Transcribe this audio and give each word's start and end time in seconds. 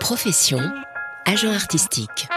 Profession, 0.00 0.60
agent 1.26 1.52
artistique. 1.52 2.28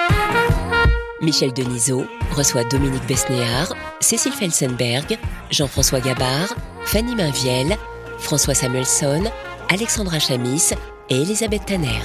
Michel 1.21 1.53
Denisot 1.53 2.05
reçoit 2.35 2.63
Dominique 2.65 3.05
Besnéard, 3.07 3.73
Cécile 4.01 4.33
Felsenberg, 4.33 5.17
Jean-François 5.51 6.01
Gabard, 6.01 6.53
Fanny 6.85 7.15
Mainviel, 7.15 7.77
François 8.19 8.53
Samuelson, 8.53 9.23
Alexandra 9.69 10.19
Chamis 10.19 10.71
et 11.09 11.21
Elisabeth 11.21 11.65
Tanner. 11.65 12.01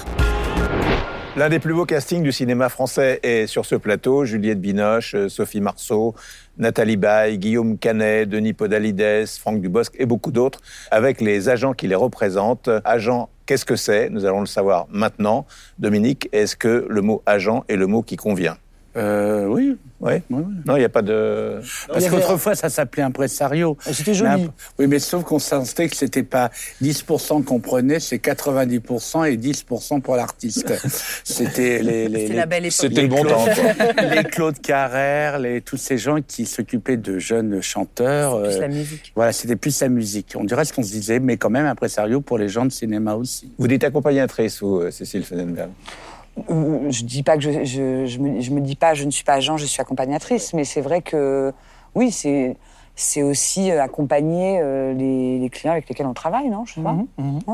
L'un 1.36 1.48
des 1.48 1.60
plus 1.60 1.74
beaux 1.74 1.86
castings 1.86 2.24
du 2.24 2.32
cinéma 2.32 2.68
français 2.68 3.20
est 3.22 3.46
sur 3.46 3.64
ce 3.64 3.76
plateau. 3.76 4.24
Juliette 4.24 4.60
Binoche, 4.60 5.14
euh, 5.14 5.28
Sophie 5.28 5.60
Marceau, 5.60 6.16
Nathalie 6.58 6.96
Baye, 6.96 7.38
Guillaume 7.38 7.78
Canet, 7.78 8.28
Denis 8.28 8.52
Podalides, 8.52 9.28
Franck 9.38 9.60
Dubosc 9.60 9.94
et 10.00 10.06
beaucoup 10.06 10.32
d'autres, 10.32 10.60
avec 10.90 11.20
les 11.20 11.48
agents 11.48 11.72
qui 11.72 11.86
les 11.86 11.94
représentent. 11.94 12.68
Agent, 12.84 13.28
qu'est-ce 13.46 13.64
que 13.64 13.76
c'est? 13.76 14.10
Nous 14.10 14.24
allons 14.24 14.40
le 14.40 14.46
savoir 14.46 14.86
maintenant. 14.90 15.46
Dominique, 15.78 16.28
est-ce 16.32 16.56
que 16.56 16.84
le 16.88 17.00
mot 17.00 17.22
agent 17.26 17.64
est 17.68 17.76
le 17.76 17.86
mot 17.86 18.02
qui 18.02 18.16
convient? 18.16 18.56
Euh, 18.96 19.46
oui. 19.46 19.76
Oui 20.02 20.12
oui, 20.14 20.22
oui. 20.30 20.54
Non, 20.66 20.76
il 20.76 20.78
n'y 20.78 20.84
a 20.84 20.88
pas 20.88 21.02
de... 21.02 21.60
Parce 21.88 22.08
qu'autrefois, 22.08 22.54
ça 22.54 22.70
s'appelait 22.70 23.02
impresario. 23.02 23.76
Ah, 23.84 23.92
c'était 23.92 24.14
joli. 24.14 24.48
Oui, 24.78 24.86
mais 24.86 24.98
sauf 24.98 25.24
qu'on 25.24 25.38
sentait 25.38 25.90
que 25.90 25.96
c'était 25.96 26.22
pas 26.22 26.50
10% 26.82 27.44
qu'on 27.44 27.60
prenait, 27.60 28.00
c'est 28.00 28.16
90% 28.16 29.30
et 29.30 29.36
10% 29.36 30.00
pour 30.00 30.16
l'artiste. 30.16 30.72
C'était 31.24 31.82
les, 31.82 32.08
les, 32.08 32.20
C'était 32.20 32.28
les- 32.32 32.36
la 32.36 32.46
belle 32.46 32.64
époque. 32.64 32.72
C'était 32.80 33.02
le 33.02 33.08
bon 33.08 33.24
temps. 33.24 33.44
quoi. 33.44 34.02
les 34.14 34.24
Claude 34.24 34.58
Carrère, 34.60 35.38
les, 35.38 35.60
tous 35.60 35.76
ces 35.76 35.98
gens 35.98 36.16
qui 36.26 36.46
s'occupaient 36.46 36.96
de 36.96 37.18
jeunes 37.18 37.60
chanteurs. 37.60 38.40
Plus 38.42 38.54
euh, 38.54 38.60
la 38.60 38.68
musique. 38.68 39.12
Voilà, 39.14 39.32
c'était 39.32 39.56
plus 39.56 39.78
la 39.82 39.88
musique. 39.90 40.32
On 40.34 40.44
dirait 40.44 40.64
ce 40.64 40.72
qu'on 40.72 40.82
se 40.82 40.90
disait, 40.92 41.20
mais 41.20 41.36
quand 41.36 41.50
même 41.50 41.66
impresario 41.66 42.22
pour 42.22 42.38
les 42.38 42.48
gens 42.48 42.64
de 42.64 42.72
cinéma 42.72 43.14
aussi. 43.14 43.52
Vous 43.58 43.68
dites 43.68 43.84
accompagnatrice, 43.84 44.60
vous, 44.62 44.80
euh, 44.80 44.90
Cécile 44.90 45.24
Fenenberg 45.24 45.68
Je 46.48 47.04
dis 47.04 47.22
pas 47.22 47.36
que 47.36 47.42
je, 47.42 47.64
je, 47.64 48.06
je, 48.06 48.18
me, 48.18 48.40
je 48.40 48.50
me 48.50 48.60
dis 48.60 48.76
pas 48.76 48.94
je 48.94 49.04
ne 49.04 49.10
suis 49.10 49.24
pas 49.24 49.34
agent, 49.34 49.56
je 49.56 49.66
suis 49.66 49.80
accompagnatrice, 49.80 50.52
mais 50.54 50.64
c'est 50.64 50.80
vrai 50.80 51.02
que 51.02 51.52
oui, 51.94 52.10
c'est 52.10 52.56
c'est 52.96 53.22
aussi 53.22 53.70
euh, 53.70 53.82
accompagner 53.82 54.58
euh, 54.60 54.92
les, 54.92 55.38
les 55.38 55.48
clients 55.48 55.72
avec 55.72 55.88
lesquels 55.88 56.06
on 56.06 56.12
travaille, 56.12 56.50
non 56.50 56.66
Je 56.66 56.74
sais 56.74 56.80
pas. 56.82 56.94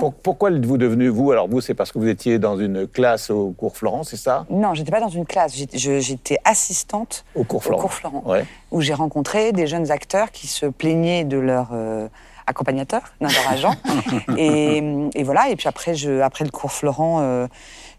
Pour- 0.00 0.12
Pourquoi 0.12 0.50
êtes-vous 0.50 0.76
devenu, 0.76 1.06
vous 1.08 1.30
Alors 1.30 1.46
vous, 1.46 1.60
c'est 1.60 1.74
parce 1.74 1.92
que 1.92 2.00
vous 2.00 2.08
étiez 2.08 2.40
dans 2.40 2.58
une 2.58 2.88
classe 2.88 3.30
au 3.30 3.50
cours 3.52 3.76
Florent, 3.76 4.02
c'est 4.02 4.16
ça? 4.16 4.44
Non, 4.50 4.74
j'étais 4.74 4.90
pas 4.90 4.98
dans 5.00 5.08
une 5.08 5.24
classe. 5.26 5.54
J'étais- 5.54 6.38
assistante 6.44 7.24
Au 7.36 7.44
cours 7.44 7.58
au 7.58 7.60
Florent. 7.60 7.82
cours 7.82 7.92
Florent, 7.92 8.22
Ouais. 8.26 8.44
où 8.72 8.80
j'ai 8.80 8.94
rencontré 8.94 9.52
des 9.52 9.68
jeunes 9.68 9.92
acteurs 9.92 10.32
qui 10.32 10.48
se 10.48 10.66
plaignaient 10.66 11.22
de 11.24 11.38
leur 11.38 11.68
euh, 11.72 12.08
accompagnateur, 12.48 13.02
d'un 13.20 13.28
leur 13.28 13.48
agent. 13.52 13.74
et, 14.36 14.78
et 15.14 15.22
voilà. 15.22 15.50
Et 15.50 15.54
puis 15.56 15.68
après, 15.68 15.94
je, 15.94 16.20
après 16.22 16.44
le 16.44 16.50
cours 16.50 16.72
Florent, 16.72 17.20
euh, 17.20 17.46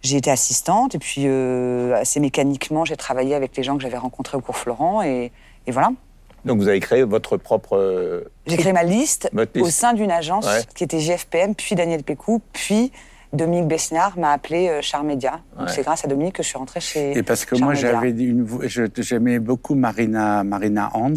j'ai 0.01 0.17
été 0.17 0.29
assistante. 0.31 0.95
Et 0.95 0.99
puis 0.99 1.23
euh, 1.25 1.95
assez 1.95 2.19
mécaniquement, 2.19 2.85
j'ai 2.85 2.97
travaillé 2.97 3.35
avec 3.35 3.55
les 3.57 3.63
gens 3.63 3.75
que 3.77 3.83
j'avais 3.83 3.97
rencontrés 3.97 4.37
au 4.37 4.41
cours 4.41 4.57
Florent. 4.57 5.01
Et, 5.03 5.31
et 5.65 5.71
voilà. 5.71 5.91
Donc 6.45 6.59
vous 6.59 6.67
avez 6.67 6.79
créé 6.79 7.03
votre 7.03 7.35
propre... 7.37 7.75
euh, 7.77 8.23
J'ai 8.45 8.57
créé 8.57 8.71
ma 8.73 8.83
liste 8.83 9.29
au 9.59 9.69
sein 9.69 9.93
d'une 9.93 10.11
agence 10.11 10.45
Ouais. 10.45 10.61
qui 10.75 10.83
était 10.83 10.99
GFPM, 10.99 11.55
puis 11.55 11.75
Daniel 11.75 12.03
Pécou, 12.03 12.41
puis 12.53 12.91
Dominique 13.33 13.67
Besnard 13.67 14.17
m'a 14.17 14.31
appelé 14.31 14.69
euh, 14.69 14.81
Char 14.81 15.03
Média. 15.03 15.41
Donc 15.57 15.67
Ouais. 15.67 15.73
c'est 15.75 15.81
grâce 15.83 16.05
à 16.05 16.07
Dominique 16.07 16.35
que 16.35 16.43
je 16.43 16.47
suis 16.47 16.57
rentrée 16.57 16.79
chez 16.79 17.17
Et 17.17 17.23
parce 17.23 17.43
que 17.43 17.55
moi, 17.55 17.73
Média. 17.73 17.91
j'avais 17.91 18.11
une, 18.11 18.43
voix- 18.45 18.65
je- 18.67 18.83
j'aimais 18.99 19.39
beaucoup 19.39 19.75
Marina, 19.75 20.45
Marina 20.45 20.89
Hans, 20.93 21.13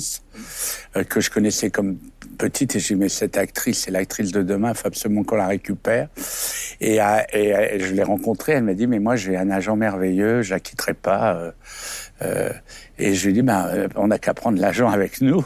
euh, 0.96 1.04
que 1.04 1.20
je 1.20 1.30
connaissais 1.30 1.70
comme 1.70 1.98
petite, 2.40 2.74
et 2.76 2.80
j'ai 2.80 2.94
dit, 2.94 3.00
mais 3.00 3.08
cette 3.10 3.36
actrice, 3.36 3.82
c'est 3.84 3.90
l'actrice 3.90 4.32
de 4.32 4.42
demain, 4.42 4.70
il 4.70 4.76
faut 4.76 4.88
absolument 4.88 5.24
qu'on 5.24 5.36
la 5.36 5.46
récupère. 5.46 6.08
Et, 6.80 7.00
euh, 7.00 7.18
et, 7.32 7.54
euh, 7.54 7.78
je 7.78 7.92
l'ai 7.92 8.02
rencontrée, 8.02 8.52
elle 8.52 8.64
m'a 8.64 8.74
dit, 8.74 8.86
mais 8.86 8.98
moi, 8.98 9.14
j'ai 9.16 9.36
un 9.36 9.50
agent 9.50 9.76
merveilleux, 9.76 10.42
je 10.42 10.54
la 10.54 10.60
quitterai 10.60 10.94
pas. 10.94 11.34
euh, 11.36 11.50
euh, 12.22 12.50
et 12.98 13.14
je 13.14 13.24
lui 13.24 13.30
ai 13.30 13.34
dit, 13.34 13.42
ben, 13.42 13.88
on 13.96 14.08
n'a 14.08 14.18
qu'à 14.18 14.34
prendre 14.34 14.60
l'agent 14.60 14.90
avec 14.90 15.20
nous. 15.20 15.44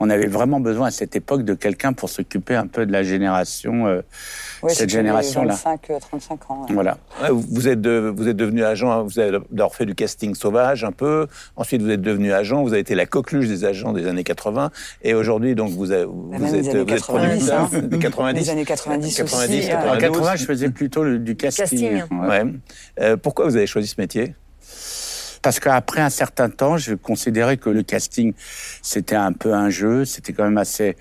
On 0.00 0.08
avait 0.08 0.26
vraiment 0.26 0.60
besoin 0.60 0.88
à 0.88 0.90
cette 0.90 1.16
époque 1.16 1.44
de 1.44 1.54
quelqu'un 1.54 1.92
pour 1.92 2.08
s'occuper 2.08 2.56
un 2.56 2.66
peu 2.66 2.86
de 2.86 2.92
la 2.92 3.02
génération, 3.02 3.86
euh, 3.86 4.00
Cette 4.68 4.90
génération-là. 4.90 5.54
25, 5.54 5.90
euh, 5.90 5.98
35 6.00 6.50
ans. 6.50 6.66
ouais. 6.68 6.74
Voilà. 6.74 6.98
Vous 7.30 7.68
êtes, 7.68 7.80
de- 7.80 8.12
vous 8.14 8.28
êtes 8.28 8.36
devenu 8.36 8.64
agent, 8.64 8.90
hein, 8.90 9.02
vous 9.02 9.18
avez 9.18 9.38
d'abord 9.50 9.74
fait 9.74 9.86
du 9.86 9.94
casting 9.94 10.34
sauvage 10.34 10.84
un 10.84 10.92
peu, 10.92 11.26
ensuite 11.56 11.82
vous 11.82 11.90
êtes 11.90 12.00
devenu 12.02 12.32
agent, 12.32 12.62
vous 12.62 12.70
avez 12.72 12.80
été 12.80 12.94
la 12.94 13.06
coqueluche 13.06 13.48
des 13.48 13.64
agents 13.64 13.92
des 13.92 14.06
années 14.06 14.24
80, 14.24 14.70
et 15.02 15.14
aujourd'hui 15.14 15.54
donc 15.54 15.70
vous, 15.70 15.92
avez- 15.92 16.04
vous, 16.04 16.28
Bah, 16.30 16.38
même 16.38 16.54
êtes, 16.54 16.62
des 16.62 16.68
années 16.70 16.84
vous 16.84 16.92
êtes 16.92 17.00
90, 17.00 17.46
producteur 17.50 17.60
hein. 17.72 17.78
des 17.88 17.98
90. 17.98 18.40
Les 18.40 18.50
années 18.50 18.64
90 18.64 19.20
aussi, 19.20 19.32
90, 19.32 19.66
ouais. 19.68 19.74
En 19.74 19.80
92. 19.98 20.00
80, 20.00 20.36
je 20.36 20.44
faisais 20.44 20.70
plutôt 20.70 21.04
le- 21.04 21.18
du 21.18 21.36
casting. 21.36 21.64
Casting. 22.00 22.18
Ouais. 22.20 22.28
Ouais. 22.42 22.52
Euh, 23.00 23.16
pourquoi 23.16 23.46
vous 23.46 23.56
avez 23.56 23.66
choisi 23.66 23.86
ce 23.88 24.00
métier? 24.00 24.34
Parce 25.40 25.60
qu'après 25.60 26.00
un 26.00 26.10
certain 26.10 26.50
temps, 26.50 26.76
je 26.78 26.94
considérais 26.94 27.56
que 27.58 27.70
le 27.70 27.82
casting, 27.84 28.32
c'était 28.82 29.14
un 29.14 29.32
peu 29.32 29.54
un 29.54 29.70
jeu, 29.70 30.04
c'était 30.04 30.32
quand 30.32 30.42
même 30.44 30.58
assez 30.58 30.96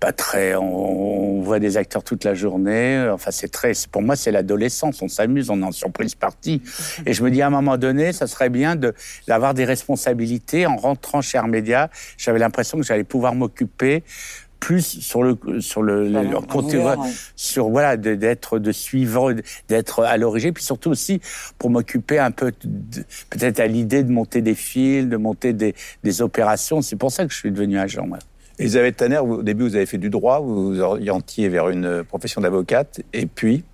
pas 0.00 0.12
très. 0.12 0.54
On, 0.56 1.38
on 1.38 1.40
voit 1.42 1.58
des 1.58 1.76
acteurs 1.76 2.02
toute 2.02 2.24
la 2.24 2.34
journée. 2.34 3.08
Enfin, 3.12 3.30
c'est 3.30 3.48
très. 3.52 3.72
Pour 3.92 4.02
moi, 4.02 4.16
c'est 4.16 4.32
l'adolescence. 4.32 5.02
On 5.02 5.08
s'amuse, 5.08 5.50
on 5.50 5.60
est 5.60 5.64
en 5.64 5.72
surprise 5.72 6.14
partie. 6.14 6.62
Et 7.06 7.12
je 7.12 7.22
me 7.22 7.30
dis 7.30 7.42
à 7.42 7.46
un 7.46 7.50
moment 7.50 7.76
donné, 7.76 8.12
ça 8.12 8.26
serait 8.26 8.48
bien 8.50 8.76
de 8.76 8.94
d'avoir 9.28 9.52
des 9.54 9.64
responsabilités. 9.66 10.66
En 10.66 10.76
rentrant 10.76 11.20
chez 11.20 11.38
Armédia, 11.38 11.90
j'avais 12.18 12.38
l'impression 12.38 12.78
que 12.78 12.84
j'allais 12.84 13.04
pouvoir 13.04 13.34
m'occuper 13.34 14.02
plus 14.58 15.00
sur 15.00 15.22
le 15.22 15.38
sur 15.60 15.82
le, 15.82 16.10
ouais. 17.00 17.08
sur 17.34 17.70
voilà 17.70 17.96
de- 17.96 18.14
d'être 18.14 18.58
de 18.58 18.72
suivre 18.72 19.34
d'être 19.68 20.02
à 20.04 20.18
l'origine 20.18 20.52
puis 20.52 20.62
surtout 20.62 20.90
aussi 20.90 21.18
pour 21.56 21.70
m'occuper 21.70 22.18
un 22.18 22.30
peu 22.30 22.52
de- 22.62 23.02
peut-être 23.30 23.58
à 23.58 23.66
l'idée 23.66 24.02
de 24.02 24.12
monter 24.12 24.42
des 24.42 24.54
films 24.54 25.08
de 25.08 25.16
monter 25.16 25.54
des, 25.54 25.74
des 26.04 26.20
opérations 26.20 26.82
c'est 26.82 26.96
pour 26.96 27.10
ça 27.10 27.24
que 27.24 27.32
je 27.32 27.38
suis 27.38 27.50
devenu 27.50 27.78
agent 27.78 28.04
moi. 28.06 28.18
Elisabeth 28.60 28.98
Tanner, 28.98 29.20
vous- 29.24 29.36
au 29.36 29.42
début 29.42 29.64
vous 29.64 29.74
avez 29.74 29.86
fait 29.86 29.98
du 29.98 30.10
droit, 30.10 30.38
vous 30.40 30.66
vous 30.68 30.80
orientiez 30.80 31.48
vers 31.48 31.70
une 31.70 32.04
profession 32.04 32.42
d'avocate, 32.42 33.00
et 33.12 33.24
puis? 33.26 33.64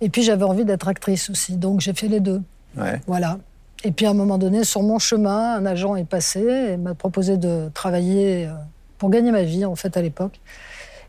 Et 0.00 0.08
puis 0.08 0.22
j'avais 0.22 0.44
envie 0.44 0.64
d'être 0.64 0.88
actrice 0.88 1.28
aussi, 1.28 1.56
donc 1.56 1.80
j'ai 1.80 1.92
fait 1.92 2.08
les 2.08 2.20
deux. 2.20 2.40
ouais. 2.78 3.00
Voilà. 3.06 3.38
Et 3.84 3.92
puis 3.92 4.06
à 4.06 4.10
un 4.10 4.14
moment 4.14 4.38
donné, 4.38 4.64
sur 4.64 4.82
mon 4.82 4.98
chemin, 4.98 5.54
un 5.54 5.66
agent 5.66 5.96
est 5.96 6.04
passé 6.04 6.40
et 6.40 6.76
m'a 6.76 6.94
proposé 6.94 7.36
de 7.36 7.70
travailler 7.74 8.46
euh, 8.46 8.52
pour 8.98 9.10
gagner 9.10 9.30
ma 9.32 9.42
vie, 9.42 9.64
en 9.64 9.74
fait, 9.74 9.96
à 9.96 10.02
l'époque. 10.02 10.40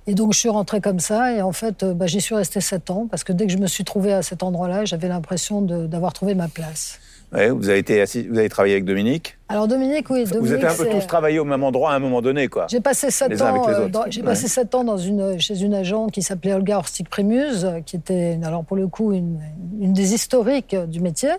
Et 0.08 0.14
donc 0.16 0.34
je 0.34 0.40
suis 0.40 0.50
rentrée 0.50 0.82
comme 0.82 1.00
ça, 1.00 1.34
et 1.34 1.42
en 1.42 1.52
fait, 1.54 1.84
euh, 1.84 1.94
bah, 1.94 2.08
j'y 2.08 2.20
suis 2.22 2.36
restée 2.36 2.60
sept 2.60 2.90
ans, 2.90 3.08
parce 3.10 3.24
que 3.24 3.32
dès 3.34 3.46
que 3.46 3.52
je 3.54 3.58
me 3.58 3.68
suis 3.68 3.84
trouvée 3.86 4.14
à 4.14 4.22
cet 4.22 4.42
endroit-là, 4.44 4.84
j'avais 4.86 5.08
l'impression 5.08 5.62
d'avoir 5.62 6.12
trouvé 6.12 6.34
ma 6.36 6.48
place. 6.50 7.00
Ouais, 7.34 7.50
vous 7.50 7.70
avez 7.70 7.80
été 7.80 8.02
assis- 8.02 8.28
vous 8.28 8.38
avez 8.38 8.50
travaillé 8.50 8.74
avec 8.74 8.84
Dominique. 8.86 9.38
Alors 9.48 9.68
Dominique, 9.68 10.10
oui, 10.10 10.26
Dominique, 10.26 10.36
vous 10.42 10.54
êtes 10.54 10.64
un 10.66 10.76
peu 10.76 10.90
tous 10.90 11.08
travaillé 11.08 11.40
au 11.40 11.46
même 11.46 11.64
endroit 11.64 11.92
à 11.92 11.96
un 11.96 12.00
moment 12.00 12.22
donné, 12.22 12.50
quoi. 12.50 12.68
J'ai 12.70 12.82
passé 12.82 13.10
sept 13.10 13.42
ans. 13.42 13.68
euh, 13.70 13.88
J'ai 14.10 14.20
Ouais. 14.22 14.28
passé 14.28 14.48
sept 14.50 14.76
ans 14.76 14.84
dans 14.84 14.98
une, 14.98 15.40
chez 15.40 15.62
une 15.62 15.74
agente 15.74 16.12
qui 16.12 16.22
s'appelait 16.24 16.54
Olga 16.54 16.78
Horstig 16.78 17.08
Primus, 17.08 17.64
euh, 17.64 17.80
qui 17.86 17.96
était, 17.96 18.38
alors 18.44 18.66
pour 18.66 18.76
le 18.76 18.88
coup, 18.88 19.14
une, 19.14 19.40
une 19.80 19.94
des 19.94 20.14
historiques 20.14 20.76
du 20.76 21.00
métier. 21.00 21.30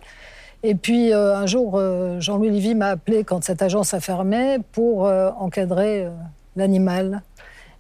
Et 0.62 0.74
puis 0.74 1.12
euh, 1.12 1.36
un 1.36 1.44
jour, 1.46 1.72
euh, 1.76 2.20
Jean-Louis 2.20 2.50
Lévy 2.50 2.74
m'a 2.74 2.88
appelé 2.88 3.22
quand 3.24 3.44
cette 3.44 3.60
agence 3.62 3.92
a 3.92 4.00
fermé 4.00 4.58
pour 4.72 5.06
euh, 5.06 5.30
encadrer 5.38 6.06
l'animal. 6.56 7.22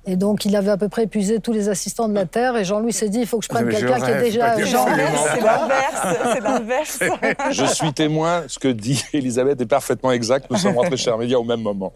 Et 0.04 0.16
donc, 0.16 0.44
il 0.44 0.56
avait 0.56 0.70
à 0.72 0.76
peu 0.76 0.88
près 0.88 1.04
épuisé 1.04 1.38
tous 1.38 1.52
les 1.52 1.68
assistants 1.68 2.08
de 2.08 2.14
la 2.14 2.26
Terre. 2.26 2.56
Et 2.56 2.64
Jean-Louis 2.64 2.92
s'est 2.92 3.08
dit, 3.08 3.20
il 3.20 3.26
faut 3.26 3.38
que 3.38 3.44
je 3.44 3.48
prenne 3.48 3.68
quelqu'un 3.68 4.00
qui 4.00 4.10
est 4.10 4.20
déjà. 4.20 4.56
C'est 4.56 5.40
l'inverse, 5.40 6.06
c'est 6.34 6.40
l'inverse. 6.40 6.98
Je 7.52 7.64
suis 7.66 7.92
témoin, 7.92 8.42
ce 8.48 8.58
que 8.58 8.66
dit 8.68 9.04
Elisabeth 9.12 9.60
est 9.60 9.66
parfaitement 9.66 10.10
exact. 10.10 10.46
Nous 10.50 10.56
sommes 10.56 10.76
rentrés 10.76 10.96
chez 10.96 11.10
Armédia 11.10 11.38
au 11.38 11.44
même 11.44 11.60
moment. 11.62 11.92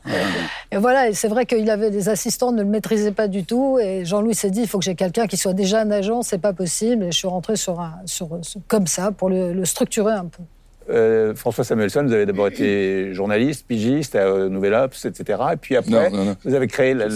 Et 0.70 0.76
voilà, 0.76 1.08
et 1.08 1.14
c'est 1.14 1.28
vrai 1.28 1.46
qu'il 1.46 1.68
avait 1.68 1.90
des 1.90 2.08
assistants, 2.08 2.52
ne 2.52 2.62
le 2.62 2.68
maîtrisaient 2.68 3.10
pas 3.12 3.26
du 3.28 3.44
tout. 3.44 3.78
Et 3.80 4.04
Jean-Louis 4.04 4.34
s'est 4.36 4.50
dit, 4.50 4.60
il 4.60 4.68
faut 4.68 4.78
que 4.78 4.84
j'ai 4.84 4.94
quelqu'un 4.94 5.26
qui 5.26 5.36
soit 5.36 5.52
déjà 5.54 5.80
un 5.80 5.90
agent, 5.90 6.22
c'est 6.22 6.38
pas 6.38 6.52
possible. 6.52 7.04
Et 7.04 7.12
je 7.12 7.16
suis 7.18 7.28
rentrée 7.28 7.56
sur 7.56 7.80
un, 7.80 7.94
sur, 8.04 8.28
sur- 8.42 8.60
comme 8.68 8.86
ça 8.86 9.10
pour 9.10 9.28
le, 9.30 9.52
le 9.52 9.64
structurer 9.64 10.12
un 10.12 10.26
peu. 10.26 10.42
Euh, 10.90 11.34
François 11.34 11.64
Samuelson, 11.64 12.04
vous 12.06 12.12
avez 12.12 12.26
d'abord 12.26 12.48
été 12.48 13.12
journaliste, 13.14 13.66
pigiste 13.66 14.14
à 14.14 14.20
euh, 14.26 14.48
Nouvel 14.48 14.74
Ops, 14.74 15.04
etc. 15.04 15.38
Et 15.52 15.56
puis 15.56 15.76
après, 15.76 16.10
Non, 16.10 16.16
non, 16.16 16.24
non. 16.26 16.36
vous 16.44 16.54
avez 16.54 16.66
créé 16.66 16.94
le, 16.94 17.06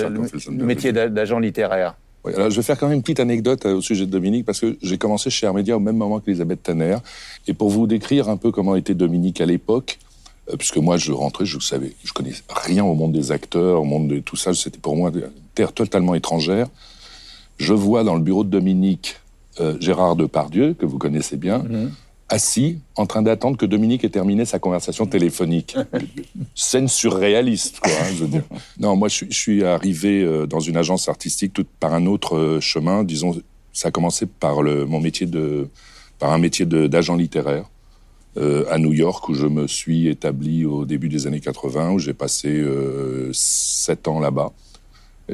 métier 0.65 0.93
d'a- 0.93 1.09
d'agent 1.09 1.39
littéraire. 1.39 1.95
Oui, 2.25 2.35
alors 2.35 2.51
je 2.51 2.57
vais 2.57 2.63
faire 2.63 2.79
quand 2.79 2.87
même 2.89 2.97
une 2.97 3.03
petite 3.03 3.21
anecdote 3.21 3.65
euh, 3.65 3.77
au 3.77 3.81
sujet 3.81 4.05
de 4.07 4.11
Dominique, 4.11 4.45
parce 4.45 4.61
que 4.61 4.77
j'ai 4.83 4.99
commencé 4.99 5.31
chez 5.31 5.47
Armédia 5.47 5.77
au 5.77 5.81
même 5.81 5.97
moment 5.97 6.21
qu'Elisabeth 6.21 6.63
Tanner. 6.63 6.97
Et 7.47 7.55
pour 7.55 7.71
vous 7.71 7.87
décrire 7.87 8.29
un 8.29 8.37
peu 8.37 8.51
comment 8.51 8.77
était 8.77 8.95
Dominique 8.95 9.41
à 9.41 9.47
l'époque, 9.47 9.99
euh, 10.51 10.57
puisque 10.57 10.77
moi 10.77 10.97
je 10.99 11.13
rentrais, 11.13 11.47
je 11.47 11.59
savais, 11.61 11.93
je 12.05 12.13
connais 12.13 12.33
rien 12.49 12.85
au 12.85 12.95
monde 12.95 13.13
des 13.13 13.33
acteurs, 13.33 13.81
au 13.81 13.85
monde 13.85 14.09
de 14.09 14.19
tout 14.19 14.37
ça, 14.37 14.53
c'était 14.53 14.79
pour 14.79 14.97
moi 14.97 15.11
une 15.15 15.31
terre 15.55 15.73
totalement 15.73 16.15
étrangère. 16.15 16.67
Je 17.59 17.73
vois 17.73 18.05
dans 18.05 18.15
le 18.15 18.21
bureau 18.23 18.45
de 18.45 18.51
Dominique 18.51 19.17
Gérard 19.81 20.17
Depardieu, 20.17 20.73
que 20.73 20.87
vous 20.87 20.97
connaissez 20.97 21.37
bien, 21.37 21.63
assis, 22.31 22.79
en 22.97 23.05
train 23.07 23.23
d'attendre 23.23 23.57
que 23.59 23.67
Dominique 23.67 24.05
ait 24.05 24.09
terminé 24.09 24.45
sa 24.45 24.59
conversation 24.59 25.05
téléphonique. 25.07 25.77
Scène 26.55 26.89
surréaliste, 26.89 27.81
quoi, 27.81 27.93
hein, 27.93 28.07
je 28.15 28.25
veux 28.25 28.29
dire. 28.29 28.45
Non, 28.79 28.97
moi, 28.97 29.09
je, 29.09 29.15
suis- 29.17 29.27
je 29.31 29.37
suis 29.37 29.65
arrivé 29.65 30.23
euh, 30.23 30.47
dans 30.47 30.61
une 30.61 30.77
agence 30.77 31.09
artistique 31.09 31.53
tout 31.53 31.67
par 31.81 31.93
un 31.93 32.07
autre 32.07 32.37
euh, 32.37 32.61
chemin. 32.61 33.05
Disons, 33.05 33.41
ça 33.73 33.89
a 33.89 33.91
commencé 33.91 34.27
par 34.27 34.63
le, 34.63 34.87
mon 34.87 35.01
métier 35.01 35.27
de, 35.27 35.69
par 36.19 36.33
un 36.33 36.39
métier 36.39 36.65
d'agent 36.67 37.17
littéraire 37.17 37.65
euh, 38.37 38.65
à 38.71 38.79
New 38.79 38.93
York, 38.93 39.29
où 39.29 39.35
je 39.35 39.47
me 39.47 39.67
suis 39.67 40.07
établi 40.09 40.65
au 40.65 40.85
début 40.85 41.09
des 41.09 41.27
années 41.27 41.41
80, 41.41 41.91
où 41.93 41.99
j'ai 41.99 42.15
passé 42.15 42.49
euh, 42.49 43.31
sept 43.33 44.07
ans 44.09 44.21
là-bas, 44.21 44.53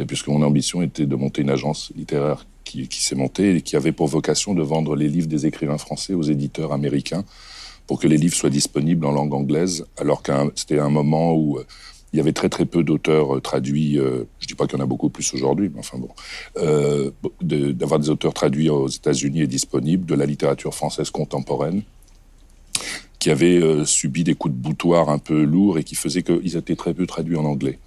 puisque 0.08 0.28
mon 0.28 0.42
ambition 0.42 0.82
était 0.82 1.06
de 1.06 1.16
monter 1.16 1.42
une 1.42 1.50
agence 1.50 1.92
littéraire 1.96 2.46
qui, 2.88 3.02
s'est 3.02 3.14
montée 3.14 3.56
et 3.56 3.62
qui 3.62 3.76
avait 3.76 3.92
pour 3.92 4.06
vocation 4.06 4.54
de 4.54 4.62
vendre 4.62 4.96
les 4.96 5.08
livres 5.08 5.28
des 5.28 5.46
écrivains 5.46 5.78
français 5.78 6.14
aux 6.14 6.22
éditeurs 6.22 6.72
américains 6.72 7.24
pour 7.86 8.00
que 8.00 8.08
les 8.08 8.16
livres 8.16 8.34
soient 8.34 8.50
disponibles 8.50 9.06
en 9.06 9.12
langue 9.12 9.32
anglaise, 9.32 9.86
alors 9.96 10.22
que 10.22 10.32
c'était 10.56 10.80
un 10.80 10.90
moment 10.90 11.34
où 11.34 11.58
euh, 11.58 11.64
il 12.12 12.16
y 12.16 12.20
avait 12.20 12.32
très 12.32 12.48
très 12.48 12.64
peu 12.64 12.82
d'auteurs 12.82 13.36
euh, 13.36 13.40
traduits. 13.40 13.98
euh, 13.98 14.24
je 14.40 14.46
dis 14.46 14.54
pas 14.54 14.66
qu'il 14.66 14.78
y 14.78 14.80
en 14.80 14.84
a 14.84 14.88
beaucoup 14.88 15.08
plus 15.08 15.32
aujourd'hui, 15.34 15.70
mais 15.72 15.80
enfin 15.80 15.98
bon, 15.98 16.10
d'avoir 17.40 18.00
des 18.00 18.10
auteurs 18.10 18.34
traduits 18.34 18.70
aux 18.70 18.88
États-Unis 18.88 19.42
et 19.42 19.46
disponibles 19.46 20.06
de 20.06 20.14
la 20.14 20.26
littérature 20.26 20.74
française 20.74 21.10
contemporaine, 21.10 21.82
qui 23.18 23.30
avaient 23.32 23.60
euh, 23.60 23.84
subi 23.84 24.22
des 24.22 24.34
coups 24.34 24.54
de 24.54 24.60
boutoir 24.60 25.08
un 25.08 25.18
peu 25.18 25.42
lourds 25.42 25.78
et 25.78 25.84
qui 25.84 25.96
faisaient 25.96 26.22
qu'ils 26.22 26.56
étaient 26.56 26.76
très 26.76 26.94
peu 26.94 27.06
traduits 27.06 27.36
en 27.36 27.44
anglais. 27.44 27.78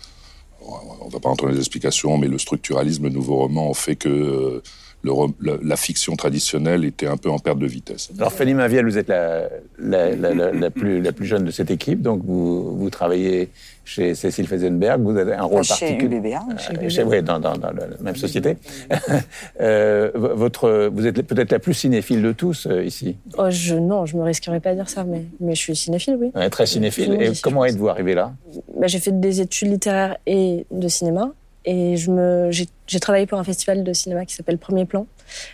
On 0.61 1.05
ne 1.05 1.11
va 1.11 1.19
pas 1.19 1.29
rentrer 1.29 1.47
dans 1.47 1.53
les 1.53 1.59
explications, 1.59 2.17
mais 2.17 2.27
le 2.27 2.37
structuralisme, 2.37 3.07
nouveau 3.07 3.37
roman, 3.37 3.73
fait 3.73 3.95
que 3.95 4.09
euh, 4.09 4.63
le 5.01 5.11
la, 5.41 5.53
la 5.63 5.75
fiction 5.77 6.15
traditionnelle 6.15 6.83
était 6.83 7.07
un 7.07 7.15
peu 7.17 7.29
en 7.29 7.39
perte 7.39 7.57
de 7.59 7.65
vitesse. 7.67 8.09
Alors, 8.17 8.33
Fanny 8.33 8.53
Maviel, 8.53 8.85
vous 8.85 8.97
êtes 8.97 9.07
la, 9.07 9.43
la, 9.79 10.13
la- 10.15 10.33
la- 10.33 10.51
la 10.51 10.69
plus, 10.69 11.01
la 11.01 11.11
plus 11.13 11.25
jeune 11.25 11.45
de 11.45 11.51
cette 11.51 11.71
équipe, 11.71 12.01
donc 12.01 12.21
vous, 12.25 12.75
vous 12.77 12.89
travaillez 12.89 13.49
chez 13.85 14.13
Cécile 14.13 14.45
Feisenberg, 14.47 15.01
vous 15.01 15.17
avez 15.17 15.33
un 15.33 15.43
rôle 15.43 15.63
Chez 15.63 15.69
particulier. 15.95 16.17
UBBA, 16.17 16.57
chez 16.57 16.71
Euh, 16.73 16.75
UBBA. 16.75 16.89
chez- 16.89 17.03
oui, 17.03 17.23
dans, 17.23 17.39
dans- 17.39 17.57
dans 17.57 17.71
la 17.71 17.87
même 18.01 18.15
société. 18.15 18.57
Euh, 19.61 20.11
votre, 20.15 20.89
vous 20.93 21.05
êtes 21.07 21.21
peut-être 21.23 21.51
la 21.51 21.59
plus 21.59 21.73
cinéphile 21.73 22.21
de 22.21 22.31
tous 22.31 22.67
euh, 22.67 22.83
ici. 22.83 23.17
Oh, 23.37 23.45
je, 23.49 23.75
non, 23.75 24.05
je 24.05 24.15
me 24.17 24.23
risquerais 24.23 24.59
pas 24.59 24.69
à 24.71 24.75
dire 24.75 24.89
ça, 24.89 25.03
mais, 25.03 25.23
mais 25.39 25.55
je 25.55 25.59
suis 25.61 25.75
cinéphile, 25.75 26.17
oui. 26.19 26.31
Ouais, 26.35 26.49
très 26.49 26.65
cinéphile. 26.65 27.17
Et 27.21 27.31
comment 27.41 27.65
êtes-vous 27.65 27.89
arrivé 27.89 28.13
là? 28.15 28.33
Bah, 28.79 28.87
j'ai 28.87 28.99
fait 28.99 29.17
des 29.19 29.41
études 29.41 29.69
littéraires 29.69 30.17
et 30.25 30.65
de 30.71 30.87
cinéma. 30.87 31.31
Et 31.71 31.97
je 31.97 32.09
me, 32.09 32.49
j'ai, 32.51 32.99
travaillé 32.99 33.27
pour 33.27 33.37
un 33.37 33.43
festival 33.43 33.83
de 33.83 33.93
cinéma 33.93 34.25
qui 34.25 34.33
s'appelle 34.33 34.57
Premier 34.57 34.85
Plan, 34.85 35.05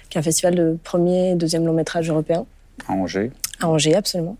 qui 0.09 0.17
est 0.17 0.19
un 0.19 0.23
festival 0.23 0.55
de 0.55 0.77
premier 0.81 1.31
et 1.31 1.35
deuxième 1.35 1.65
long 1.65 1.73
métrage 1.73 2.09
européen, 2.09 2.45
À 2.87 2.93
Angers. 2.93 3.31
à 3.59 3.67
Angers, 3.67 3.95
absolument. 3.95 4.37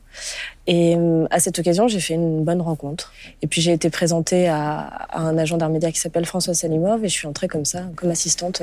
Et 0.68 0.96
euh, 0.96 1.28
à 1.32 1.42
cette 1.42 1.60
occasion, 1.60 1.90
j'ai 1.90 2.00
fait 2.00 2.14
une 2.14 2.46
bonne 2.46 2.62
rencontre. 2.62 3.12
Et 3.42 3.48
puis 3.48 3.60
j'ai 3.60 3.74
été 3.74 3.90
présentée 3.90 4.48
à, 4.48 4.78
à 4.84 5.20
un 5.20 5.38
agent 5.38 5.58
d'art 5.58 5.70
média 5.70 5.92
qui 5.92 6.00
s'appelle 6.00 6.26
François 6.26 6.54
Salimov, 6.54 7.04
et 7.04 7.10
je 7.10 7.14
suis 7.14 7.28
entrée 7.28 7.50
comme 7.50 7.66
ça, 7.66 7.84
comme 7.98 8.10
assistante. 8.10 8.62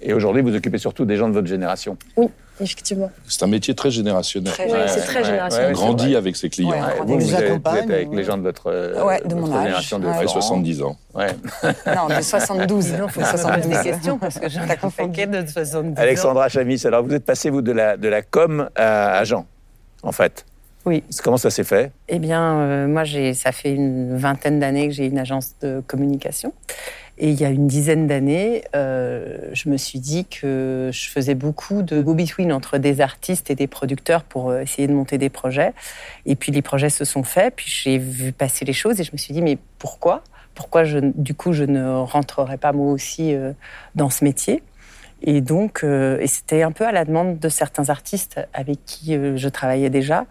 Et 0.00 0.12
aujourd'hui, 0.12 0.42
vous 0.42 0.54
occupez 0.54 0.78
surtout 0.78 1.04
des 1.04 1.16
gens 1.16 1.28
de 1.28 1.34
votre 1.34 1.48
génération. 1.48 1.96
Oui, 2.16 2.28
effectivement. 2.62 3.10
C'est 3.28 3.42
un 3.42 3.46
métier 3.48 3.74
très 3.74 3.90
générationnel. 3.90 4.52
Très 4.52 4.66
Ouais, 4.66 4.72
Ouais, 4.72 4.88
c'est 4.88 5.00
très 5.00 5.18
ouais, 5.20 5.24
générationnel. 5.24 5.68
ouais, 5.68 5.72
Grandit 5.74 6.16
avec 6.16 6.36
ses 6.36 6.48
clients. 6.48 6.72
On 7.00 7.04
vous, 7.04 7.18
les 7.18 7.24
vous 7.24 7.34
êtes, 7.34 7.48
vous 7.50 7.76
êtes 7.76 7.90
avec 7.90 8.10
ouais. 8.10 8.16
les 8.16 8.24
gens 8.24 8.36
de 8.38 8.42
votre, 8.42 8.66
euh, 8.72 9.04
Ouais, 9.04 9.20
de 9.24 9.34
mon 9.34 9.52
âge. 9.52 9.62
génération 9.64 9.98
de 9.98 10.04
Ouais. 10.06 10.10
Ouais, 10.12 10.18
Florent. 10.22 10.40
70 10.40 10.82
ans. 10.82 10.96
Ouais. 11.14 11.26
Non, 11.94 12.08
de 12.16 12.22
72. 12.22 12.92
Non, 12.94 13.08
faut 13.08 13.20
que 13.20 13.26
ça 13.26 13.36
72. 13.36 13.68
des 13.82 13.90
questions 13.90 14.18
parce 14.18 14.38
que 14.38 14.48
j'en 14.50 14.64
ai 14.66 14.78
un 14.82 14.90
paquet 14.90 15.26
de 15.26 15.46
70 15.46 15.90
ans. 15.92 15.94
Alexandra 16.02 16.48
Chamis, 16.48 16.80
alors 16.86 17.02
vous 17.04 17.12
êtes 17.14 17.24
passé, 17.24 17.50
vous, 17.50 17.62
de 17.62 17.72
la, 17.72 17.96
de 17.96 18.08
la 18.08 18.22
com 18.22 18.68
à 18.76 19.18
agent, 19.18 19.46
en 20.02 20.12
fait. 20.12 20.44
Oui. 20.84 21.04
Comment 21.22 21.36
ça 21.36 21.50
s'est 21.50 21.62
fait? 21.62 21.92
Eh 22.08 22.18
bien, 22.18 22.42
euh, 22.58 22.86
moi, 22.88 23.04
j'ai, 23.04 23.34
ça 23.34 23.52
fait 23.52 23.72
une 23.72 24.16
vingtaine 24.16 24.58
d'années 24.58 24.88
que 24.88 24.94
j'ai 24.94 25.06
une 25.06 25.18
agence 25.18 25.52
de 25.62 25.80
communication. 25.86 26.52
Et 27.18 27.30
il 27.30 27.38
y 27.38 27.44
a 27.44 27.50
une 27.50 27.66
dizaine 27.66 28.06
d'années, 28.06 28.64
euh, 28.74 29.50
je 29.52 29.68
me 29.68 29.76
suis 29.76 30.00
dit 30.00 30.24
que 30.24 30.90
je 30.92 31.08
faisais 31.10 31.34
beaucoup 31.34 31.82
de 31.82 32.00
go-between 32.00 32.52
entre 32.52 32.78
des 32.78 33.02
artistes 33.02 33.50
et 33.50 33.54
des 33.54 33.66
producteurs 33.66 34.24
pour 34.24 34.50
euh, 34.50 34.60
essayer 34.62 34.88
de 34.88 34.94
monter 34.94 35.18
des 35.18 35.28
projets. 35.28 35.74
Et 36.24 36.36
puis 36.36 36.52
les 36.52 36.62
projets 36.62 36.88
se 36.88 37.04
sont 37.04 37.22
faits, 37.22 37.54
puis 37.54 37.70
j'ai 37.70 37.98
vu 37.98 38.32
passer 38.32 38.64
les 38.64 38.72
choses 38.72 38.98
et 38.98 39.04
je 39.04 39.12
me 39.12 39.18
suis 39.18 39.34
dit, 39.34 39.42
mais 39.42 39.58
pourquoi? 39.78 40.24
Pourquoi, 40.54 40.84
du 40.84 41.34
coup, 41.34 41.52
je 41.52 41.64
ne 41.64 41.86
rentrerai 41.86 42.56
pas 42.56 42.72
moi 42.72 42.90
aussi 42.90 43.34
euh, 43.34 43.52
dans 43.94 44.08
ce 44.08 44.24
métier? 44.24 44.62
Et 45.24 45.40
donc, 45.40 45.86
c'était 46.26 46.62
un 46.62 46.72
peu 46.72 46.84
à 46.84 46.90
la 46.90 47.04
demande 47.04 47.38
de 47.38 47.48
certains 47.48 47.90
artistes 47.90 48.40
avec 48.52 48.84
qui 48.84 49.14
je 49.14 49.48
travaillais 49.48 49.88
déjà. 49.88 50.26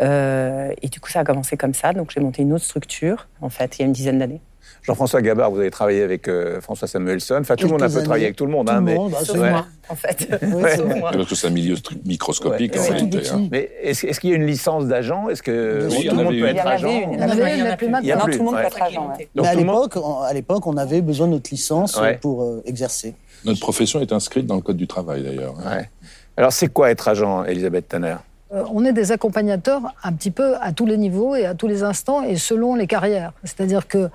Et 0.00 0.88
du 0.90 0.98
coup, 0.98 1.10
ça 1.10 1.20
a 1.20 1.24
commencé 1.24 1.56
comme 1.56 1.74
ça. 1.74 1.92
Donc, 1.92 2.10
j'ai 2.10 2.18
monté 2.18 2.42
une 2.42 2.52
autre 2.52 2.64
structure, 2.64 3.28
en 3.40 3.50
fait, 3.50 3.78
il 3.78 3.82
y 3.82 3.84
a 3.84 3.86
une 3.86 3.92
dizaine 3.92 4.18
d'années. 4.18 4.40
Jean-François 4.82 5.22
Gabard, 5.22 5.50
vous 5.52 5.60
avez 5.60 5.70
travaillé 5.70 6.02
avec 6.02 6.26
euh, 6.26 6.60
François 6.60 6.88
Samuelson. 6.88 7.36
Enfin, 7.40 7.54
tout 7.54 7.66
le 7.66 7.72
monde 7.72 7.82
a 7.84 7.88
peu 7.88 8.02
travaillé 8.02 8.24
avec 8.24 8.36
tout 8.36 8.46
le 8.46 8.50
monde. 8.52 8.66
Tout 8.66 8.72
hein, 8.72 8.76
le 8.76 8.82
mais, 8.82 8.94
monde, 8.96 9.12
bah, 9.12 9.18
Sauf 9.22 9.36
c'est- 9.36 9.50
moi, 9.50 9.66
en 9.88 9.94
fait. 9.94 10.28
Ouais, 10.42 10.76
Sauf 10.76 10.88
c'est- 10.88 10.98
moi. 10.98 11.10
Parce 11.12 11.28
que 11.28 11.34
c'est 11.36 11.46
un 11.46 11.50
milieu 11.50 11.76
microscopique 12.04 12.72
Ouais, 12.74 12.80
en 12.80 12.92
réalité. 12.92 13.18
hein. 13.32 13.48
mais 13.52 13.70
est-ce 13.82 14.18
qu'il 14.18 14.30
y 14.30 14.32
a 14.32 14.36
une 14.36 14.46
licence 14.46 14.86
d'agent? 14.86 15.28
Est-ce 15.28 15.42
que 15.42 15.86
Oui, 15.90 16.08
tout 16.08 16.16
le 16.16 16.24
monde 16.24 16.32
peut 16.32 16.38
une. 16.38 16.46
être 16.46 16.66
agent? 16.66 16.88
une. 16.88 17.12
Il 17.12 17.20
y 17.20 17.22
en 17.22 17.28
avait, 17.28 17.56
mais 17.62 17.70
a 17.70 17.76
plus 17.76 17.86
plus, 17.86 18.32
tout 18.32 18.38
le 18.38 18.44
monde 18.44 18.54
peut 18.56 18.62
être 18.62 18.82
agent. 18.82 19.12
Mais 19.36 19.46
à 19.46 19.54
l'époque, 19.54 19.92
on- 19.96 20.20
à 20.20 20.32
l'époque, 20.32 20.66
on 20.66 20.76
avait 20.76 21.00
besoin 21.00 21.28
de 21.28 21.32
notre 21.34 21.50
licence 21.50 22.00
pour 22.20 22.42
euh, 22.42 22.62
exercer. 22.66 23.14
Notre 23.44 23.60
profession 23.60 24.00
est 24.00 24.12
inscrite 24.12 24.46
dans 24.46 24.56
le 24.56 24.62
Code 24.62 24.76
du 24.76 24.86
travail 24.88 25.22
d'ailleurs. 25.22 25.54
hein. 25.64 25.76
Ouais. 25.78 25.90
Alors, 26.36 26.52
c'est 26.52 26.68
quoi 26.68 26.90
être 26.90 27.06
agent, 27.08 27.44
Elisabeth 27.44 27.88
Tanner? 27.88 28.16
Euh, 28.52 28.64
on 28.72 28.84
est 28.84 28.92
des 28.92 29.12
accompagnateurs 29.12 29.80
un 30.02 30.12
petit 30.12 30.30
peu 30.30 30.56
à 30.60 30.72
tous 30.72 30.86
les 30.86 30.98
niveaux 30.98 31.34
et 31.34 31.46
à 31.46 31.54
tous 31.54 31.68
les 31.68 31.82
instants 31.82 32.22
et 32.22 32.36
selon 32.36 32.74
les 32.74 32.86
carrières. 32.86 33.32
C'est-à-dire 33.44 33.86
que 33.88 33.98
euh, 33.98 34.08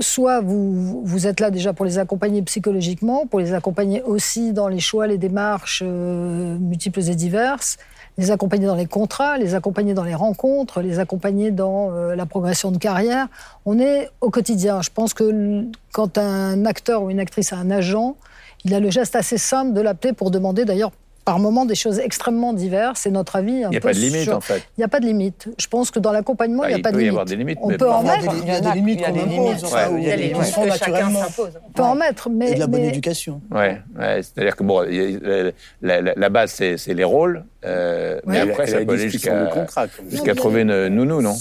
soit 0.00 0.40
vous, 0.40 1.04
vous 1.04 1.26
êtes 1.26 1.40
là 1.40 1.50
déjà 1.50 1.72
pour 1.72 1.84
les 1.84 1.98
accompagner 1.98 2.42
psychologiquement, 2.42 3.26
pour 3.26 3.40
les 3.40 3.54
accompagner 3.54 4.02
aussi 4.02 4.52
dans 4.52 4.68
les 4.68 4.80
choix, 4.80 5.06
les 5.06 5.18
démarches 5.18 5.82
euh, 5.84 6.56
multiples 6.58 7.00
et 7.00 7.14
diverses, 7.14 7.76
les 8.16 8.30
accompagner 8.30 8.66
dans 8.66 8.74
les 8.74 8.86
contrats, 8.86 9.38
les 9.38 9.54
accompagner 9.54 9.94
dans 9.94 10.04
les 10.04 10.14
rencontres, 10.14 10.80
les 10.80 10.98
accompagner 10.98 11.50
dans 11.50 11.90
euh, 11.92 12.14
la 12.14 12.26
progression 12.26 12.70
de 12.70 12.78
carrière. 12.78 13.28
On 13.64 13.78
est 13.78 14.10
au 14.20 14.30
quotidien. 14.30 14.82
Je 14.82 14.90
pense 14.90 15.14
que 15.14 15.64
quand 15.92 16.18
un 16.18 16.64
acteur 16.64 17.02
ou 17.02 17.10
une 17.10 17.20
actrice 17.20 17.52
a 17.52 17.56
un 17.56 17.70
agent, 17.70 18.16
il 18.64 18.74
a 18.74 18.80
le 18.80 18.90
geste 18.90 19.16
assez 19.16 19.38
simple 19.38 19.72
de 19.72 19.80
l'appeler 19.80 20.12
pour 20.12 20.30
demander 20.30 20.64
d'ailleurs 20.64 20.92
par 21.28 21.38
moments 21.38 21.66
des 21.66 21.74
choses 21.74 21.98
extrêmement 21.98 22.54
diverses. 22.54 23.00
C'est 23.02 23.10
notre 23.10 23.36
avis. 23.36 23.52
Il 23.52 23.68
n'y 23.68 23.76
a 23.76 23.80
pas 23.80 23.92
de 23.92 23.98
limite, 23.98 24.30
en 24.30 24.40
fait. 24.40 24.62
Il 24.76 24.80
n'y 24.80 24.84
a 24.84 24.88
pas 24.88 24.98
de 24.98 25.04
limite. 25.04 25.48
Je 25.58 25.66
pense 25.66 25.90
que 25.90 25.98
dans 25.98 26.10
l'accompagnement, 26.10 26.62
Bah, 26.62 26.68
il 26.70 26.70
n'y 26.70 26.74
a 26.76 26.78
il 26.78 26.82
pas 26.82 26.90
de 26.90 26.94
peut 26.96 27.00
y 27.02 27.04
limite. 27.04 27.12
avoir 27.12 27.24
des 27.26 27.36
limites, 27.36 27.58
On 27.60 27.68
mais 27.68 27.76
peut 27.76 27.90
en 27.90 28.00
Il 28.02 28.06
y 28.06 28.08
a 28.10 28.16
mettre. 28.16 28.32
des, 28.32 28.38
il 28.38 28.46
y 28.46 28.50
a 28.50 28.54
Il 28.54 28.54
y 28.54 28.56
en 28.56 28.60
des 28.62 28.66
a- 28.68 28.74
limites 28.74 28.94
il 28.98 29.02
y 29.02 29.04
a 29.04 29.08
qu'on 29.08 29.12
des 29.14 29.20
impose, 29.20 29.34
limites. 29.34 29.58
il 29.60 30.04
y 30.08 30.10
a 30.10 30.16
des 30.16 30.22
qui 30.32 30.60
naturellement. 30.66 31.22
s'impose. 31.24 31.50
On 31.66 31.70
peut 31.72 31.82
en 31.82 31.94
mettre, 31.94 32.30
mais, 32.30 32.50
Et 32.52 32.54
de 32.54 32.60
la 32.60 32.66
bonne 32.66 32.80
mais- 32.80 32.88
éducation. 32.88 33.42
Ouais, 33.50 33.82
c'est-à-dire 34.22 34.56
que 34.56 34.62
bon, 34.64 34.84
il 34.84 34.94
y 34.94 35.16
a- 35.16 35.52
la, 35.82 36.00
la- 36.00 36.14
la 36.16 36.28
base, 36.30 36.52
c'est 36.52 36.78
c'est 36.78 36.94
les 36.94 37.04
rôles, 37.04 37.44
euh, 37.66 38.20
mais 38.24 38.38
après, 38.40 38.66
ça 38.66 38.78
peut 38.84 38.92
aller 38.94 39.10
jusqu'à 39.10 40.34
trouver 40.34 40.62
une 40.62 40.88
nounou, 40.88 41.20
non? 41.20 41.34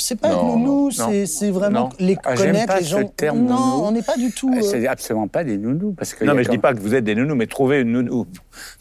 C'est 0.00 0.14
pas 0.20 0.28
Non, 0.28 0.34
être 0.36 0.44
nounou, 0.58 0.90
non, 0.96 1.12
c'est 1.26 1.50
vraiment 1.50 1.80
non. 1.80 1.88
les 1.98 2.16
Ah, 2.24 2.36
connaître, 2.36 2.66
pas 2.72 2.78
les 2.78 2.84
ce 2.84 2.90
gens. 2.90 3.04
terme 3.16 3.40
non, 3.40 3.56
nounou. 3.58 3.84
on 3.84 3.90
n'est 3.90 4.02
pas 4.02 4.16
du 4.16 4.30
tout. 4.30 4.48
Euh, 4.54 4.58
euh, 4.58 4.62
C'est 4.62 4.86
absolument 4.86 5.26
pas 5.26 5.42
des 5.42 5.58
nounous. 5.58 5.92
Parce 5.98 6.14
que 6.14 6.24
Non, 6.24 6.34
mais 6.34 6.44
je 6.44 6.48
quand- 6.48 6.54
dis 6.54 6.58
pas 6.58 6.72
que 6.72 6.78
vous 6.78 6.94
êtes 6.94 7.02
des 7.02 7.16
nounous, 7.16 7.34
mais 7.34 7.48
trouver 7.48 7.80
une 7.80 7.90
nounou, 7.90 8.24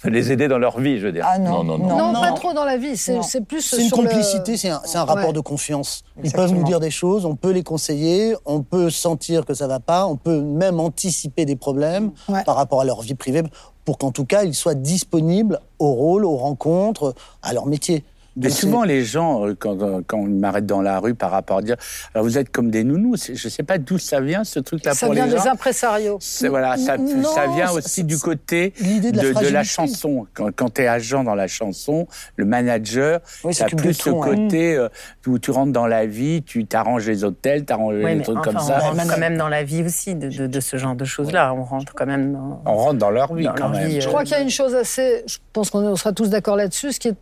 les 0.03 0.31
aider 0.31 0.47
dans 0.47 0.59
leur 0.59 0.79
vie, 0.79 0.99
je 0.99 1.07
veux 1.07 1.11
dire. 1.11 1.25
Ah 1.27 1.39
non, 1.39 1.63
Non, 1.63 1.77
non, 1.79 1.87
non. 1.87 1.97
non, 1.97 2.11
Non. 2.13 2.21
pas 2.21 2.33
trop 2.33 2.53
dans 2.53 2.65
la 2.65 2.77
vie. 2.77 2.95
C'est 2.97 3.41
plus 3.45 3.61
C'est 3.61 3.77
une 3.81 3.89
le- 3.89 3.95
complicité, 3.95 4.57
c'est 4.57 4.69
un, 4.69 4.79
rapport 5.05 5.27
Ouais. 5.29 5.33
de 5.33 5.39
confiance. 5.39 6.03
Ils 6.17 6.19
Exactement. 6.25 6.47
peuvent 6.49 6.57
nous 6.59 6.63
dire 6.65 6.79
des 6.79 6.91
choses, 6.91 7.25
on 7.25 7.35
peut 7.35 7.51
les 7.51 7.63
conseiller, 7.63 8.35
on 8.45 8.61
peut 8.61 8.91
sentir 8.91 9.43
que 9.45 9.55
ça 9.55 9.65
va 9.65 9.79
pas, 9.79 10.05
on 10.05 10.17
peut 10.17 10.39
même 10.41 10.79
anticiper 10.79 11.45
des 11.45 11.55
problèmes 11.55 12.11
Ouais. 12.29 12.43
par 12.43 12.55
rapport 12.55 12.81
à 12.81 12.85
leur 12.85 13.01
vie 13.01 13.15
privée 13.15 13.41
pour 13.85 13.97
qu'en 13.97 14.11
tout 14.11 14.25
cas 14.25 14.43
ils 14.43 14.53
soient 14.53 14.75
disponibles 14.75 15.59
au 15.79 15.93
rôle, 15.93 16.25
aux 16.25 16.35
rencontres, 16.37 17.15
à 17.41 17.53
leur 17.53 17.65
métier. 17.65 18.03
Mais 18.37 18.49
souvent, 18.49 18.83
les 18.83 19.03
gens, 19.03 19.45
euh, 19.47 19.55
quand, 19.57 19.81
euh, 19.81 20.01
quand 20.05 20.19
ils 20.21 20.29
m'arrêtent 20.35 20.65
dans 20.65 20.81
la 20.81 20.99
rue 20.99 21.15
par 21.15 21.31
rapport 21.31 21.57
à 21.57 21.61
dire 21.61 21.75
alors 22.13 22.23
vous 22.25 22.37
êtes 22.37 22.51
comme 22.51 22.69
des 22.69 22.83
nounous, 22.83 23.15
je 23.27 23.31
ne 23.31 23.49
sais 23.51 23.63
pas 23.63 23.77
d'où 23.77 23.97
ça 23.97 24.21
vient 24.21 24.43
ce 24.43 24.59
truc-là 24.59 24.93
Ça 24.93 25.07
pour 25.07 25.15
vient 25.15 25.25
les 25.25 25.31
gens. 25.35 25.43
des 25.43 25.49
impresarios. 25.49 26.19
Voilà, 26.49 26.77
ça, 26.77 26.97
Non, 26.97 27.23
ça 27.33 27.47
vient 27.47 27.71
aussi 27.71 28.03
du 28.03 28.17
côté 28.17 28.73
de 28.79 29.51
la 29.51 29.61
de, 29.61 29.65
chanson. 29.65 30.27
Quand, 30.33 30.49
quand 30.55 30.73
tu 30.73 30.81
es 30.83 30.87
agent 30.87 31.23
dans 31.23 31.35
la 31.35 31.47
chanson, 31.47 32.07
le 32.35 32.45
manager, 32.45 33.19
Oui, 33.43 33.53
tu 33.53 33.63
as 33.63 33.67
plus 33.67 33.93
ce 33.93 34.09
côté 34.09 34.75
euh, 34.75 34.89
où 35.25 35.39
tu 35.39 35.51
rentres 35.51 35.71
dans 35.73 35.87
la 35.87 36.05
vie, 36.05 36.43
tu 36.43 36.65
t'arranges 36.65 37.07
les 37.07 37.23
hôtels, 37.23 37.65
t'arranges 37.65 37.95
Oui, 38.03 38.15
les 38.15 38.21
trucs 38.21 38.37
enfin, 38.37 38.51
comme 38.51 38.57
on 38.57 38.67
ça. 38.67 38.79
rentre 38.79 39.07
quand 39.07 39.19
même 39.19 39.37
dans 39.37 39.49
la 39.49 39.63
vie 39.63 39.83
aussi 39.83 40.15
de, 40.15 40.29
de- 40.29 40.47
de 40.47 40.59
ce 40.59 40.77
genre 40.77 40.95
de 40.95 41.05
choses-là. 41.05 41.53
On 41.53 41.63
rentre 41.63 41.93
quand 41.95 42.05
même 42.05 42.33
dans... 42.33 42.61
On 42.65 42.75
rentre 42.75 42.99
dans 42.99 43.09
leur 43.11 43.33
vie 43.33 43.45
Dans 43.45 43.53
quand 43.53 43.69
leur 43.69 43.79
même. 43.79 43.87
vie, 43.87 44.01
Je 44.01 44.05
euh, 44.07 44.09
crois 44.09 44.23
qu'il 44.23 44.33
y 44.33 44.39
a 44.39 44.41
une 44.41 44.49
chose 44.49 44.75
assez, 44.75 45.23
je 45.27 45.37
pense 45.53 45.69
qu'on 45.69 45.95
sera 45.95 46.13
tous 46.13 46.29
d'accord 46.29 46.55
là-dessus, 46.55 46.91
ce 46.91 46.99
qui 46.99 47.07
est 47.09 47.15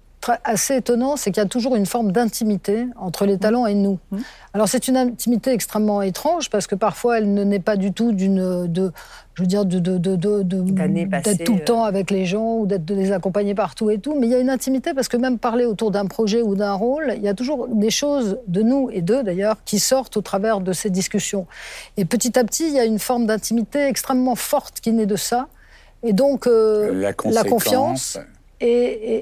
assez 0.44 0.76
étonnant, 0.76 1.16
c'est 1.18 1.32
qu'il 1.32 1.42
y 1.42 1.46
a 1.46 1.50
toujours 1.50 1.76
une 1.76 1.86
forme 1.86 2.12
d'intimité 2.12 2.88
entre 2.98 3.26
les 3.26 3.38
talents 3.38 3.66
et 3.66 3.74
nous. 3.76 4.00
Alors 4.54 4.68
c'est 4.68 4.88
une 4.88 4.98
intimité 4.98 5.52
extrêmement 5.52 6.02
étrange 6.02 6.50
parce 6.50 6.68
que 6.68 6.76
parfois 6.76 7.18
elle 7.18 7.34
ne 7.34 7.44
naît 7.44 7.60
pas 7.60 7.76
du 7.76 7.92
tout 7.92 8.12
d'une, 8.12 8.68
de, 8.68 8.92
je 9.36 9.42
veux 9.44 9.48
dire, 9.48 9.66
de, 9.66 9.80
de, 9.80 9.98
de, 9.98 10.16
de- 10.16 10.44
de- 10.44 10.62
D'années 10.72 11.06
passées, 11.08 11.36
d'être 11.36 11.46
tout 11.46 11.56
le 11.56 11.62
euh. 11.62 11.66
temps 11.66 11.84
avec 11.84 12.12
les 12.12 12.26
gens 12.26 12.58
ou 12.58 12.66
d'être 12.66 12.86
de 12.86 12.96
les 12.96 13.12
accompagner 13.12 13.56
partout 13.56 13.90
et 13.90 13.98
tout. 14.00 14.16
Mais 14.20 14.28
il 14.28 14.32
y 14.32 14.36
a 14.36 14.40
une 14.40 14.50
intimité 14.50 14.94
parce 14.94 15.08
que 15.08 15.18
même 15.18 15.38
parler 15.38 15.66
autour 15.66 15.92
d'un 15.92 16.06
projet 16.06 16.42
ou 16.42 16.56
d'un 16.56 16.74
rôle, 16.74 17.14
il 17.18 17.24
y 17.24 17.28
a 17.28 17.34
toujours 17.34 17.68
des 17.68 17.90
choses 17.90 18.38
de 18.48 18.62
nous 18.62 18.90
et 18.92 19.02
d'eux 19.02 19.24
d'ailleurs 19.24 19.58
qui 19.66 19.80
sortent 19.80 20.18
au 20.18 20.22
travers 20.22 20.60
de 20.62 20.74
ces 20.74 20.90
discussions. 20.90 21.46
Et 21.98 22.06
petit 22.06 22.38
à 22.40 22.44
petit, 22.44 22.68
il 22.68 22.74
y 22.74 22.80
a 22.80 22.86
une 22.86 23.00
forme 23.00 23.26
d'intimité 23.26 23.86
extrêmement 23.88 24.36
forte 24.36 24.80
qui 24.80 24.92
naît 24.92 25.06
de 25.06 25.16
ça. 25.16 25.48
Et 26.04 26.14
donc, 26.14 26.46
euh, 26.46 26.94
La, 26.94 27.14
la 27.32 27.44
confiance. 27.44 28.18
Et, 28.68 28.68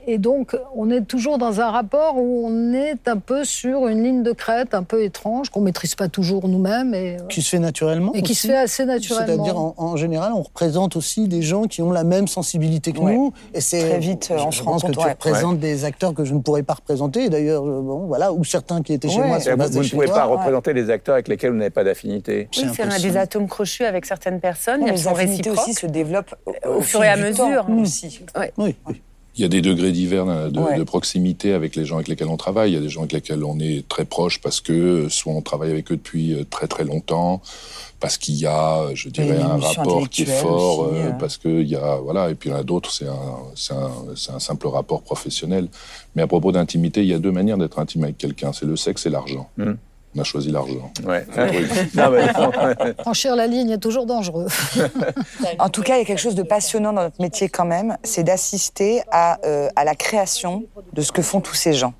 et- 0.07 0.13
et 0.13 0.17
donc, 0.19 0.55
on 0.73 0.89
est 0.89 1.01
toujours 1.01 1.37
dans 1.37 1.59
un 1.59 1.69
rapport 1.69 2.15
où 2.15 2.45
on 2.47 2.71
est 2.73 3.07
un 3.09 3.17
peu 3.17 3.43
sur 3.43 3.87
une 3.87 4.01
ligne 4.01 4.23
de 4.23 4.31
crête 4.31 4.73
un 4.73 4.83
peu 4.83 5.03
étrange, 5.03 5.49
qu'on 5.49 5.59
maîtrise 5.59 5.95
pas 5.95 6.07
toujours 6.07 6.47
nous-mêmes. 6.47 6.93
Et, 6.93 7.17
euh, 7.19 7.23
Qui 7.27 7.41
se 7.41 7.49
fait 7.49 7.59
naturellement. 7.59 8.13
Et 8.13 8.21
qui 8.21 8.31
aussi. 8.31 8.43
se 8.43 8.47
fait 8.47 8.55
assez 8.57 8.85
naturellement. 8.85 9.27
C'est-à-dire, 9.27 9.57
en, 9.59 9.73
en 9.77 9.97
général, 9.97 10.31
on 10.33 10.43
représente 10.43 10.95
aussi 10.95 11.27
des 11.27 11.41
gens 11.41 11.63
qui 11.63 11.81
ont 11.81 11.91
la 11.91 12.05
même 12.05 12.27
sensibilité 12.27 12.93
que 12.93 12.99
Ouais. 12.99 13.15
nous. 13.15 13.33
Et 13.53 13.59
c'est 13.59 13.81
Très 13.81 13.99
vite, 13.99 14.29
euh, 14.31 14.37
je- 14.37 14.43
on 14.45 14.51
je 14.51 14.57
se 14.59 14.63
rend 14.63 14.71
pense 14.71 14.81
compte, 14.83 14.91
que 14.91 14.99
tu 14.99 15.05
ouais. 15.05 15.11
représentes 15.11 15.59
des 15.59 15.83
acteurs 15.83 16.13
que 16.13 16.23
je 16.23 16.33
ne 16.33 16.39
pourrais 16.39 16.63
pas 16.63 16.75
représenter. 16.75 17.27
D'ailleurs, 17.29 17.63
euh, 17.67 17.81
bon, 17.81 18.05
voilà, 18.07 18.31
ou 18.31 18.45
certains 18.45 18.81
qui 18.81 18.93
étaient 18.93 19.09
chez 19.09 19.19
Ouais. 19.19 19.27
moi 19.27 19.39
Vous, 19.39 19.43
sont 19.43 19.55
basés 19.57 19.77
vous 19.77 19.83
ne 19.83 19.89
pouvez 19.89 20.05
toi. 20.07 20.15
pas 20.15 20.23
représenter 20.25 20.71
les 20.71 20.89
acteurs 20.89 21.15
avec 21.15 21.27
lesquels 21.27 21.51
vous 21.51 21.57
n'avez 21.57 21.69
pas 21.69 21.83
d'affinité. 21.83 22.47
Oui, 22.57 22.65
c'est 22.73 22.85
on 22.85 22.89
a 22.91 22.99
des 22.99 23.17
atomes 23.17 23.49
crochus 23.49 23.83
avec 23.83 24.05
certaines 24.05 24.39
personnes, 24.39 24.85
les 24.85 25.05
affinités 25.07 25.49
aussi 25.49 25.73
se 25.73 25.85
développent 25.85 26.33
Au 26.65 26.79
fur 26.81 27.03
et 27.03 27.09
à 27.09 27.17
mesure. 27.17 27.65
temps 27.65 27.71
Mm. 27.73 27.81
aussi. 27.81 28.21
Oui, 28.37 28.45
oui. 28.87 29.01
Il 29.35 29.41
y 29.41 29.45
a 29.45 29.47
des 29.47 29.61
degrés 29.61 29.91
divers 29.91 30.25
de, 30.51 30.59
Ouais. 30.59 30.77
de 30.77 30.83
proximité 30.83 31.53
avec 31.53 31.75
les 31.75 31.85
gens 31.85 31.95
avec 31.95 32.07
lesquels 32.07 32.27
on 32.27 32.37
travaille. 32.37 32.71
Il 32.71 32.75
y 32.75 32.77
a 32.77 32.81
des 32.81 32.89
gens 32.89 32.99
avec 33.01 33.13
lesquels 33.13 33.43
on 33.43 33.57
est 33.59 33.87
très 33.87 34.05
proche 34.05 34.39
parce 34.39 34.61
que 34.61 35.07
soit 35.09 35.33
on 35.33 35.41
travaille 35.41 35.71
avec 35.71 35.91
eux 35.91 35.95
depuis 35.95 36.33
euh, 36.33 36.43
très 36.49 36.67
très 36.67 36.83
longtemps, 36.83 37.41
parce 37.99 38.17
qu'il 38.19 38.35
y 38.35 38.45
a, 38.45 38.93
je 38.93 39.09
dirais, 39.09 39.39
un 39.41 39.57
rapport 39.57 40.07
qui 40.07 40.21
est 40.23 40.25
fort, 40.25 40.79
aussi, 40.91 40.99
euh, 40.99 41.07
euh. 41.07 41.11
parce 41.13 41.37
qu'il 41.37 41.67
y 41.67 41.75
a, 41.75 41.95
voilà, 41.95 42.29
et 42.29 42.35
puis 42.35 42.49
il 42.49 42.53
y 42.53 42.55
en 42.55 42.59
a 42.59 42.63
d'autres, 42.63 42.91
c'est 42.91 43.07
un, 43.07 43.39
c'est 43.55 43.73
un, 43.73 43.91
c'est 44.15 44.31
un 44.33 44.39
simple 44.39 44.67
rapport 44.67 45.01
professionnel. 45.01 45.67
Mais 46.15 46.21
à 46.21 46.27
propos 46.27 46.51
d'intimité, 46.51 47.01
il 47.01 47.07
y 47.07 47.13
a 47.13 47.19
deux 47.19 47.31
manières 47.31 47.57
d'être 47.57 47.79
intime 47.79 48.03
avec 48.03 48.17
quelqu'un, 48.19 48.53
c'est 48.53 48.65
le 48.67 48.75
sexe 48.75 49.05
et 49.07 49.09
l'argent. 49.09 49.49
Mhm. 49.57 49.77
On 50.15 50.21
a 50.21 50.23
choisi 50.23 50.51
l'argent. 50.51 50.91
Ouais. 51.05 51.25
Non. 51.95 52.11
Franchir 53.01 53.35
la 53.35 53.47
ligne 53.47 53.71
est 53.71 53.77
toujours 53.77 54.05
dangereux. 54.05 54.47
En 55.59 55.69
tout 55.69 55.81
cas, 55.83 55.95
il 55.95 55.99
y 55.99 56.01
a 56.01 56.05
quelque 56.05 56.19
chose 56.19 56.35
de 56.35 56.43
passionnant 56.43 56.93
dans 56.93 57.03
notre 57.03 57.21
métier 57.21 57.49
quand 57.49 57.65
même, 57.65 57.97
c'est 58.03 58.23
d'assister 58.23 59.01
à, 59.11 59.39
euh, 59.45 59.69
à 59.75 59.83
la 59.83 59.95
création 59.95 60.63
de 60.93 61.01
ce 61.01 61.11
que 61.11 61.21
font 61.21 61.41
tous 61.41 61.53
ces 61.55 61.73
gens. 61.73 61.93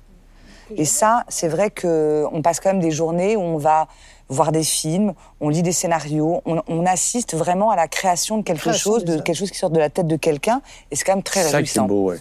Et 0.76 0.84
ça, 0.86 1.24
c'est 1.28 1.48
vrai 1.48 1.70
qu'on 1.70 2.40
passe 2.42 2.58
quand 2.60 2.70
même 2.72 2.80
des 2.80 2.90
journées 2.90 3.36
où 3.36 3.40
on 3.40 3.58
va 3.58 3.86
voir 4.30 4.50
des 4.50 4.64
films, 4.64 5.12
on 5.40 5.50
lit 5.50 5.62
des 5.62 5.72
scénarios, 5.72 6.40
on, 6.46 6.62
on 6.66 6.86
assiste 6.86 7.34
vraiment 7.34 7.70
à 7.70 7.76
la 7.76 7.86
création 7.88 8.38
de 8.38 8.42
quelque 8.42 8.60
Création 8.62 8.92
chose, 8.94 9.04
de 9.04 9.20
quelque 9.20 9.36
chose 9.36 9.50
qui 9.50 9.58
sort 9.58 9.68
de 9.70 9.78
la 9.78 9.90
tête 9.90 10.06
de 10.06 10.16
quelqu'un, 10.16 10.62
et 10.90 10.96
c'est 10.96 11.04
quand 11.04 11.12
même 11.14 11.22
très 11.22 11.42
C'est 11.42 11.56
réjouissant. 11.56 11.84
beau, 11.86 12.06
ouais. 12.10 12.16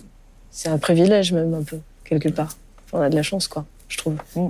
C'est 0.52 0.68
un 0.70 0.78
privilège 0.78 1.32
même 1.32 1.54
un 1.54 1.64
peu, 1.64 1.80
quelque 2.04 2.28
part. 2.30 2.58
Enfin, 2.88 3.00
on 3.00 3.02
a 3.02 3.10
de 3.10 3.16
la 3.16 3.24
chance, 3.24 3.48
quoi, 3.48 3.64
je 3.88 3.98
trouve. 3.98 4.16
V- 4.36 4.50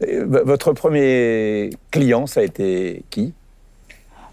Votre 0.00 0.72
premier 0.72 1.70
client, 1.90 2.26
ça 2.26 2.40
a 2.40 2.42
été 2.44 3.04
qui? 3.10 3.34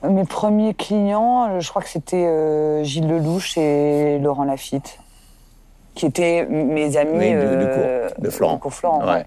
Mes 0.08 0.26
premiers 0.26 0.76
clients, 0.76 1.50
euh, 1.50 1.60
je 1.60 1.70
crois 1.70 1.82
que 1.82 1.90
c'était 1.90 2.26
euh, 2.28 2.84
Gilles 2.84 3.08
Lelouch 3.08 3.58
et 3.58 4.20
Laurent 4.20 4.44
Lafitte, 4.44 5.00
qui 5.96 6.06
étaient 6.06 6.46
mes 6.46 6.96
amis 6.98 7.18
Oui, 7.18 7.30
du- 7.32 7.36
du 7.38 7.42
euh, 7.42 8.08
cours 8.10 8.24
de 8.24 8.30
Florent. 8.30 8.54
du 8.56 8.60
cours 8.60 8.74
Florent. 8.74 9.12
Ouais. 9.12 9.26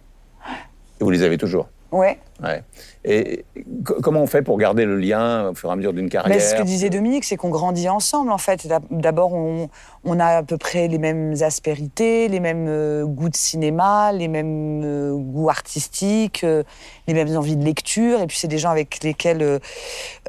Et 1.01 1.05
vous 1.05 1.11
les 1.11 1.25
avez 1.25 1.37
toujours? 1.39 1.67
Ouais. 1.91 2.19
Ouais. 2.43 2.63
Et 3.05 3.45
co- 3.85 3.97
comment 4.03 4.21
on 4.21 4.27
fait 4.29 4.43
pour 4.43 4.59
garder 4.59 4.85
le 4.85 4.97
lien 4.97 5.49
au 5.49 5.55
fur 5.55 5.69
et 5.71 5.73
à 5.73 5.77
mesure 5.77 5.93
d'une 5.93 6.09
carrière 6.09 6.29
Mais 6.37 6.41
ce 6.41 6.55
que 6.55 6.63
disait 6.63 6.89
Dominique, 6.89 7.25
c'est 7.25 7.37
qu'on 7.37 7.49
grandit 7.49 7.89
ensemble, 7.89 8.31
en 8.31 8.39
fait. 8.39 8.67
D'ab- 8.67 8.85
D'abord, 8.91 9.33
on, 9.33 9.69
on 10.05 10.21
a 10.21 10.27
à 10.39 10.43
peu 10.45 10.57
près 10.57 10.87
les 10.87 10.99
mêmes 10.99 11.35
aspérités, 11.41 12.29
les 12.29 12.39
mêmes 12.39 12.67
euh, 12.69 13.05
goûts 13.07 13.29
de 13.29 13.37
cinéma, 13.37 14.13
les 14.13 14.29
mêmes 14.29 14.83
euh, 14.85 15.15
goûts 15.17 15.51
artistiques, 15.51 16.45
euh, 16.45 16.63
les 17.09 17.15
mêmes 17.15 17.37
envies 17.37 17.57
de 17.57 17.65
lecture. 17.65 18.21
Et 18.21 18.27
puis, 18.29 18.37
c'est 18.39 18.47
des 18.49 18.59
gens 18.59 18.71
avec 18.71 19.03
lesquels 19.03 19.61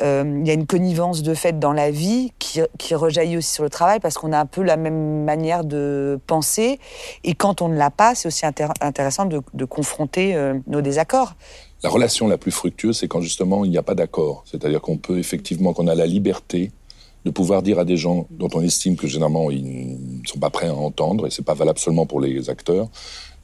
il 0.01 0.47
y 0.47 0.49
a 0.49 0.53
une 0.53 0.65
connivence 0.65 1.21
de 1.21 1.33
fait 1.33 1.59
dans 1.59 1.73
la 1.73 1.91
vie 1.91 2.31
qui, 2.39 2.61
qui 2.77 2.95
rejaillit 2.95 3.37
aussi 3.37 3.51
sur 3.53 3.63
le 3.63 3.69
travail 3.69 3.99
parce 3.99 4.17
qu'on 4.17 4.31
a 4.33 4.39
un 4.39 4.45
peu 4.45 4.63
la 4.63 4.77
même 4.77 5.23
manière 5.25 5.63
de 5.63 6.19
penser. 6.25 6.79
Et 7.23 7.35
quand 7.35 7.61
on 7.61 7.67
ne 7.69 7.77
l'a 7.77 7.89
pas, 7.91 8.15
c'est 8.15 8.27
aussi 8.27 8.45
intér- 8.45 8.73
intéressant 8.81 9.25
de, 9.25 9.41
de 9.53 9.65
confronter 9.65 10.35
nos 10.67 10.81
désaccords. 10.81 11.33
La 11.83 11.89
relation 11.89 12.27
la 12.27 12.37
plus 12.37 12.51
fructueuse, 12.51 12.97
c'est 12.97 13.07
quand 13.07 13.21
justement 13.21 13.63
il 13.63 13.71
n'y 13.71 13.77
a 13.77 13.83
pas 13.83 13.95
d'accord. 13.95 14.43
C'est-à-dire 14.45 14.81
qu'on 14.81 14.97
peut 14.97 15.17
effectivement, 15.17 15.73
qu'on 15.73 15.87
a 15.87 15.95
la 15.95 16.05
liberté 16.05 16.71
de 17.25 17.31
pouvoir 17.31 17.61
dire 17.63 17.79
à 17.79 17.85
des 17.85 17.97
gens 17.97 18.27
dont 18.31 18.49
on 18.53 18.61
estime 18.61 18.95
que 18.95 19.07
généralement 19.07 19.49
ils 19.51 19.63
ne 20.21 20.25
sont 20.27 20.39
pas 20.39 20.49
prêts 20.49 20.67
à 20.67 20.73
entendre, 20.75 21.27
et 21.27 21.31
c'est 21.31 21.43
pas 21.45 21.53
valable 21.53 21.79
seulement 21.79 22.05
pour 22.05 22.21
les 22.21 22.49
acteurs, 22.49 22.87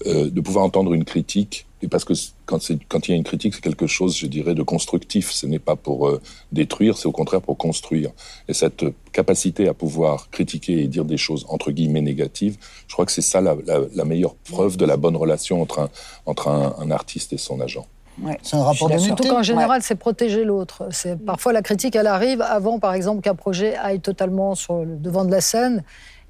euh, 0.05 0.29
de 0.29 0.41
pouvoir 0.41 0.65
entendre 0.65 0.93
une 0.93 1.05
critique. 1.05 1.65
Et 1.81 1.87
parce 1.87 2.03
que 2.05 2.13
quand, 2.45 2.59
quand 2.89 3.07
il 3.07 3.11
y 3.11 3.13
a 3.13 3.17
une 3.17 3.23
critique, 3.23 3.53
c'est 3.53 3.61
quelque 3.61 3.85
chose, 3.85 4.17
je 4.17 4.27
dirais, 4.27 4.55
de 4.55 4.63
constructif. 4.63 5.31
Ce 5.31 5.45
n'est 5.45 5.59
pas 5.59 5.75
pour 5.75 6.07
euh, 6.07 6.21
détruire, 6.51 6.97
c'est 6.97 7.05
au 7.07 7.11
contraire 7.11 7.41
pour 7.41 7.57
construire. 7.57 8.11
Et 8.47 8.53
cette 8.53 8.85
capacité 9.11 9.67
à 9.67 9.73
pouvoir 9.73 10.29
critiquer 10.29 10.81
et 10.81 10.87
dire 10.87 11.05
des 11.05 11.17
choses 11.17 11.45
entre 11.49 11.71
guillemets 11.71 12.01
négatives, 12.01 12.57
je 12.87 12.93
crois 12.93 13.05
que 13.05 13.11
c'est 13.11 13.21
ça 13.21 13.39
la, 13.41 13.55
la- 13.65 13.81
la 13.93 14.05
meilleure 14.05 14.35
preuve 14.35 14.77
de 14.77 14.85
la 14.85 14.97
bonne 14.97 15.15
relation 15.15 15.61
entre 15.61 15.79
un, 15.79 15.89
entre 16.25 16.47
un 16.47 16.91
artiste 16.91 17.33
et 17.33 17.37
son 17.37 17.59
agent. 17.61 17.85
Ouais. 18.21 18.37
C'est 18.43 18.55
un 18.55 18.63
rapport 18.63 18.87
d'accord. 18.89 19.03
Surtout 19.03 19.27
qu'en 19.27 19.43
général, 19.43 19.81
c'est 19.81 19.95
protéger 19.95 20.43
l'autre. 20.45 20.87
C'est 20.91 21.17
parfois 21.17 21.51
la 21.53 21.61
critique, 21.61 21.95
elle 21.95 22.07
arrive 22.07 22.41
avant, 22.41 22.79
par 22.79 22.93
exemple, 22.93 23.21
qu'un 23.21 23.35
projet 23.35 23.75
aille 23.75 23.99
totalement 23.99 24.55
sur 24.55 24.83
le 24.85 24.95
devant 24.95 25.25
de 25.25 25.31
la 25.31 25.41
scène. 25.41 25.83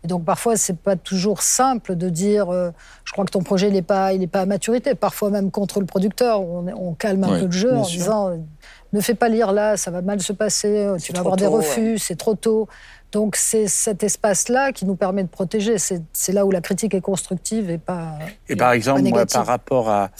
Et 0.03 0.07
donc 0.07 0.23
parfois, 0.23 0.55
c'est 0.55 0.77
pas 0.77 0.95
toujours 0.95 1.41
simple 1.41 1.95
de 1.95 2.09
dire, 2.09 2.51
euh, 2.51 2.69
je 3.05 3.11
crois 3.11 3.25
que 3.25 3.31
ton 3.31 3.41
projet 3.41 3.69
il 3.69 3.75
est 3.75 3.81
pas, 3.81 4.13
il 4.13 4.21
est 4.21 4.27
pas 4.27 4.41
à 4.41 4.45
maturité. 4.45 4.93
Parfois 4.93 5.31
même 5.31 5.49
contre 5.49 5.79
le 5.79 5.87
producteur, 5.87 6.41
on, 6.41 6.67
on 6.75 6.93
calme 6.93 7.23
un 7.23 7.31
Ouais, 7.33 7.39
peu 7.39 7.45
le 7.45 7.51
jeu 7.51 7.73
en 7.75 7.83
sûr. 7.83 7.97
disant, 7.99 8.27
euh, 8.29 8.35
ne 8.93 9.01
fais 9.01 9.15
pas 9.15 9.29
lire 9.29 9.51
là, 9.51 9.77
ça 9.77 9.89
va 9.89 10.01
mal 10.03 10.21
se 10.21 10.31
passer, 10.31 10.67
euh, 10.85 10.97
tu 10.97 11.11
vas 11.11 11.19
avoir 11.21 11.35
des 11.37 11.47
refus, 11.47 11.97
c'est 11.97 12.15
trop 12.15 12.35
tôt. 12.35 12.67
Donc 13.15 13.37
c'est 13.37 13.69
cet 13.69 14.03
espace-là 14.03 14.73
qui 14.73 14.85
nous 14.85 14.97
permet 14.97 15.23
de 15.23 15.29
protéger. 15.29 15.77
C'est 15.77 16.33
là 16.33 16.45
où 16.45 16.51
la 16.51 16.59
critique 16.59 16.93
est 16.93 16.99
constructive 16.99 17.69
et 17.69 17.77
pas. 17.77 18.19
Et 18.49 18.57
par 18.57 18.73
exemple, 18.73 19.03
moi, 19.03 19.25
par 19.25 19.45
rapport 19.45 19.87
à, 19.87 20.11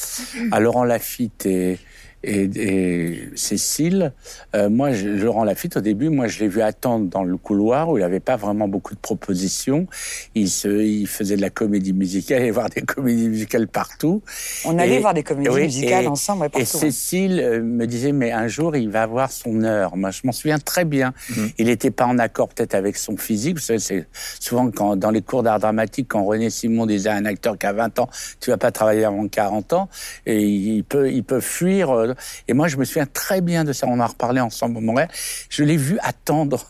à 0.53 0.61
Laurent 0.61 0.85
Lafitte 0.85 1.45
et, 1.45 1.77
et, 2.25 2.49
et 2.55 3.29
Cécile, 3.35 4.13
euh, 4.55 4.69
moi, 4.69 4.91
je- 4.91 5.07
Laurent 5.07 5.43
Lafitte, 5.43 5.77
au 5.77 5.81
début, 5.81 6.09
moi, 6.09 6.27
je 6.27 6.39
l'ai 6.39 6.47
vu 6.47 6.61
attendre 6.61 7.09
dans 7.09 7.23
le 7.23 7.37
couloir 7.37 7.89
où 7.89 7.97
il 7.97 8.01
n'avait 8.01 8.19
pas 8.19 8.35
vraiment 8.35 8.67
beaucoup 8.67 8.93
de 8.95 8.99
propositions. 8.99 9.87
Il, 10.33 10.49
se, 10.49 10.67
il 10.83 11.07
faisait 11.07 11.35
de 11.35 11.41
la 11.41 11.49
comédie 11.49 11.93
musicale, 11.93 12.39
il 12.39 12.41
allait 12.43 12.51
voir 12.51 12.69
des 12.69 12.81
comédies 12.81 13.29
musicales 13.29 13.67
partout. 13.67 14.21
On 14.65 14.77
allait 14.79 14.95
Et- 14.95 14.99
voir 14.99 15.13
des 15.13 15.23
comédies 15.23 15.49
oui, 15.49 15.63
musicales 15.63 16.05
et- 16.05 16.07
ensemble, 16.07 16.41
ouais, 16.41 16.47
Et 16.47 16.49
partout. 16.51 16.77
hein. 16.77 16.79
Cécile 16.79 17.39
euh, 17.39 17.61
me 17.61 17.85
disait, 17.87 18.11
mais 18.11 18.31
un 18.31 18.47
jour, 18.47 18.75
il 18.75 18.89
va 18.89 19.03
avoir 19.03 19.31
son 19.31 19.63
heure. 19.63 19.95
Moi, 19.95 20.11
je 20.11 20.21
m'en 20.23 20.31
souviens 20.31 20.59
très 20.59 20.85
bien. 20.85 21.13
Mhm. 21.29 21.49
Il 21.57 21.65
n'était 21.67 21.91
pas 21.91 22.05
en 22.05 22.17
accord 22.19 22.49
peut-être 22.49 22.75
avec 22.75 22.97
son 22.97 23.17
physique. 23.17 23.55
Vous 23.57 23.61
savez, 23.63 23.79
c'est 23.79 24.07
souvent 24.39 24.69
quand, 24.71 24.95
dans 24.95 25.11
les 25.11 25.21
cours 25.21 25.43
d'art 25.43 25.59
dramatique, 25.59 26.07
quand 26.09 26.23
René 26.23 26.49
Simon 26.49 26.85
disait 26.85 27.09
à 27.09 27.15
un 27.15 27.25
acteur 27.25 27.57
qui 27.57 27.65
a 27.65 27.73
20 27.73 27.99
ans, 27.99 28.09
tu 28.39 28.49
vas 28.49 28.57
pas 28.57 28.71
travailler 28.71 29.03
avant 29.05 29.27
40 29.27 29.73
ans, 29.73 29.89
et 30.25 30.41
il 30.43 30.83
peut, 30.83 31.11
il 31.11 31.23
peut 31.23 31.39
fuir. 31.39 32.14
Et 32.47 32.53
moi, 32.53 32.67
je 32.67 32.77
me 32.77 32.85
souviens 32.85 33.05
très 33.05 33.41
bien 33.41 33.63
de 33.63 33.73
ça. 33.73 33.87
On 33.87 33.93
en 33.93 33.99
a 33.99 34.07
reparlé 34.07 34.41
ensemble 34.41 34.77
au 34.77 34.81
Montréal. 34.81 35.09
Je 35.49 35.63
l'ai 35.63 35.77
vu 35.77 35.97
attendre. 36.01 36.65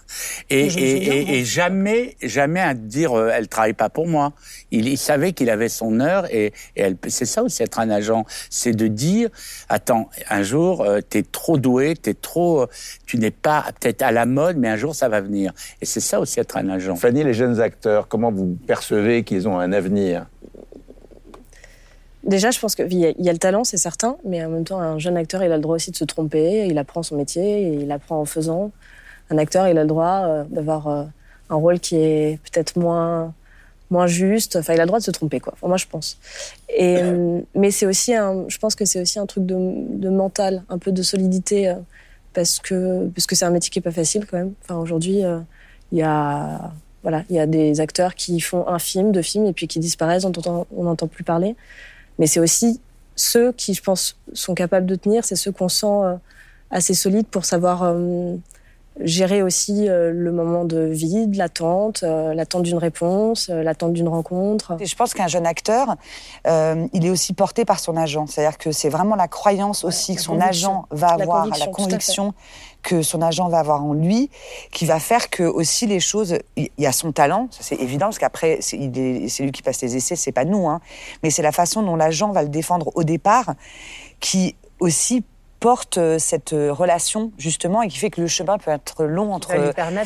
Et, 0.49 1.43
jamais, 1.45 2.15
jamais 2.21 2.61
à 2.61 2.73
dire, 2.73 3.13
euh, 3.13 3.31
elle 3.33 3.47
travaille 3.47 3.73
pas 3.73 3.89
pour 3.89 4.07
moi. 4.07 4.33
Il, 4.71 4.87
il 4.87 4.97
savait 4.97 5.33
qu'il 5.33 5.49
avait 5.49 5.69
son 5.69 5.99
heure 5.99 6.25
et, 6.33 6.47
et 6.75 6.81
elle, 6.81 6.97
c'est 7.07 7.25
ça 7.25 7.43
aussi 7.43 7.63
être 7.63 7.79
un 7.79 7.89
agent, 7.89 8.25
c'est 8.49 8.73
de 8.73 8.87
dire, 8.87 9.29
attends, 9.69 10.09
un 10.29 10.43
jour, 10.43 10.81
euh, 10.81 11.01
t'es 11.01 11.23
trop 11.23 11.57
doué, 11.57 11.95
t'es 11.95 12.13
trop, 12.13 12.63
euh, 12.63 12.67
tu 13.05 13.17
n'es 13.17 13.31
pas 13.31 13.65
peut-être 13.79 14.01
à 14.01 14.11
la 14.11 14.25
mode, 14.25 14.57
mais 14.57 14.69
un 14.69 14.77
jour 14.77 14.95
ça 14.95 15.09
va 15.09 15.21
venir. 15.21 15.53
Et 15.81 15.85
c'est 15.85 15.99
ça 15.99 16.19
aussi 16.19 16.39
être 16.39 16.57
un 16.57 16.69
agent. 16.69 16.95
Fanny, 16.95 17.23
les 17.23 17.33
jeunes 17.33 17.59
acteurs, 17.59 18.07
comment 18.07 18.31
vous 18.31 18.57
percevez 18.67 19.23
qu'ils 19.23 19.47
ont 19.47 19.59
un 19.59 19.71
avenir? 19.71 20.27
Déjà, 22.25 22.50
je 22.50 22.60
pense 22.60 22.75
qu'il 22.75 22.91
y, 22.91 23.15
y 23.17 23.29
a 23.29 23.32
le 23.34 23.38
talent, 23.38 23.63
c'est 23.63 23.77
certain, 23.77 24.17
mais 24.25 24.44
en 24.44 24.50
même 24.50 24.63
temps, 24.63 24.79
un 24.79 24.98
jeune 24.98 25.15
acteur, 25.15 25.44
il 25.44 25.51
a 25.51 25.58
le 25.58 25.62
droit 25.62 25.75
aussi 25.75 25.91
de 25.91 25.96
se 25.96 26.05
tromper, 26.05 26.65
il 26.67 26.77
apprend 26.79 27.03
son 27.03 27.15
métier, 27.15 27.62
et 27.62 27.74
il 27.75 27.91
apprend 27.91 28.20
en 28.20 28.25
faisant. 28.25 28.72
Un 29.29 29.38
acteur, 29.38 29.67
il 29.67 29.77
a 29.77 29.82
le 29.82 29.88
droit 29.88 30.24
euh, 30.25 30.44
d'avoir 30.50 30.88
euh, 30.88 31.03
un 31.51 31.55
rôle 31.55 31.79
qui 31.79 31.98
est 31.98 32.39
peut-être 32.44 32.77
moins, 32.77 33.32
moins 33.91 34.08
juste, 34.08 34.55
enfin, 34.55 34.74
il 34.74 34.79
a 34.79 34.84
le 34.84 34.88
droit 34.88 34.98
de 34.98 35.03
se 35.03 35.12
tromper, 35.12 35.39
quoi. 35.39 35.53
Enfin, 35.53 35.67
moi, 35.67 35.77
je 35.77 35.86
pense. 35.86 36.17
Et, 36.70 36.98
euh, 36.98 37.41
mais 37.53 37.70
c'est 37.70 37.86
aussi 37.86 38.15
un, 38.15 38.46
je 38.48 38.58
pense 38.58 38.74
que 38.74 38.86
c'est 38.86 39.00
aussi 39.00 39.20
un 39.20 39.27
truc 39.27 39.46
de, 39.46 39.55
de 39.55 40.10
mental, 40.10 40.63
un 40.70 40.79
peu 40.79 40.91
de 40.91 41.03
solidité, 41.03 41.75
parce 42.34 42.58
que 42.60 43.08
parce 43.10 43.27
que 43.27 43.36
c'est 43.36 43.46
un 43.46 43.51
métier 43.51 43.70
qui 43.70 43.79
est 43.79 43.84
pas 43.84 43.91
facile 43.91 44.25
quand 44.25 44.38
même. 44.38 44.53
Enfin, 44.63 44.77
aujourd'hui, 44.77 45.22
il 45.91 45.98
y 45.98 46.01
a 46.01 46.72
voilà, 47.03 47.24
il 47.29 47.36
y 47.36 47.39
a 47.39 47.46
des 47.46 47.82
acteurs 47.82 48.15
qui 48.15 48.39
font 48.39 48.67
un 48.67 48.79
film, 48.79 49.12
deux 49.12 49.22
films, 49.22 49.46
et 49.46 49.53
puis 49.53 49.67
qui 49.67 49.77
disparaissent, 49.77 50.25
on 50.25 50.84
n'entend 50.84 51.08
plus 51.08 51.24
parler. 51.24 51.55
Mais 52.19 52.27
c'est 52.27 52.39
aussi 52.39 52.81
ceux 53.15 53.51
qui, 53.51 53.74
je 53.74 53.81
pense, 53.81 54.17
sont 54.34 54.53
capables 54.53 54.86
de 54.86 54.95
tenir, 54.95 55.24
c'est 55.24 55.36
ceux 55.36 55.51
qu'on 55.51 55.69
sent 55.69 55.86
euh, 55.88 56.15
assez 56.72 56.93
solides 56.93 57.27
pour 57.27 57.45
savoir 57.45 57.84
euh, 57.84 58.36
gérer 58.99 59.41
aussi 59.41 59.89
euh, 59.89 60.11
le 60.13 60.31
moment 60.31 60.63
de 60.63 60.79
vide, 60.79 61.35
l'attente, 61.35 62.03
euh, 62.03 62.33
l'attente 62.33 62.63
d'une 62.63 62.77
réponse, 62.77 63.49
euh, 63.49 63.61
l'attente 63.61 63.93
d'une 63.93 64.07
rencontre. 64.07 64.77
Et 64.79 64.85
je 64.85 64.95
pense 64.95 65.13
qu'un 65.13 65.27
jeune 65.27 65.45
acteur, 65.45 65.95
euh, 66.47 66.87
il 66.93 67.05
est 67.05 67.09
aussi 67.09 67.33
porté 67.33 67.65
par 67.65 67.79
son 67.79 67.97
agent. 67.97 68.27
C'est-à-dire 68.27 68.57
que 68.57 68.71
c'est 68.71 68.89
vraiment 68.89 69.15
la 69.15 69.27
croyance 69.27 69.83
aussi 69.83 70.15
que 70.15 70.21
son 70.21 70.39
agent 70.39 70.85
va 70.91 71.07
La 71.17 71.23
avoir, 71.23 71.43
conviction, 71.43 71.65
la 71.65 71.71
conviction 71.71 72.33
que 72.83 73.01
son 73.01 73.21
agent 73.21 73.49
va 73.49 73.59
avoir 73.59 73.83
en 73.83 73.93
lui, 73.93 74.29
qui 74.71 74.85
va 74.85 74.99
faire 74.99 75.29
que 75.29 75.43
aussi 75.43 75.87
les 75.87 75.99
choses. 75.99 76.37
Il 76.55 76.69
y 76.77 76.85
a 76.85 76.91
son 76.91 77.11
talent, 77.11 77.47
c'est 77.51 77.81
évident, 77.81 78.05
parce 78.05 78.19
qu'après 78.19 78.59
c'est 78.61 78.77
lui 78.77 79.51
qui 79.51 79.63
passe 79.63 79.81
les 79.81 79.95
essais, 79.97 80.15
c'est 80.15 80.31
pas 80.31 80.45
nous, 80.45 80.69
hein. 80.69 80.79
Mais 81.23 81.31
c'est 81.31 81.41
la 81.41 81.51
façon 81.51 81.81
dont 81.81 81.95
l'agent 81.95 82.31
va 82.31 82.43
le 82.43 82.49
défendre 82.49 82.91
au 82.95 83.03
départ, 83.03 83.55
qui 84.19 84.55
aussi 84.79 85.23
porte 85.59 85.97
euh, 85.97 86.19
cette 86.19 86.53
euh, 86.53 86.71
relation 86.71 87.31
justement 87.38 87.81
et 87.81 87.88
qui 87.88 87.97
fait 87.97 88.09
que 88.09 88.21
le 88.21 88.27
chemin 88.27 88.57
peut 88.57 88.71
être 88.71 89.05
long 89.05 89.33
entre 89.33 89.51
un, 89.51 89.97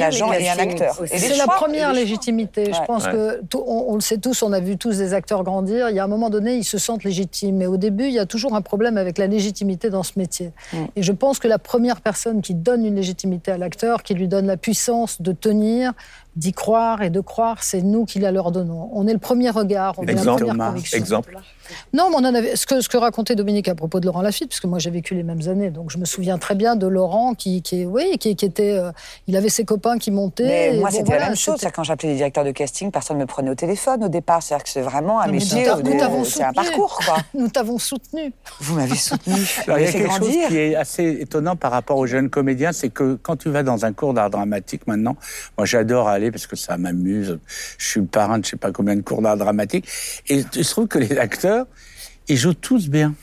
agent 0.00 0.32
et 0.32 0.48
un 0.48 0.58
acteur. 0.58 0.98
Et 1.10 1.18
C'est 1.18 1.36
la 1.36 1.46
première 1.46 1.90
et 1.92 1.94
légitimité. 1.94 2.72
Je 2.72 2.84
pense 2.84 3.04
Ouais. 3.06 3.12
que 3.12 3.42
tout- 3.48 3.62
on, 3.66 3.86
on 3.88 3.94
le 3.94 4.00
sait 4.00 4.18
tous, 4.18 4.42
on 4.42 4.52
a 4.52 4.60
vu 4.60 4.76
tous 4.76 4.98
des 4.98 5.14
acteurs 5.14 5.44
grandir. 5.44 5.88
Il 5.90 5.96
y 5.96 5.98
a 5.98 6.04
un 6.04 6.08
moment 6.08 6.30
donné, 6.30 6.56
ils 6.56 6.64
se 6.64 6.78
sentent 6.78 7.04
légitimes. 7.04 7.56
Mais 7.56 7.66
au 7.66 7.76
début, 7.76 8.04
il 8.06 8.12
y 8.12 8.18
a 8.18 8.26
toujours 8.26 8.54
un 8.54 8.60
problème 8.62 8.96
avec 8.98 9.18
la 9.18 9.26
légitimité 9.26 9.88
dans 9.90 10.02
ce 10.02 10.12
métier. 10.16 10.52
Mm. 10.72 10.76
Et 10.96 11.02
je 11.02 11.12
pense 11.12 11.38
que 11.38 11.48
la 11.48 11.58
première 11.58 12.00
personne 12.00 12.42
qui 12.42 12.54
donne 12.54 12.84
une 12.84 12.96
légitimité 12.96 13.52
à 13.52 13.58
l'acteur, 13.58 14.02
qui 14.02 14.14
lui 14.14 14.28
donne 14.28 14.46
la 14.46 14.56
puissance 14.56 15.22
de 15.22 15.32
tenir, 15.32 15.92
d'y 16.36 16.52
croire 16.52 17.02
et 17.02 17.10
de 17.10 17.20
croire, 17.20 17.62
c'est 17.62 17.82
nous 17.82 18.04
qui 18.04 18.18
la 18.20 18.30
leur 18.30 18.52
donnons. 18.52 18.90
On 18.92 19.06
est 19.08 19.12
le 19.12 19.18
premier 19.18 19.50
regard, 19.50 19.94
on 19.98 20.02
est 20.04 20.06
la 20.06 20.12
Exemple, 20.12 20.44
première 20.46 20.68
conviction. 20.68 20.96
Exemple. 20.98 21.36
Non, 21.92 22.08
mais 22.10 22.16
on 22.16 22.24
en 22.30 22.34
avait. 22.34 22.56
Ce 22.56 22.66
que, 22.66 22.80
ce 22.80 22.88
que 22.88 22.96
racontait 22.96 23.34
Dominique 23.34 23.68
à 23.68 23.74
propos 23.74 24.00
de 24.00 24.06
Laurent 24.06 24.22
Lafitte, 24.22 24.48
parce 24.50 24.60
que 24.60 24.66
moi 24.66 24.78
j'ai 24.78 24.90
vécu 24.90 25.14
les 25.14 25.22
mêmes 25.22 25.46
années, 25.48 25.70
donc 25.70 25.90
je 25.90 25.98
me 25.98 26.04
souviens 26.06 26.38
très 26.38 26.54
bien 26.54 26.76
de 26.76 26.86
Laurent 26.86 27.34
qui, 27.34 27.60
qui 27.60 27.84
oui, 27.84 28.16
qui, 28.18 28.36
qui 28.36 28.44
était. 28.46 28.72
euh, 28.78 28.90
il 29.26 29.36
avait 29.36 29.48
ses 29.50 29.64
copains 29.64 29.98
qui 29.98 30.10
montaient. 30.10 30.46
Mais 30.46 30.78
moi, 30.78 30.88
bon, 30.90 30.96
c'était 30.96 31.04
voilà, 31.04 31.20
la 31.20 31.26
même 31.26 31.36
chose. 31.36 31.60
Quand 31.74 31.82
j'appelais 31.82 32.10
les 32.10 32.16
directeurs 32.16 32.44
de 32.44 32.52
casting, 32.52 32.90
personne 32.90 33.16
ne 33.18 33.22
me 33.22 33.26
prenait 33.26 33.50
au 33.50 33.54
téléphone 33.54 34.04
au 34.04 34.08
départ. 34.08 34.42
C'est-à-dire 34.42 34.64
que 34.64 34.70
c'est 34.70 34.80
vraiment 34.80 35.20
un 35.20 35.26
Non, 35.26 35.32
métier. 35.32 35.64
t'avons 35.64 36.24
C'est 36.24 36.42
un 36.44 36.52
soutenu. 36.52 36.66
parcours, 36.68 37.00
quoi. 37.04 37.16
Nous 37.34 37.48
t'avons 37.48 37.78
soutenu. 37.78 38.32
Vous 38.60 38.76
m'avez 38.76 38.96
soutenu. 38.96 39.34
Alors, 39.66 39.78
il 39.80 39.84
y 39.84 39.88
a 39.88 39.90
fait 39.92 39.98
quelque 39.98 40.10
chose 40.10 40.20
grandir. 40.20 40.48
qui 40.48 40.56
est 40.56 40.74
assez 40.76 41.18
étonnant 41.20 41.56
par 41.56 41.72
rapport 41.72 41.98
aux 41.98 42.06
jeunes 42.06 42.30
comédiens, 42.30 42.72
c'est 42.72 42.88
que 42.88 43.18
quand 43.22 43.36
tu 43.36 43.50
vas 43.50 43.62
dans 43.62 43.84
un 43.84 43.92
cours 43.92 44.14
d'art 44.14 44.30
dramatique 44.30 44.86
maintenant, 44.86 45.16
moi 45.58 45.66
j'adore 45.66 46.08
aller 46.08 46.27
parce 46.30 46.46
que 46.46 46.56
ça 46.56 46.76
m'amuse. 46.76 47.38
Je 47.78 47.86
suis 47.86 48.00
le 48.00 48.06
parrain 48.06 48.38
de 48.38 48.44
je 48.44 48.50
sais 48.50 48.56
pas 48.56 48.72
combien 48.72 48.96
de 48.96 49.02
cours 49.02 49.22
d'art 49.22 49.36
dramatique, 49.36 49.88
et 50.28 50.42
je 50.42 50.68
trouve 50.68 50.88
que 50.88 50.98
les 50.98 51.18
acteurs, 51.18 51.66
ils 52.28 52.36
jouent 52.36 52.54
tous 52.54 52.88
bien. 52.88 53.14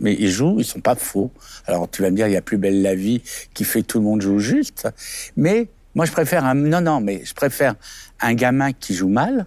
Mais 0.00 0.14
ils 0.14 0.30
jouent, 0.30 0.60
ils 0.60 0.64
sont 0.64 0.80
pas 0.80 0.94
faux. 0.94 1.32
Alors 1.66 1.90
tu 1.90 2.02
vas 2.02 2.10
me 2.10 2.16
dire, 2.16 2.28
il 2.28 2.32
y 2.32 2.36
a 2.36 2.42
plus 2.42 2.58
belle 2.58 2.82
la 2.82 2.94
vie 2.94 3.20
qui 3.52 3.64
fait 3.64 3.82
tout 3.82 3.98
le 3.98 4.04
monde 4.04 4.20
joue 4.20 4.38
juste. 4.38 4.88
Mais 5.36 5.68
moi 5.94 6.04
je 6.04 6.12
préfère 6.12 6.44
un, 6.44 6.54
non 6.54 6.80
non, 6.80 7.00
mais 7.00 7.24
je 7.24 7.34
préfère 7.34 7.74
un 8.20 8.34
gamin 8.34 8.72
qui 8.72 8.94
joue 8.94 9.08
mal, 9.08 9.46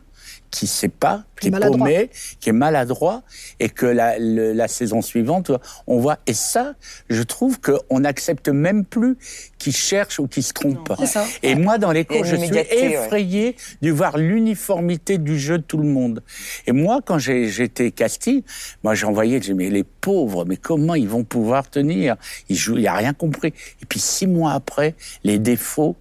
qui 0.52 0.68
sait 0.68 0.90
pas, 0.90 1.24
qui 1.40 1.48
est 1.48 1.52
maladroit. 1.52 1.78
paumé, 1.80 2.10
qui 2.42 2.50
est 2.50 2.54
maladroit, 2.54 3.24
et 3.62 3.70
que 3.70 3.86
la, 3.86 4.20
le- 4.20 4.52
la 4.52 4.68
saison 4.68 5.02
suivante, 5.02 5.50
on 5.88 5.98
voit. 6.00 6.20
Et 6.28 6.34
ça, 6.34 6.76
je 7.10 7.24
trouve 7.24 7.60
qu'on 7.62 8.02
n'accepte 8.02 8.50
même 8.50 8.84
plus 8.84 9.18
qu'il 9.58 9.74
cherche 9.74 10.20
ou 10.20 10.28
qu'il 10.28 10.44
se 10.44 10.52
trompe. 10.52 10.92
C'est 11.00 11.06
ça. 11.06 11.26
Et 11.42 11.56
moi, 11.56 11.78
dans 11.78 11.92
les 11.94 12.04
cours, 12.04 12.26
je 12.26 12.36
suis 12.36 12.52
ouais. 12.52 12.68
effrayé 12.84 13.56
de 13.82 13.92
voir 13.92 14.18
l'uniformité 14.18 15.18
du 15.18 15.40
jeu 15.40 15.58
de 15.58 15.64
tout 15.64 15.78
le 15.78 15.88
monde. 15.88 16.22
Et 16.68 16.74
moi, 16.74 17.00
quand 17.04 17.18
j'ai- 17.18 17.48
j'étais 17.48 17.92
casting, 17.92 18.44
moi, 18.84 18.94
j'en 18.94 19.14
voyais 19.14 19.40
que 19.40 19.46
j'ai 19.46 19.54
mais 19.54 19.70
les 19.70 19.86
pauvres, 19.86 20.44
mais 20.46 20.58
comment 20.58 20.96
ils 20.96 21.08
vont 21.08 21.24
pouvoir 21.24 21.70
tenir? 21.70 22.18
Ils 22.50 22.58
jouent, 22.58 22.76
il 22.78 22.84
y 22.84 22.88
a 22.88 22.94
rien 22.96 23.14
compris. 23.14 23.54
Et 23.82 23.86
puis 23.88 24.00
six 24.02 24.28
mois 24.28 24.52
après, 24.52 24.96
les 25.24 25.40
défauts. 25.40 25.96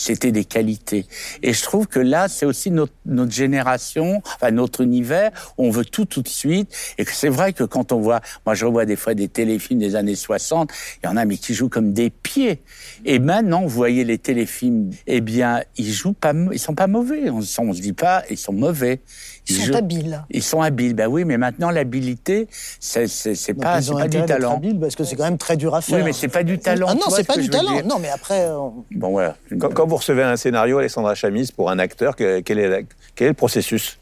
C'était 0.00 0.32
des 0.32 0.44
qualités. 0.44 1.06
Et 1.42 1.52
je 1.52 1.62
trouve 1.62 1.86
que 1.86 2.00
là, 2.00 2.28
c'est 2.28 2.46
aussi 2.46 2.70
notre, 2.70 2.94
notre 3.04 3.32
génération, 3.32 4.22
enfin 4.24 4.50
notre 4.50 4.80
univers, 4.80 5.30
où 5.58 5.66
on 5.66 5.70
veut 5.70 5.84
tout 5.84 6.06
tout 6.06 6.22
de 6.22 6.28
suite. 6.28 6.74
Et 6.96 7.04
que 7.04 7.12
c'est 7.12 7.28
vrai 7.28 7.52
que 7.52 7.64
quand 7.64 7.92
on 7.92 8.00
voit, 8.00 8.20
moi 8.46 8.54
je 8.54 8.64
revois 8.64 8.86
des 8.86 8.96
fois 8.96 9.14
des 9.14 9.28
téléfilms 9.28 9.78
des 9.78 9.96
années 9.96 10.14
60, 10.14 10.70
il 11.02 11.06
y 11.06 11.08
en 11.08 11.16
a 11.16 11.24
mais 11.26 11.36
qui 11.36 11.52
jouent 11.52 11.68
comme 11.68 11.92
des 11.92 12.08
pieds. 12.08 12.62
Et 13.04 13.18
maintenant, 13.18 13.62
vous 13.62 13.68
voyez 13.68 14.04
les 14.04 14.16
téléfilms, 14.18 14.90
eh 15.06 15.20
bien, 15.20 15.62
ils 15.76 15.92
jouent 15.92 16.14
pas, 16.14 16.32
ils 16.50 16.58
sont 16.58 16.74
pas 16.74 16.86
mauvais. 16.86 17.28
On, 17.28 17.38
on 17.38 17.72
se 17.74 17.80
dit 17.80 17.92
pas, 17.92 18.24
ils 18.30 18.38
sont 18.38 18.54
mauvais. 18.54 19.00
Ils 19.48 19.56
sont 19.56 19.74
habiles. 19.74 20.22
Ils 20.30 20.42
sont 20.42 20.60
habiles, 20.62 20.94
ben 20.94 21.08
oui, 21.08 21.24
mais 21.24 21.36
maintenant 21.38 21.70
l'habilité, 21.70 22.46
c'est 22.78 23.08
c'est 23.08 23.34
c'est 23.34 23.52
Donc, 23.54 23.62
pas, 23.62 23.78
ils 23.78 23.84
c'est 23.84 23.90
ont 23.92 23.96
pas 23.98 24.08
du 24.08 24.24
talent. 24.24 24.56
habiles 24.56 24.78
parce 24.78 24.94
que 24.94 25.02
c'est 25.04 25.16
quand 25.16 25.24
même 25.24 25.38
très 25.38 25.56
dur 25.56 25.74
à 25.74 25.80
faire. 25.80 25.98
Oui, 25.98 26.04
mais 26.04 26.12
c'est 26.12 26.28
pas 26.28 26.42
du 26.44 26.58
talent. 26.58 26.86
Ah 26.90 26.94
non, 26.94 27.08
c'est 27.10 27.22
ce 27.22 27.26
pas 27.26 27.36
du 27.36 27.48
talent. 27.50 27.80
Non, 27.84 27.98
mais 28.00 28.10
après, 28.10 28.42
euh, 28.46 28.68
Bon 28.92 29.10
voilà. 29.10 29.36
Quand, 29.58 29.72
quand 29.74 29.86
vous 29.86 29.96
recevez 29.96 30.22
un 30.22 30.36
scénario, 30.36 30.78
Alessandra 30.78 31.14
Chamis, 31.14 31.50
pour 31.56 31.70
un 31.70 31.78
acteur, 31.78 32.14
que- 32.16 32.40
quel 32.40 32.58
est, 32.58 32.68
la- 32.68 32.82
quel 33.14 33.26
est 33.26 33.30
le 33.30 33.34
processus? 33.34 33.98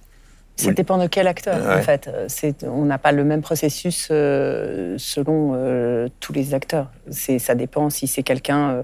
Ça 0.56 0.72
dépend 0.72 0.98
de 0.98 1.06
quel 1.06 1.28
acteur, 1.28 1.64
Ouais. 1.64 1.74
en 1.76 1.82
fait. 1.82 2.08
Euh, 2.08 2.24
C'est, 2.26 2.64
on 2.64 2.84
n'a 2.84 2.98
pas 2.98 3.12
le 3.12 3.22
même 3.22 3.42
processus 3.42 4.08
euh, 4.10 4.96
selon 4.98 5.52
euh, 5.54 6.08
tous 6.18 6.32
les 6.32 6.52
acteurs. 6.52 6.90
C'est, 7.12 7.38
ça 7.38 7.54
dépend 7.54 7.90
si 7.90 8.08
c'est 8.08 8.24
quelqu'un 8.24 8.70
euh, 8.70 8.82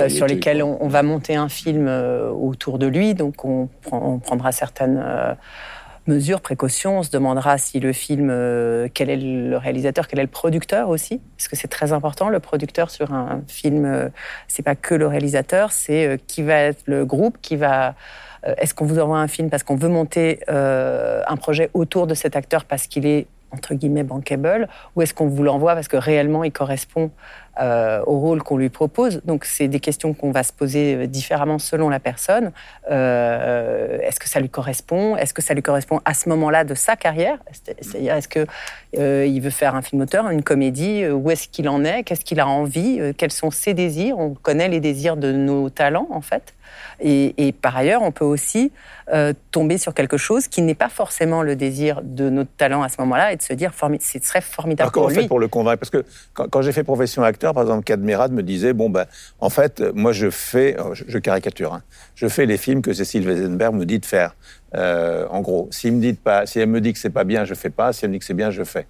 euh, 0.00 0.08
sur 0.08 0.28
lesquels 0.28 0.60
quoi. 0.60 0.68
on, 0.80 0.84
on 0.84 0.88
va 0.88 1.02
monter 1.02 1.34
un 1.34 1.48
film 1.48 1.88
euh, 1.88 2.30
autour 2.30 2.78
de 2.78 2.86
lui. 2.86 3.14
Donc, 3.14 3.44
on, 3.44 3.68
prend- 3.82 4.02
on 4.14 4.18
prendra 4.20 4.52
certaines 4.52 4.98
mesures, 6.06 6.40
précautions. 6.40 6.98
On 6.98 7.02
se 7.02 7.10
demandera 7.10 7.58
si 7.58 7.80
le 7.80 7.92
film, 7.92 8.28
euh, 8.30 8.88
quel 8.92 9.10
est 9.10 9.16
le 9.16 9.56
réalisateur, 9.56 10.08
quel 10.08 10.18
est 10.18 10.22
le 10.22 10.28
producteur 10.28 10.88
aussi, 10.88 11.20
parce 11.36 11.48
que 11.48 11.56
c'est 11.56 11.68
très 11.68 11.92
important. 11.92 12.28
Le 12.28 12.40
producteur 12.40 12.90
sur 12.90 13.12
un 13.12 13.42
film, 13.46 13.84
euh, 13.84 14.08
c'est 14.48 14.62
pas 14.62 14.74
que 14.74 14.94
le 14.94 15.06
réalisateur, 15.06 15.72
c'est 15.72 16.06
euh, 16.06 16.16
qui 16.26 16.42
va 16.42 16.56
être 16.56 16.82
le 16.86 17.04
groupe, 17.04 17.38
qui 17.40 17.56
va 17.56 17.94
Est-ce 18.58 18.74
qu'on 18.74 18.86
vous 18.86 18.98
envoie 18.98 19.18
un 19.18 19.28
film 19.28 19.50
parce 19.50 19.62
qu'on 19.62 19.76
veut 19.76 19.88
monter 19.88 20.38
un 20.48 21.36
projet 21.36 21.70
autour 21.74 22.06
de 22.06 22.14
cet 22.14 22.36
acteur 22.36 22.64
parce 22.64 22.86
qu'il 22.86 23.04
est 23.06 23.26
entre 23.50 23.74
guillemets 23.74 24.04
bankable 24.04 24.68
ou 24.94 25.02
est-ce 25.02 25.14
qu'on 25.14 25.26
vous 25.28 25.42
l'envoie 25.42 25.74
parce 25.74 25.88
que 25.88 25.96
réellement 25.96 26.44
il 26.44 26.52
correspond 26.52 27.10
euh, 27.60 28.02
au 28.06 28.18
rôle 28.18 28.42
qu'on 28.42 28.56
lui 28.56 28.68
propose. 28.68 29.20
Donc 29.24 29.44
c'est 29.44 29.68
des 29.68 29.80
questions 29.80 30.12
qu'on 30.14 30.30
va 30.30 30.42
se 30.42 30.52
poser 30.52 30.94
euh, 30.94 31.06
différemment 31.06 31.58
selon 31.58 31.88
la 31.88 32.00
personne. 32.00 32.52
Euh, 32.90 33.98
est-ce 34.02 34.18
que 34.20 34.28
ça 34.28 34.40
lui 34.40 34.48
correspond? 34.48 35.16
Est-ce 35.16 35.34
que 35.34 35.42
ça 35.42 35.54
lui 35.54 35.62
correspond 35.62 36.00
à 36.04 36.14
ce 36.14 36.28
moment-là 36.28 36.64
de 36.64 36.74
sa 36.74 36.96
carrière? 36.96 37.38
C'est- 37.52 37.76
C'est-à-dire 37.82 38.14
est-ce 38.14 38.28
que 38.28 38.46
euh, 38.98 39.26
il 39.26 39.40
veut 39.40 39.50
faire 39.50 39.74
un 39.74 39.82
film 39.82 40.02
auteur, 40.02 40.28
une 40.30 40.42
comédie? 40.42 41.06
Où 41.06 41.30
est-ce 41.30 41.48
qu'il 41.48 41.68
en 41.68 41.84
est? 41.84 42.02
Qu'est-ce 42.04 42.24
qu'il 42.24 42.40
a 42.40 42.46
envie? 42.46 43.00
Quels 43.16 43.32
sont 43.32 43.50
ses 43.50 43.74
désirs? 43.74 44.18
On 44.18 44.34
connaît 44.34 44.68
les 44.68 44.80
désirs 44.80 45.16
de 45.16 45.32
nos 45.32 45.70
talents 45.70 46.08
en 46.10 46.20
fait. 46.20 46.54
Et, 47.00 47.34
et 47.46 47.52
par 47.52 47.76
ailleurs, 47.76 48.02
on 48.02 48.10
peut 48.12 48.24
aussi 48.24 48.72
tomber 49.52 49.78
sur 49.78 49.94
quelque 49.94 50.16
chose 50.16 50.48
qui 50.48 50.62
n'est 50.62 50.74
pas 50.74 50.88
forcément 50.88 51.42
le 51.42 51.54
désir 51.54 52.00
de 52.02 52.28
notre 52.28 52.50
talent 52.56 52.82
à 52.82 52.88
ce 52.88 52.96
moment-là 53.00 53.32
et 53.32 53.36
de 53.36 53.42
se 53.42 53.52
dire 53.52 53.72
ce 54.00 54.18
serait 54.18 54.40
formidable 54.40 54.86
Alors, 54.86 54.92
comment 54.92 55.06
on 55.06 55.10
fait 55.10 55.28
pour 55.28 55.38
le 55.38 55.46
convaincre? 55.46 55.78
Parce 55.78 55.90
que 55.90 56.04
quand, 56.34 56.48
quand 56.50 56.62
j'ai 56.62 56.72
fait 56.72 56.82
profession 56.82 57.22
acteur, 57.22 57.45
par 57.54 57.62
exemple, 57.64 57.84
Cadmerade 57.84 58.32
me 58.32 58.42
disait 58.42 58.72
bon 58.72 58.90
ben, 58.90 59.06
en 59.40 59.50
fait, 59.50 59.80
moi 59.94 60.12
je 60.12 60.30
fais, 60.30 60.78
euh, 60.78 60.94
je, 60.94 61.04
je 61.08 61.18
caricature, 61.18 61.74
hein, 61.74 61.82
je 62.14 62.28
fais 62.28 62.46
les 62.46 62.56
films 62.56 62.82
que 62.82 62.92
Cécile 62.92 63.26
Weisenberg 63.26 63.74
me 63.74 63.84
dit 63.86 63.98
de 63.98 64.06
faire. 64.06 64.34
Euh, 64.74 65.26
en 65.30 65.40
gros, 65.40 65.68
s'il 65.70 65.92
me 65.94 66.00
dit 66.00 66.12
pas, 66.14 66.46
si 66.46 66.58
elle 66.60 66.68
me 66.68 66.80
dit 66.80 66.92
que 66.92 66.98
c'est 66.98 67.10
pas 67.10 67.24
bien, 67.24 67.44
je 67.44 67.54
fais 67.54 67.70
pas. 67.70 67.92
Si 67.92 68.04
elle 68.04 68.10
me 68.10 68.14
dit 68.16 68.18
que 68.20 68.24
c'est 68.24 68.34
bien, 68.34 68.50
je 68.50 68.64
fais. 68.64 68.86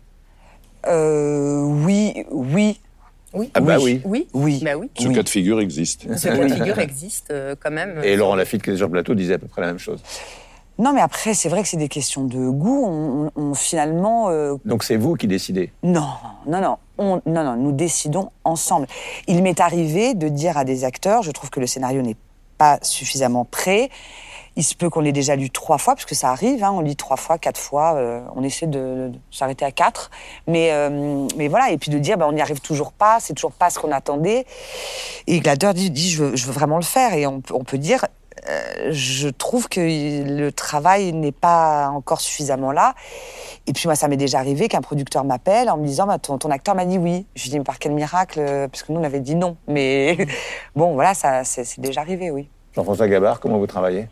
Euh, 0.87 1.61
oui, 1.63 2.25
oui, 2.31 2.79
Oui. 3.35 3.51
Ah 3.55 3.61
bah 3.61 3.77
oui. 3.81 4.01
Oui. 4.05 4.29
oui. 4.33 4.61
Bah 4.65 4.77
oui. 4.77 4.89
Ce 4.99 5.09
Oui. 5.09 5.15
cas 5.15 5.23
de 5.23 5.29
figure 5.29 5.61
existe. 5.61 6.07
Ce 6.17 6.29
cas 6.29 6.37
de 6.49 6.49
figure 6.55 6.79
existe 6.79 7.31
euh, 7.31 7.55
quand 7.59 7.71
même. 7.73 8.01
Et 8.05 8.17
Laurent 8.17 8.37
Lafitte, 8.37 8.63
qui 8.63 8.71
était 8.71 8.77
sur 8.79 8.87
le 8.87 8.93
plateau, 8.93 9.15
disait 9.15 9.35
à 9.35 9.39
peu 9.39 9.49
près 9.49 9.61
la 9.63 9.67
même 9.69 9.79
chose. 9.79 10.01
Non, 10.79 10.93
mais 10.93 11.01
après, 11.01 11.33
c'est 11.35 11.49
vrai 11.49 11.63
que 11.63 11.69
c'est 11.69 11.77
des 11.79 11.89
questions 11.89 12.25
de 12.25 12.49
goût. 12.51 12.85
On, 12.87 13.27
on- 13.37 13.43
on- 13.43 13.55
finalement, 13.55 14.29
euh, 14.29 14.57
Donc 14.65 14.85
c'est 14.85 14.97
vous 14.97 15.15
qui 15.15 15.27
décidez. 15.27 15.73
non, 15.83 16.07
non, 16.47 16.61
non, 16.61 16.77
on, 16.99 17.23
non, 17.27 17.45
non, 17.45 17.57
nous 17.57 17.73
décidons 17.73 18.31
ensemble. 18.45 18.87
Il 19.27 19.43
m'est 19.43 19.61
arrivé 19.61 20.15
de 20.15 20.29
dire 20.29 20.59
à 20.59 20.65
des 20.65 20.85
acteurs, 20.85 21.23
je 21.23 21.31
trouve 21.31 21.51
que 21.51 21.61
le 21.61 21.67
scénario 21.67 22.03
n'est 22.03 22.17
pas 22.59 22.79
suffisamment 22.83 23.45
prêt. 23.45 23.91
Il 24.59 24.65
se 24.65 24.75
peut 24.75 24.89
qu'on 24.89 25.01
l'ait 25.01 25.13
déjà 25.13 25.37
lu 25.37 25.51
trois 25.51 25.77
fois, 25.77 25.95
parce 25.95 26.07
que 26.07 26.15
ça 26.15 26.31
arrive, 26.31 26.65
hein, 26.65 26.73
on 26.73 26.81
lit 26.81 26.97
trois 26.97 27.19
fois, 27.19 27.37
quatre 27.37 27.61
fois, 27.61 27.97
euh, 27.97 28.23
on 28.35 28.43
essaie 28.43 28.67
de, 28.67 29.11
de 29.11 29.19
s'arrêter 29.31 29.67
à 29.67 29.71
quatre. 29.71 30.11
Mais, 30.47 30.71
euh, 30.73 31.27
mais 31.37 31.49
voilà, 31.49 31.71
et 31.73 31.77
puis 31.77 31.91
de 31.91 31.99
dire, 31.99 32.17
bah, 32.17 32.27
on 32.27 32.33
n'y 32.33 32.41
arrive 32.41 32.61
toujours 32.61 32.93
pas, 32.93 33.19
c'est 33.21 33.35
toujours 33.35 33.53
pas 33.53 33.69
ce 33.69 33.79
qu'on 33.79 33.93
attendait. 33.93 34.47
Et 35.27 35.41
Glader 35.41 35.73
dit, 35.75 35.91
dit 35.91 36.11
je, 36.11 36.25
veux, 36.25 36.37
je 36.37 36.47
veux 36.47 36.53
vraiment 36.53 36.77
le 36.79 36.85
faire. 36.85 37.13
Et 37.13 37.27
on, 37.27 37.43
on 37.53 37.65
peut 37.65 37.77
dire, 37.77 38.07
euh, 38.49 38.89
je 38.91 39.29
trouve 39.29 39.69
que 39.69 39.81
le 39.81 40.53
travail 40.53 41.13
n'est 41.13 41.33
pas 41.33 41.89
encore 41.89 42.21
suffisamment 42.21 42.73
là. 42.73 42.95
Et 43.67 43.73
puis 43.73 43.87
moi, 43.87 43.95
ça 43.95 44.09
m'est 44.09 44.17
déjà 44.17 44.39
arrivé 44.39 44.69
qu'un 44.69 44.81
producteur 44.81 45.25
m'appelle 45.25 45.69
en 45.71 45.77
me 45.77 45.87
disant, 45.87 46.07
bah, 46.07 46.19
ton, 46.19 46.39
ton 46.39 46.51
acteur 46.51 46.75
m'a 46.75 46.85
dit 46.85 46.99
oui. 46.99 47.27
Je 47.35 47.45
lui 47.45 47.51
dis, 47.51 47.59
mais 47.59 47.65
par 47.65 47.79
quel 47.79 47.93
miracle 47.93 48.41
euh, 48.41 48.69
Parce 48.69 48.83
que 48.83 48.93
nous, 48.93 49.01
on 49.01 49.05
avait 49.05 49.21
dit 49.21 49.35
non. 49.35 49.57
Mais 49.69 50.17
bon, 50.77 50.95
voilà, 50.95 51.15
ça, 51.15 51.45
c'est 51.45 51.81
déjà 51.81 52.01
arrivé, 52.03 52.31
oui. 52.31 52.49
Jean-François 52.75 53.09
Gabard, 53.09 53.41
comment 53.41 53.59
vous 53.59 53.67
travaillez? 53.67 54.09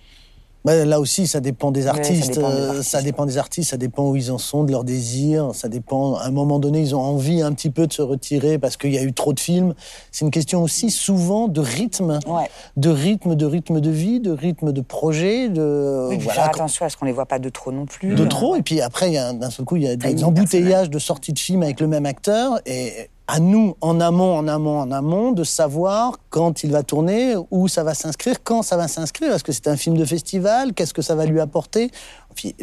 Bah, 0.65 0.85
là 0.87 0.99
aussi, 0.99 1.27
ça 1.27 1.41
dépend 1.41 1.71
des 1.71 1.83
ça 1.83 1.91
artistes. 1.91 2.35
dépend 2.35 2.49
des 2.49 2.55
euh, 2.57 2.69
artistes, 2.71 2.91
ça 2.91 3.03
dépend 3.03 3.27
des 3.27 3.37
artistes, 3.39 3.71
ça 3.71 3.77
dépend 3.77 4.09
où 4.09 4.17
ils 4.17 4.33
en 4.33 4.39
sont, 4.39 4.65
de 4.65 4.73
leurs 4.73 4.85
désirs. 4.85 5.51
Ça 5.55 5.69
dépend. 5.69 6.15
À 6.15 6.25
un 6.27 6.31
moment 6.31 6.59
donné, 6.59 6.81
ils 6.81 6.95
ont 6.97 7.03
envie 7.03 7.43
un 7.43 7.53
petit 7.53 7.69
peu 7.69 7.87
de 7.87 7.93
se 7.93 8.01
retirer 8.01 8.59
parce 8.59 8.79
qu'il 8.79 8.93
y 8.95 8.99
a 8.99 9.03
eu 9.03 9.13
trop 9.13 9.35
de 9.35 9.41
films. 9.41 9.75
C'est 10.11 10.25
une 10.25 10.31
question 10.31 10.63
aussi 10.63 10.91
souvent 10.91 11.49
de 11.49 11.61
rythme, 11.61 12.19
Ouais. 12.27 12.49
de 12.79 12.89
rythme, 12.89 13.35
de 13.35 13.45
rythme 13.45 13.81
de 13.81 13.91
vie, 13.91 14.21
de 14.21 14.31
rythme 14.31 14.73
de 14.73 14.81
projet, 14.81 15.51
de 15.51 16.07
Oui, 16.09 16.17
puis 16.17 16.25
voilà. 16.25 16.41
faire 16.45 16.51
attention 16.51 16.87
à 16.87 16.89
ce 16.89 16.97
qu'on 16.97 17.05
les 17.05 17.13
voit 17.13 17.27
pas 17.27 17.39
de 17.39 17.51
trop 17.51 17.71
non 17.71 17.85
plus. 17.85 18.15
de 18.15 18.25
Euh, 18.25 18.29
trop. 18.29 18.57
Et 18.57 18.63
puis 18.63 18.81
après, 18.81 19.13
d'un 19.35 19.51
seul 19.51 19.67
coup, 19.67 19.77
il 19.77 19.83
y 19.83 19.89
a 19.89 19.97
des 19.97 20.25
embouteillages 20.25 20.89
de 20.89 20.99
sorties 20.99 21.35
de 21.35 21.39
films 21.39 21.63
avec 21.63 21.79
le 21.81 21.89
même 21.89 22.07
acteur. 22.07 22.59
Et 22.65 23.11
à 23.27 23.41
nous, 23.41 23.75
en 23.81 24.01
amont, 24.01 24.37
en 24.37 24.47
amont, 24.49 24.81
en 24.81 24.91
amont, 24.91 25.33
de 25.33 25.45
savoir 25.45 26.19
quand 26.29 26.63
il 26.63 26.73
va 26.73 26.83
tourner, 26.83 27.35
où 27.51 27.69
ça 27.69 27.83
va 27.83 27.95
s'inscrire, 27.95 28.43
quand 28.43 28.63
ça 28.63 28.77
va 28.77 28.87
s'inscrire. 28.87 29.33
Est-ce 29.33 29.45
que 29.45 29.53
c'est 29.53 29.69
un 29.69 29.77
film 29.77 29.97
de 29.97 30.05
festival? 30.05 30.75
Qu'est-ce 30.75 30.93
que 30.93 31.03
ça 31.03 31.15
va 31.15 31.25
lui 31.25 31.41
apporter? 31.41 31.91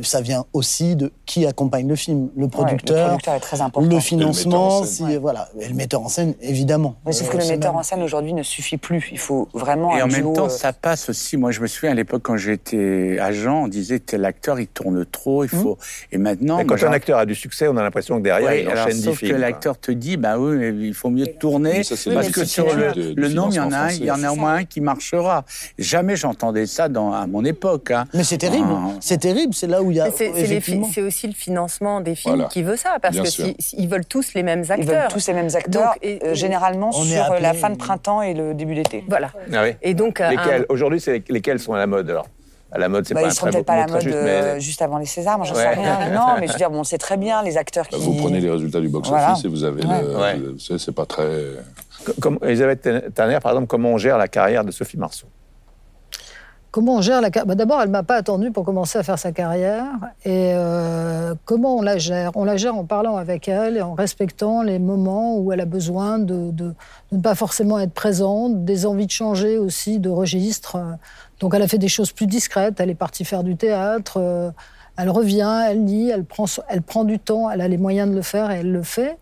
Ça 0.01 0.21
vient 0.21 0.45
aussi 0.53 0.95
de 0.95 1.11
qui 1.25 1.45
accompagne 1.45 1.87
le 1.87 1.95
film, 1.95 2.29
le 2.35 2.43
ouais, 2.43 2.49
producteur, 2.49 2.97
le 3.03 3.07
producteur 3.09 3.33
est 3.35 3.39
très 3.39 3.61
important. 3.61 3.89
le 3.89 3.95
en 3.95 3.99
financement, 4.01 4.83
scène. 4.83 5.07
si, 5.09 5.17
voilà, 5.17 5.49
et 5.59 5.67
le 5.67 5.73
metteur 5.75 6.01
en 6.01 6.09
scène, 6.09 6.33
évidemment. 6.41 6.95
Mais 7.05 7.11
sauf 7.13 7.27
Euh, 7.29 7.31
que 7.33 7.37
le 7.37 7.47
metteur 7.47 7.71
même- 7.71 7.79
en 7.79 7.83
scène 7.83 8.01
aujourd'hui 8.03 8.33
ne 8.33 8.43
suffit 8.43 8.77
plus. 8.77 9.09
Il 9.11 9.19
faut 9.19 9.47
vraiment 9.53 9.95
Et 9.95 10.01
un 10.01 10.05
en 10.05 10.07
même 10.07 10.33
temps, 10.33 10.45
euh, 10.45 10.49
ça 10.49 10.73
passe 10.73 11.09
aussi. 11.09 11.37
Moi, 11.37 11.51
je 11.51 11.61
me 11.61 11.67
souviens 11.67 11.91
à 11.91 11.95
l'époque 11.95 12.21
quand 12.23 12.37
j'étais 12.37 13.17
agent, 13.19 13.63
on 13.63 13.67
disait 13.67 13.99
que 13.99 14.15
l'acteur 14.15 14.59
il 14.59 14.67
tourne 14.67 15.05
trop, 15.05 15.43
il 15.43 15.49
faut. 15.49 15.77
Et 16.11 16.17
maintenant, 16.17 16.57
Mais 16.57 16.63
moi, 16.65 16.77
quand 16.77 16.85
un 16.87 16.91
acteur 16.91 17.17
a 17.19 17.25
du 17.25 17.35
succès, 17.35 17.67
on 17.67 17.77
a 17.77 17.83
l'impression 17.83 18.17
que 18.17 18.23
derrière, 18.23 18.49
Ouais, 18.49 18.63
il 18.63 18.67
alors, 18.69 18.85
enchaîne 18.85 18.97
dix 18.97 19.03
sauf 19.03 19.17
films. 19.19 19.31
que 19.31 19.37
l'acteur 19.37 19.79
te 19.79 19.91
dit, 19.91 20.17
bah 20.17 20.37
oui, 20.39 20.87
il 20.87 20.93
faut 20.93 21.09
mieux 21.09 21.27
tourner 21.27 21.83
ça, 21.83 21.95
c'est 21.95 22.13
parce 22.13 22.27
le 22.27 22.33
que 22.33 22.45
sur 22.45 22.65
le, 22.75 22.91
de- 22.93 23.13
le 23.15 23.29
nom, 23.29 23.49
il 23.49 23.55
y 23.55 23.59
en 23.59 23.71
a, 23.71 23.87
financement 23.87 23.87
un, 23.87 23.91
il 23.91 24.05
y 24.05 24.11
en 24.11 24.13
français. 24.15 24.25
a 24.27 24.31
au 24.33 24.35
moins 24.35 24.53
un 24.55 24.63
qui 24.65 24.81
marchera. 24.81 25.45
Jamais 25.77 26.15
j'entendais 26.15 26.65
ça 26.65 26.89
dans, 26.89 27.13
à 27.13 27.27
mon 27.27 27.43
époque. 27.45 27.91
hein. 27.91 28.05
Mais 28.13 28.23
c'est 28.23 28.37
terrible, 28.37 28.67
Ah. 28.71 28.91
c'est 28.99 29.17
terrible. 29.19 29.53
C'est 29.61 29.67
là 29.67 29.83
où 29.83 29.91
il 29.91 29.97
y 29.97 29.99
a 30.01 30.09
c'est- 30.09 30.31
aussi 31.03 31.27
le 31.27 31.33
financement 31.33 32.01
des 32.01 32.15
films 32.15 32.33
Voilà. 32.35 32.49
qui 32.49 32.63
veut 32.63 32.75
ça, 32.75 32.97
parce 32.99 33.15
sûr. 33.29 33.45
si- 33.45 33.55
veulent 33.85 34.05
tous 34.05 34.33
les 34.33 34.41
mêmes 34.41 34.63
Ils 34.63 34.83
veulent 34.85 34.95
acteurs. 34.95 35.07
tous 35.13 35.27
les 35.27 35.33
mêmes 35.35 35.49
acteurs, 35.53 35.83
Donc, 35.93 35.97
et- 36.01 36.19
euh, 36.25 36.33
généralement 36.33 36.89
On 36.89 37.03
sur 37.03 37.31
euh, 37.33 37.39
la 37.39 37.53
fin 37.53 37.69
de 37.69 37.75
printemps 37.77 38.23
et 38.23 38.33
le 38.33 38.55
début 38.55 38.73
d'été. 38.73 39.03
Voilà. 39.07 39.29
Ah 39.53 39.61
oui. 39.63 39.73
Et 39.83 39.93
donc, 39.93 40.19
euh, 40.19 40.31
Lesquels 40.31 40.61
un- 40.63 40.73
Aujourd'hui, 40.73 40.99
c'est 40.99 41.23
lesquels 41.29 41.59
sont 41.59 41.73
à 41.73 41.77
la 41.77 41.85
mode 41.85 42.09
alors? 42.09 42.25
À 42.71 42.79
la 42.79 42.89
mode, 42.89 43.05
c'est 43.05 43.13
Bah, 43.13 43.21
pas 43.21 43.27
ils 43.27 43.33
seront 43.33 43.51
peut-être 43.51 43.65
pas 43.67 43.73
à 43.73 43.85
la 43.85 43.87
mode 43.87 44.01
juste, 44.01 44.15
mais 44.23 44.59
juste 44.59 44.81
avant 44.81 44.97
les 44.97 45.05
Césars, 45.05 45.37
moi 45.37 45.45
j'en 45.45 45.53
Ouais. 45.53 45.61
sais 45.61 45.69
rien. 45.69 46.09
Non, 46.11 46.37
mais 46.39 46.47
je 46.47 46.53
veux 46.53 46.57
dire, 46.57 46.71
bon, 46.71 46.83
c'est 46.83 46.97
très 46.97 47.17
bien 47.17 47.43
les 47.43 47.55
acteurs 47.57 47.87
qui. 47.87 47.97
Bah, 47.97 48.01
Vous 48.03 48.15
prenez 48.15 48.39
les 48.39 48.49
résultats 48.49 48.79
du 48.79 48.87
box-office 48.89 49.11
Voilà. 49.11 49.35
et 49.43 49.47
vous 49.47 49.63
avez 49.63 49.85
Ouais. 49.85 50.01
le. 50.01 50.17
Ouais. 50.17 50.77
c'est 50.79 50.95
pas 50.95 51.05
très. 51.05 51.27
Co- 52.03 52.13
comme 52.19 52.39
Elisabeth 52.43 53.13
Tanner, 53.13 53.37
par 53.43 53.51
exemple, 53.51 53.67
comment 53.67 53.89
on 53.89 53.97
gère 53.99 54.17
la 54.17 54.27
carrière 54.27 54.65
de 54.65 54.71
Sophie 54.71 54.97
Marceau? 54.97 55.27
Comment 56.71 56.95
on 56.95 57.01
gère 57.01 57.19
la 57.19 57.31
carrière 57.31 57.53
D'abord, 57.57 57.81
elle 57.81 57.89
m'a 57.89 58.03
pas 58.03 58.15
attendu 58.15 58.49
pour 58.49 58.63
commencer 58.63 58.97
à 58.97 59.03
faire 59.03 59.19
sa 59.19 59.33
carrière. 59.33 59.87
Et 60.23 60.53
euh, 60.55 61.35
comment 61.43 61.75
on 61.75 61.81
la 61.81 61.97
gère? 61.97 62.31
On 62.35 62.45
la 62.45 62.55
gère 62.55 62.77
en 62.77 62.85
parlant 62.85 63.17
avec 63.17 63.49
elle 63.49 63.75
et 63.75 63.81
en 63.81 63.93
respectant 63.93 64.61
les 64.61 64.79
moments 64.79 65.37
où 65.37 65.51
elle 65.51 65.59
a 65.59 65.65
besoin 65.65 66.17
de, 66.17 66.53
ne 67.11 67.19
pas 67.19 67.35
forcément 67.35 67.77
être 67.77 67.91
présente, 67.91 68.63
des 68.63 68.85
envies 68.85 69.05
de 69.05 69.11
changer 69.11 69.57
aussi 69.57 69.99
de 69.99 70.09
registre. 70.09 70.77
Donc, 71.41 71.53
elle 71.55 71.61
a 71.61 71.67
fait 71.67 71.77
des 71.77 71.89
choses 71.89 72.13
plus 72.13 72.27
discrètes. 72.27 72.79
Elle 72.79 72.89
est 72.89 72.95
partie 72.95 73.25
faire 73.25 73.43
du 73.43 73.57
théâtre. 73.57 74.13
euh, 74.17 74.49
Elle 74.95 75.09
revient, 75.09 75.63
elle 75.69 75.83
lit, 75.83 76.09
elle 76.09 76.23
prend, 76.23 76.45
elle 76.69 76.83
prend 76.83 77.03
du 77.03 77.19
temps. 77.19 77.51
Elle 77.51 77.59
a 77.59 77.67
les 77.67 77.77
moyens 77.77 78.09
de 78.09 78.15
le 78.15 78.21
faire 78.21 78.49
et 78.49 78.59
elle 78.59 78.71
le 78.71 78.83
fait. 78.83 79.17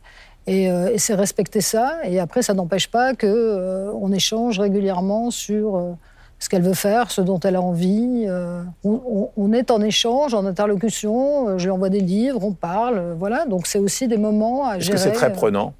Et, 0.46 0.70
euh, 0.70 0.92
et 0.94 1.00
c'est 1.00 1.16
respecter 1.16 1.62
ça. 1.62 1.98
Et 2.04 2.20
après, 2.20 2.44
ça 2.44 2.54
n'empêche 2.54 2.90
pas 2.90 3.16
que 3.16 3.28
euh, 3.28 4.14
échange 4.14 4.60
régulièrement 4.60 5.32
sur 5.32 5.76
euh, 5.76 5.94
ce 6.40 6.48
qu'elle 6.50 6.62
veut 6.62 6.74
faire, 6.74 7.12
ce 7.12 7.22
dont 7.22 7.40
elle 7.42 7.56
a 7.58 7.62
envie. 7.62 8.26
euh, 8.28 8.62
on, 8.84 9.52
est 9.54 9.72
en 9.72 9.82
échange, 9.82 10.34
en 10.34 10.46
interlocution. 10.46 11.50
euh, 11.50 11.58
je 11.58 11.66
lui 11.66 11.72
envoie 11.72 11.90
des 11.90 12.00
livres, 12.00 12.40
on 12.44 12.54
parle. 12.54 12.98
euh, 12.98 13.14
voilà. 13.18 13.46
Donc 13.46 13.68
c'est 13.68 13.80
aussi 13.80 14.08
des 14.08 14.18
moments 14.18 14.66
à 14.68 14.78
Est-ce 14.78 14.86
gérer. 14.86 14.96
que 14.98 15.02
c'est 15.04 15.12
très 15.12 15.32
prenant? 15.34 15.74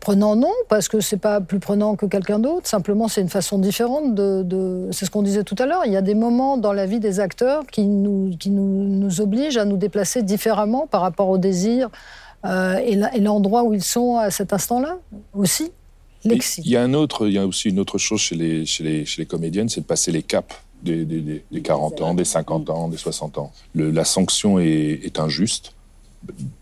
Prenant, 0.00 0.36
non, 0.36 0.52
parce 0.68 0.88
que 0.88 1.00
c'est 1.00 1.16
pas 1.16 1.40
plus 1.40 1.60
prenant 1.60 1.96
que 1.96 2.04
quelqu'un 2.04 2.38
d'autre. 2.38 2.66
Simplement, 2.68 3.08
c'est 3.08 3.22
une 3.22 3.28
façon 3.30 3.58
différente 3.58 4.14
de. 4.14 4.42
de- 4.42 4.88
c'est 4.92 5.06
ce 5.06 5.10
qu'on 5.10 5.22
disait 5.22 5.44
tout 5.44 5.56
à 5.58 5.64
l'heure. 5.66 5.82
Il 5.86 5.92
y 5.92 5.96
a 5.96 6.02
des 6.02 6.14
moments 6.14 6.58
dans 6.58 6.74
la 6.74 6.84
vie 6.84 7.00
des 7.00 7.20
acteurs 7.20 7.66
qui 7.66 7.86
nous, 7.86 8.36
qui 8.38 8.50
nous, 8.50 8.84
nous 8.84 9.20
obligent 9.22 9.56
à 9.56 9.64
nous 9.64 9.78
déplacer 9.78 10.22
différemment 10.22 10.86
par 10.86 11.00
rapport 11.00 11.30
au 11.30 11.38
désir 11.38 11.88
euh, 12.44 12.76
et 12.84 12.96
l'endroit 13.20 13.62
où 13.64 13.72
ils 13.72 13.82
sont 13.82 14.18
à 14.18 14.30
cet 14.30 14.52
instant-là 14.52 14.98
aussi. 15.32 15.72
Il 16.64 16.70
y 16.70 16.76
a 16.76 16.82
un 16.82 16.94
autre, 16.94 17.26
il 17.28 17.34
y 17.34 17.38
a 17.38 17.46
aussi 17.46 17.68
une 17.68 17.78
autre 17.78 17.98
chose 17.98 18.20
chez 18.20 18.34
les, 18.34 18.64
chez 18.66 18.82
les, 18.84 19.04
chez 19.04 19.22
les 19.22 19.26
comédiennes, 19.26 19.68
c'est 19.68 19.80
de 19.80 19.86
passer 19.86 20.10
les 20.12 20.22
caps 20.22 20.54
des, 20.82 21.04
des, 21.04 21.20
des- 21.20 21.44
des 21.50 21.60
40 21.62 22.00
ans, 22.02 22.14
des 22.14 22.24
50 22.24 22.70
ans, 22.70 22.88
des 22.88 22.96
60 22.96 23.38
ans. 23.38 23.52
Le- 23.74 23.90
la 23.90 24.04
sanction 24.04 24.58
est, 24.58 25.00
est 25.04 25.18
injuste, 25.18 25.74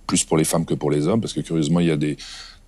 plus 0.07 0.25
pour 0.25 0.37
les 0.37 0.45
femmes 0.45 0.65
que 0.65 0.75
pour 0.75 0.91
les 0.91 1.07
hommes, 1.07 1.21
parce 1.21 1.33
que 1.33 1.41
curieusement, 1.41 1.81
il 1.81 1.87
y 1.87 1.91
a 1.91 1.97
des, 1.97 2.17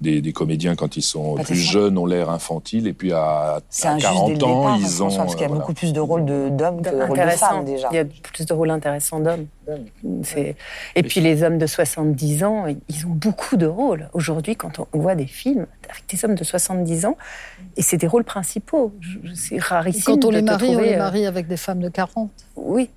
des, 0.04 0.20
des 0.20 0.32
comédiens, 0.32 0.76
quand 0.76 0.96
ils 0.96 1.02
sont 1.02 1.34
Bah, 1.34 1.42
plus 1.42 1.56
jeunes, 1.56 1.98
ont 1.98 2.06
l'air 2.06 2.30
infantiles, 2.30 2.86
et 2.86 2.92
puis 2.92 3.12
à, 3.12 3.56
à 3.56 3.56
injuste 3.56 3.96
dès 3.96 4.02
40 4.02 4.28
le 4.38 4.44
ans, 4.44 4.60
départ, 4.60 4.78
ils 4.80 5.02
ont. 5.02 5.16
Parce 5.16 5.34
qu'il 5.34 5.40
y 5.40 5.42
a 5.42 5.46
euh, 5.46 5.48
voilà. 5.48 5.60
beaucoup 5.62 5.74
plus 5.74 5.92
de 5.92 5.98
rôles 6.00 6.24
de- 6.24 6.48
d'hommes 6.50 6.80
que 6.82 6.90
de 6.90 7.02
rôles 7.02 7.18
de 7.18 7.30
femmes 7.30 7.64
déjà. 7.64 7.88
Il 7.90 7.96
y 7.96 7.98
a 7.98 8.04
plus 8.04 8.46
de 8.46 8.52
rôles 8.52 8.70
intéressants 8.70 9.18
d'hommes. 9.20 9.46
Et 10.96 11.02
puis 11.02 11.20
les 11.20 11.42
hommes 11.42 11.58
de 11.58 11.66
70 11.66 12.44
ans, 12.44 12.66
ils 12.88 13.06
ont 13.06 13.10
beaucoup 13.10 13.56
de 13.56 13.66
rôles. 13.66 14.08
Aujourd'hui, 14.12 14.56
quand 14.56 14.78
on 14.92 14.98
voit 14.98 15.14
des 15.14 15.26
films 15.26 15.66
avec 15.88 16.04
des 16.08 16.24
hommes 16.24 16.34
de 16.34 16.44
70 16.44 17.06
ans, 17.06 17.16
et 17.76 17.82
c'est 17.82 17.96
des 17.96 18.06
rôles 18.06 18.24
principaux. 18.24 18.92
C'est 19.34 19.56
Et 19.56 19.58
rarissime. 19.58 20.02
quand 20.04 20.24
on 20.26 20.30
les 20.30 20.42
marie, 20.42 20.76
on 20.76 20.80
les 20.80 20.94
euh, 20.94 20.98
marie 20.98 21.26
avec 21.26 21.46
des 21.48 21.56
femmes 21.56 21.80
de 21.80 21.88
40. 21.88 22.30
Oui, 22.56 22.90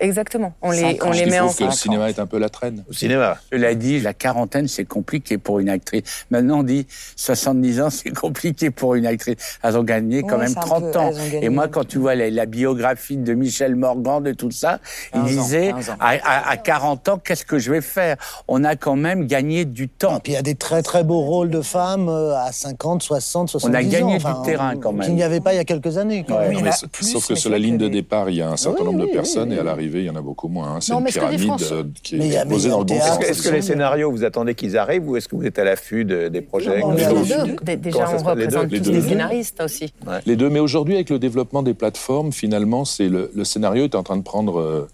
exactement. 0.00 0.52
On 0.62 0.70
les, 0.70 0.98
on 1.02 1.10
les 1.10 1.26
met 1.26 1.40
en 1.40 1.52
que 1.52 1.64
le 1.64 1.70
cinéma 1.70 2.08
est 2.08 2.18
un 2.18 2.26
peu 2.26 2.38
la 2.38 2.48
traîne. 2.48 2.84
Au 2.88 2.92
cinéma. 2.92 3.36
Cela 3.52 3.74
dit, 3.74 4.00
la 4.00 4.14
quarantaine, 4.14 4.68
c'est 4.68 4.84
compliqué 4.84 5.38
pour 5.38 5.58
une 5.58 5.68
actrice. 5.68 6.24
Maintenant, 6.30 6.60
on 6.60 6.62
dit 6.62 6.86
70 7.16 7.80
ans, 7.80 7.90
c'est 7.90 8.10
compliqué 8.10 8.70
pour 8.70 8.94
une 8.94 9.06
actrice. 9.06 9.36
Elles 9.62 9.76
ont 9.76 9.82
gagné 9.84 10.22
quand 10.22 10.38
même 10.38 10.48
c'est 10.48 10.58
un 10.58 10.62
30 10.62 10.92
peu- 10.92 10.98
ans. 10.98 11.10
Et 11.40 11.48
moi, 11.48 11.68
quand 11.68 11.86
tu 11.86 11.98
vois 11.98 12.14
la, 12.14 12.30
la 12.30 12.46
biographie 12.46 13.16
de 13.16 13.34
Michel 13.34 13.76
Morgan, 13.76 14.22
de 14.22 14.32
tout 14.32 14.50
ça, 14.50 14.78
il 15.14 15.20
15 15.20 15.22
ans, 15.22 15.26
disait, 15.42 15.68
15 15.72 15.90
ans. 15.90 15.96
à, 16.00 16.08
à- 16.22 16.50
à 16.50 16.56
40 16.56 17.08
ans, 17.08 17.18
qu'est-ce 17.22 17.44
que 17.44 17.58
je 17.58 17.70
vais 17.70 17.80
faire? 17.80 18.16
On 18.48 18.64
a 18.64 18.76
quand 18.76 18.96
même 18.96 19.26
gagné 19.26 19.64
du 19.64 19.84
Et 19.84 19.88
temps. 19.88 20.20
puis 20.20 20.32
il 20.32 20.34
y 20.34 20.38
a 20.38 20.42
des 20.42 20.54
très 20.54 20.82
très 20.82 21.04
beaux 21.04 21.20
rôles 21.20 21.50
de 21.50 21.60
femmes 21.62 22.08
euh, 22.08 22.36
à 22.36 22.52
50, 22.52 23.02
60, 23.02 23.48
70 23.48 23.76
ans. 23.86 23.90
gagné 23.90 24.18
du 24.18 24.24
terrain, 24.44 24.76
quand 24.76 24.92
même. 24.92 25.06
Qu'il 25.06 25.14
n'y 25.14 25.22
avait 25.22 25.40
pas 25.40 25.52
il 25.54 25.56
y 25.56 25.60
a 25.60 25.64
quelques 25.64 25.98
années. 25.98 26.24
quand 26.26 26.36
Ouais. 26.36 26.48
même. 26.48 26.54
Non, 26.54 26.60
mais 26.62 26.72
sauf 26.72 27.26
que 27.26 27.32
mais 27.34 27.38
sur 27.38 27.50
la 27.50 27.58
ligne 27.58 27.78
de 27.78 27.88
départ, 27.88 28.30
il 28.30 28.36
y 28.36 28.42
a 28.42 28.48
un 28.50 28.56
certain 28.56 28.80
Oui, 28.84 28.92
nombre 28.92 29.06
de 29.06 29.12
personnes 29.12 29.50
oui, 29.50 29.56
et 29.56 29.58
à 29.58 29.62
oui. 29.62 29.67
L'arrivée, 29.68 30.00
il 30.00 30.04
y 30.06 30.10
en 30.10 30.16
a 30.16 30.20
beaucoup 30.20 30.48
moins. 30.48 30.74
hein. 30.74 30.80
C'est 30.80 30.92
Non, 30.92 31.00
une 31.00 31.06
pyramide 31.06 31.50
euh, 31.72 31.84
qui 32.02 32.16
est 32.16 32.36
a- 32.36 32.44
posée 32.44 32.68
dans 32.68 32.80
le 32.80 32.84
bon 32.84 32.98
sens. 33.00 33.20
Est-ce 33.20 33.42
que, 33.48 33.54
les 33.54 33.62
scénarios, 33.62 34.10
vous 34.10 34.24
attendez 34.24 34.54
qu'ils 34.54 34.76
arrivent 34.76 35.08
ou 35.08 35.16
est-ce 35.16 35.28
que 35.28 35.36
vous 35.36 35.44
êtes 35.46 35.58
à 35.58 35.64
l'affût 35.64 36.04
de- 36.04 36.28
des 36.28 36.40
projets? 36.40 36.82
On 36.82 36.94
que 36.94 37.00
est 37.00 37.08
vous- 37.08 37.22
les 37.24 37.28
deux. 37.52 37.56
Dé- 37.62 37.76
Déjà, 37.76 38.08
on 38.12 38.18
représente 38.18 38.70
Les 38.70 38.78
tous 38.78 38.84
deux. 38.84 38.90
des 38.90 38.96
Les 38.96 39.02
deux. 39.02 39.08
scénaristes 39.08 39.60
aussi. 39.62 39.92
Les 40.26 40.36
deux, 40.36 40.50
mais 40.50 40.60
aujourd'hui, 40.60 40.94
avec 40.94 41.10
le 41.10 41.18
développement 41.18 41.62
des 41.62 41.74
plateformes, 41.74 42.32
finalement, 42.32 42.84
c'est 42.84 43.08
le, 43.08 43.30
le 43.34 43.44
scénario 43.44 43.84
est 43.84 43.94
en 43.94 44.02
train 44.02 44.16
de 44.16 44.22
prendre 44.22 44.58
euh, 44.58 44.88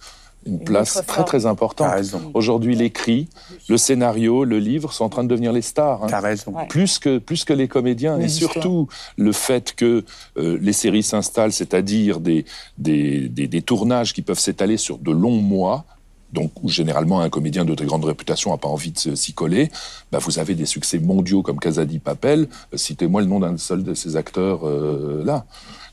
une 0.47 0.61
place 0.61 1.03
très 1.07 1.25
très 1.25 1.47
importante. 1.47 1.93
Aujourd'hui, 2.35 2.75
l'écrit, 2.77 3.29
le 3.69 3.77
scénario, 3.77 4.45
le 4.45 4.59
livre 4.59 4.93
sont 4.93 5.05
en 5.05 5.09
train 5.09 5.25
de 5.25 5.29
devenir 5.29 5.53
les 5.53 5.63
stars. 5.63 6.05
hein. 6.05 6.07
T'as 6.09 6.21
raison. 6.21 6.53
Ouais. 6.53 6.67
Plus 6.69 6.99
que, 6.99 7.19
plus 7.19 7.45
que 7.45 7.53
les 7.53 7.69
comédiens. 7.69 8.19
Les 8.19 8.25
et 8.27 8.29
surtout, 8.29 8.89
le 9.17 9.33
fait 9.33 9.75
que 9.75 10.05
euh, 10.37 10.59
les 10.61 10.73
séries 10.73 11.03
s'installent, 11.03 11.53
c'est-à-dire 11.53 12.21
des, 12.21 12.45
des, 12.79 13.29
des, 13.29 13.47
des 13.49 13.63
tournages 13.63 14.13
qui 14.13 14.23
peuvent 14.23 14.39
s'étaler 14.39 14.77
sur 14.77 14.99
de 14.99 15.11
longs 15.11 15.41
mois, 15.41 15.85
donc 16.35 16.51
où 16.63 16.69
généralement 16.69 17.21
un 17.21 17.31
comédien 17.31 17.65
de 17.65 17.75
très 17.75 17.87
grande 17.87 18.05
réputation 18.05 18.51
n'a 18.51 18.59
pas 18.59 18.69
envie 18.69 18.91
de 18.91 18.99
se- 18.99 19.15
s'y 19.15 19.33
coller, 19.33 19.71
bah, 20.13 20.19
vous 20.21 20.39
avez 20.39 20.55
des 20.55 20.67
succès 20.67 20.99
mondiaux 20.99 21.43
comme 21.43 21.59
Casadi 21.61 22.01
Papel. 22.01 22.49
Euh, 22.73 22.77
Citez-moi 22.77 23.23
le 23.23 23.29
nom 23.29 23.41
d'un 23.41 23.57
seul 23.57 23.83
de 23.85 23.95
ces 23.95 24.17
acteurs 24.17 24.67
euh, 24.69 25.23
là. 25.25 25.47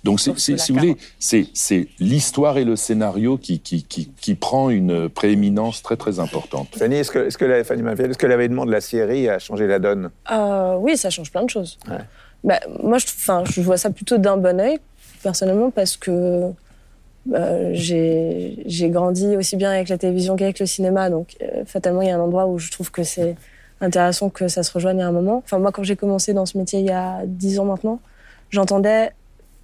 Donc, 0.04 0.19
c'est, 0.19 0.36
si 0.39 0.56
vous 0.71 0.80
voulez, 0.80 0.97
c'est, 1.19 1.88
l'histoire 1.99 2.58
et 2.58 2.65
le 2.65 2.75
scénario 2.75 3.38
qui, 3.38 3.60
qui, 3.60 3.84
qui, 3.84 4.10
qui 4.19 4.34
prend 4.34 4.71
une 4.71 5.10
prééminence 5.10 5.84
très 5.84 5.95
très 5.95 6.19
importante. 6.19 6.69
Fanny, 6.75 6.95
est-ce 6.95 7.12
que, 7.12 7.19
est-ce 7.27 7.38
que 7.38 7.45
la- 7.45 7.63
Fanny 7.63 7.84
Malviel, 7.84 8.10
est-ce 8.10 8.17
que 8.17 8.25
l'avènement 8.25 8.65
de 8.65 8.71
la 8.71 8.82
série 8.82 9.30
a 9.30 9.38
changé 9.38 9.67
la 9.67 9.77
donne? 9.77 10.10
Euh, 10.32 10.75
oui, 10.80 10.97
ça 10.97 11.12
change 11.12 11.32
plein 11.32 11.43
de 11.43 11.51
choses. 11.51 11.77
Ouais. 11.88 11.99
Bah, 12.43 12.60
moi, 12.82 12.97
je, 12.97 13.06
enfin, 13.06 13.43
je 13.47 13.62
vois 13.62 13.77
ça 13.77 13.91
plutôt 13.91 14.17
d'un 14.17 14.38
bon 14.38 14.60
œil, 14.60 14.80
personnellement, 15.21 15.69
parce 15.69 15.97
que 15.97 16.49
Euh, 17.34 17.71
j'ai 17.73 18.89
grandi 18.89 19.36
aussi 19.36 19.55
bien 19.55 19.71
avec 19.71 19.89
la 19.89 19.97
télévision 19.97 20.36
qu'avec 20.36 20.60
le 20.60 20.65
cinéma, 20.65 21.10
donc 21.10 21.36
euh, 21.41 21.63
fatalement, 21.65 22.01
il 22.01 22.07
y 22.07 22.12
a 22.12 22.17
un 22.17 22.19
endroit 22.19 22.47
où 22.47 22.57
je 22.57 22.71
trouve 22.71 22.91
que 22.91 23.03
c'est 23.03 23.36
intéressant 23.79 24.29
que 24.29 24.47
ça 24.47 24.63
se 24.63 24.71
rejoigne 24.71 25.01
à 25.01 25.07
un 25.07 25.12
moment. 25.12 25.38
Enfin, 25.43 25.60
moi, 25.60 25.71
quand 25.71 25.84
j'ai 25.84 25.95
commencé 25.95 26.34
dans 26.34 26.45
ce 26.45 26.57
métier 26.57 26.79
il 26.79 26.86
y 26.86 26.91
a 26.91 27.21
dix 27.25 27.60
ans 27.60 27.65
maintenant, 27.65 27.99
j'entendais 28.49 29.12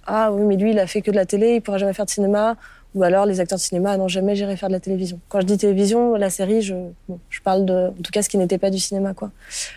Ah 0.06 0.32
oui, 0.32 0.42
mais 0.44 0.56
lui, 0.56 0.70
il 0.70 0.78
a 0.78 0.86
fait 0.86 1.02
que 1.02 1.10
de 1.10 1.16
la 1.16 1.26
télé, 1.26 1.56
il 1.56 1.60
pourra 1.60 1.78
jamais 1.78 1.92
faire 1.92 2.06
de 2.06 2.10
cinéma. 2.10 2.56
Ou 2.94 3.02
alors 3.02 3.26
les 3.26 3.38
acteurs 3.38 3.58
de 3.58 3.62
cinéma, 3.62 3.92
ah 3.92 3.96
non, 3.98 4.08
jamais 4.08 4.34
j'irai 4.34 4.56
faire 4.56 4.70
de 4.70 4.72
la 4.72 4.80
télévision. 4.80 5.20
Quand 5.28 5.40
je 5.42 5.46
dis 5.46 5.58
télévision, 5.58 6.14
la 6.14 6.30
série, 6.30 6.62
je, 6.62 6.74
bon, 7.06 7.20
je 7.28 7.40
parle 7.42 7.66
de, 7.66 7.88
en 7.88 8.02
tout 8.02 8.10
cas, 8.10 8.22
ce 8.22 8.30
qui 8.30 8.38
n'était 8.38 8.56
pas 8.56 8.70
du 8.70 8.78
cinéma, 8.78 9.12
quoi. 9.12 9.30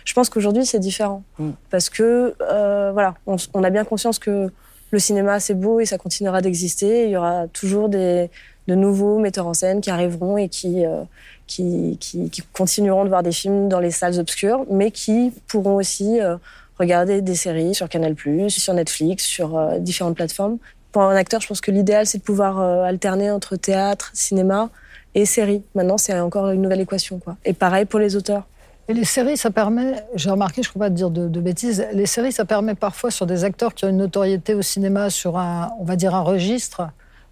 Je 0.06 0.14
pense 0.14 0.30
qu'aujourd'hui, 0.30 0.64
c'est 0.64 0.78
différent. 0.78 1.22
Mm. 1.38 1.50
Parce 1.70 1.90
que, 1.90 2.34
euh, 2.40 2.90
voilà, 2.92 3.14
on, 3.26 3.36
on 3.52 3.62
a 3.64 3.70
bien 3.70 3.84
conscience 3.84 4.18
que 4.18 4.50
le 4.92 4.98
cinéma, 4.98 5.40
c'est 5.40 5.54
beau 5.54 5.80
et 5.80 5.86
ça 5.86 5.98
continuera 5.98 6.42
d'exister. 6.42 7.06
Il 7.06 7.10
y 7.10 7.16
aura 7.16 7.48
toujours 7.48 7.88
des, 7.88 8.28
de 8.68 8.74
nouveaux 8.74 9.18
metteurs 9.18 9.46
en 9.46 9.54
scène 9.54 9.80
qui 9.80 9.90
arriveront 9.90 10.36
et 10.36 10.48
qui, 10.48 10.84
euh, 10.84 11.02
qui, 11.46 11.96
qui, 11.98 12.30
qui 12.30 12.42
continueront 12.52 13.04
de 13.04 13.08
voir 13.08 13.22
des 13.22 13.32
films 13.32 13.68
dans 13.68 13.80
les 13.80 13.90
salles 13.90 14.20
obscures, 14.20 14.64
mais 14.70 14.90
qui 14.90 15.32
pourront 15.48 15.76
aussi 15.76 16.20
euh, 16.20 16.36
regarder 16.78 17.22
des 17.22 17.34
séries 17.34 17.74
sur 17.74 17.88
Canal+, 17.88 18.14
sur 18.48 18.74
Netflix, 18.74 19.24
sur 19.24 19.56
euh, 19.56 19.78
différentes 19.78 20.16
plateformes. 20.16 20.58
Pour 20.92 21.02
un 21.02 21.16
acteur, 21.16 21.40
je 21.40 21.48
pense 21.48 21.62
que 21.62 21.70
l'idéal, 21.70 22.06
c'est 22.06 22.18
de 22.18 22.22
pouvoir 22.22 22.60
alterner 22.60 23.30
entre 23.30 23.56
théâtre, 23.56 24.10
cinéma 24.12 24.68
et 25.14 25.24
série. 25.24 25.62
Maintenant, 25.74 25.96
c'est 25.96 26.20
encore 26.20 26.50
une 26.50 26.60
nouvelle 26.60 26.82
équation. 26.82 27.18
Quoi. 27.18 27.38
Et 27.46 27.54
pareil 27.54 27.86
pour 27.86 27.98
les 27.98 28.14
auteurs. 28.14 28.46
Et 28.92 28.94
les 28.94 29.04
séries, 29.06 29.38
ça 29.38 29.50
permet, 29.50 30.04
j'ai 30.16 30.28
remarqué, 30.28 30.62
je 30.62 30.68
ne 30.68 30.72
peux 30.74 30.80
pas 30.80 30.90
te 30.90 30.94
dire 30.94 31.08
de, 31.08 31.26
de, 31.26 31.40
bêtises, 31.40 31.86
les 31.94 32.04
séries, 32.04 32.30
ça 32.30 32.44
permet 32.44 32.74
parfois 32.74 33.10
sur 33.10 33.24
des 33.24 33.42
acteurs 33.42 33.72
qui 33.74 33.86
ont 33.86 33.88
une 33.88 33.96
notoriété 33.96 34.52
au 34.52 34.60
cinéma 34.60 35.08
sur 35.08 35.38
un, 35.38 35.70
on 35.80 35.84
va 35.84 35.96
dire, 35.96 36.14
un 36.14 36.20
registre, 36.20 36.88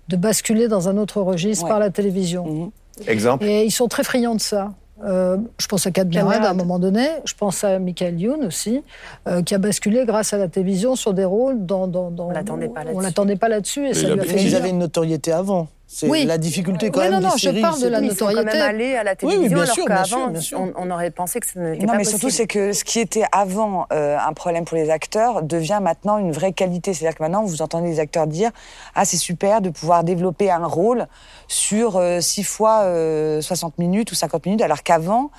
de 0.09 0.17
basculer 0.17 0.69
dans 0.69 0.89
un 0.89 0.97
autre 0.97 1.21
registre 1.21 1.65
Ouais. 1.65 1.71
par 1.71 1.79
la 1.79 1.91
télévision. 1.91 2.47
Mhm. 2.47 2.71
Exemple 3.07 3.45
Et 3.45 3.65
ils 3.67 3.71
sont 3.71 3.89
très 3.89 4.05
friands 4.05 4.37
de 4.37 4.41
ça. 4.41 4.73
Euh, 5.05 5.37
je 5.59 5.67
pense 5.67 5.87
à 5.87 5.91
Kat 5.91 6.05
Blanchard 6.05 6.45
à 6.45 6.49
un 6.51 6.55
moment 6.55 6.79
donné. 6.79 7.07
Je 7.27 7.35
pense 7.35 7.63
à 7.63 7.79
Michael 7.79 8.19
Youn 8.19 8.45
aussi, 8.47 8.83
euh, 9.29 9.43
qui 9.43 9.55
a 9.55 9.59
basculé 9.59 10.05
grâce 10.07 10.33
à 10.33 10.39
la 10.39 10.49
télévision 10.49 10.97
sur 10.97 11.13
des 11.13 11.25
rôles 11.27 11.67
dans. 11.67 11.87
dans, 11.87 12.11
dans 12.11 12.29
On 12.29 12.31
l'attendait 12.31 12.69
pas 12.69 12.81
On 12.81 12.85
là-dessus. 12.85 13.03
l'attendait 13.03 13.37
pas 13.37 13.49
là-dessus 13.49 13.81
et 13.81 13.89
Mais 13.89 13.95
ça 13.95 14.01
il 14.01 14.07
a 14.07 14.15
lui 14.15 14.21
a 14.21 14.23
bien 14.25 14.33
fait 14.33 14.37
Mais 14.39 14.45
ils 14.45 14.57
avaient 14.57 14.71
une 14.71 14.79
notoriété 14.79 15.31
avant. 15.33 15.69
C'est 15.93 16.07
Oui. 16.09 16.25
la 16.25 16.39
difficulté 16.39 16.93
quand 16.93 17.01
Oui, 17.01 17.09
même 17.09 17.21
non, 17.21 17.31
non, 17.31 17.35
des 17.35 17.41
je 17.41 17.61
parle 17.61 17.81
de 17.83 17.89
la 17.89 18.01
Mais 18.01 18.07
ils 18.07 18.11
sont 18.17 18.27
quand 18.27 18.31
notoriété. 18.33 18.59
même 18.59 18.69
allés 18.69 18.95
à 18.95 19.03
la 19.03 19.11
oui, 19.11 19.17
télévision 19.17 19.49
bien 19.57 19.63
alors 19.65 19.75
sûr, 19.75 19.85
bien 19.87 19.95
qu'avant, 19.97 20.07
sûr, 20.07 20.31
bien 20.31 20.41
sûr. 20.41 20.61
on, 20.61 20.73
on 20.77 20.91
aurait 20.93 21.11
pensé 21.11 21.41
que 21.41 21.47
ce 21.49 21.59
n'était 21.59 21.81
Non, 21.85 21.87
pas 21.87 21.93
mais 21.99 22.05
possible. 22.05 22.21
surtout, 22.21 22.31
c'est 22.37 22.47
que 22.47 22.73
ce 22.73 22.85
qui 22.85 23.01
était 23.01 23.25
avant 23.33 23.87
euh, 23.93 24.17
un 24.17 24.33
problème 24.33 24.65
pour 24.65 24.77
les 24.77 24.89
acteurs 24.89 25.43
devient 25.43 25.81
maintenant 25.83 26.19
une 26.19 26.31
vraie 26.31 26.53
qualité. 26.53 26.95
C'est-à-dire 26.95 27.19
que 27.19 27.25
maintenant, 27.25 27.43
vous 27.43 27.61
entendez 27.61 27.89
les 27.89 27.99
acteurs 27.99 28.29
dire 28.29 28.53
Ah, 28.95 29.05
c'est 29.05 29.17
super 29.17 29.61
de 29.63 29.71
pouvoir 29.71 30.05
développer 30.05 30.49
un 30.49 30.65
rôle 30.65 31.09
sur 31.49 32.01
6 32.21 32.45
fois 32.45 32.83
euh, 32.83 33.41
60 33.41 33.77
minutes 33.79 34.13
ou 34.13 34.15
50 34.15 34.47
minutes, 34.47 34.63
alors 34.63 34.85
qu'avant, 34.85 35.33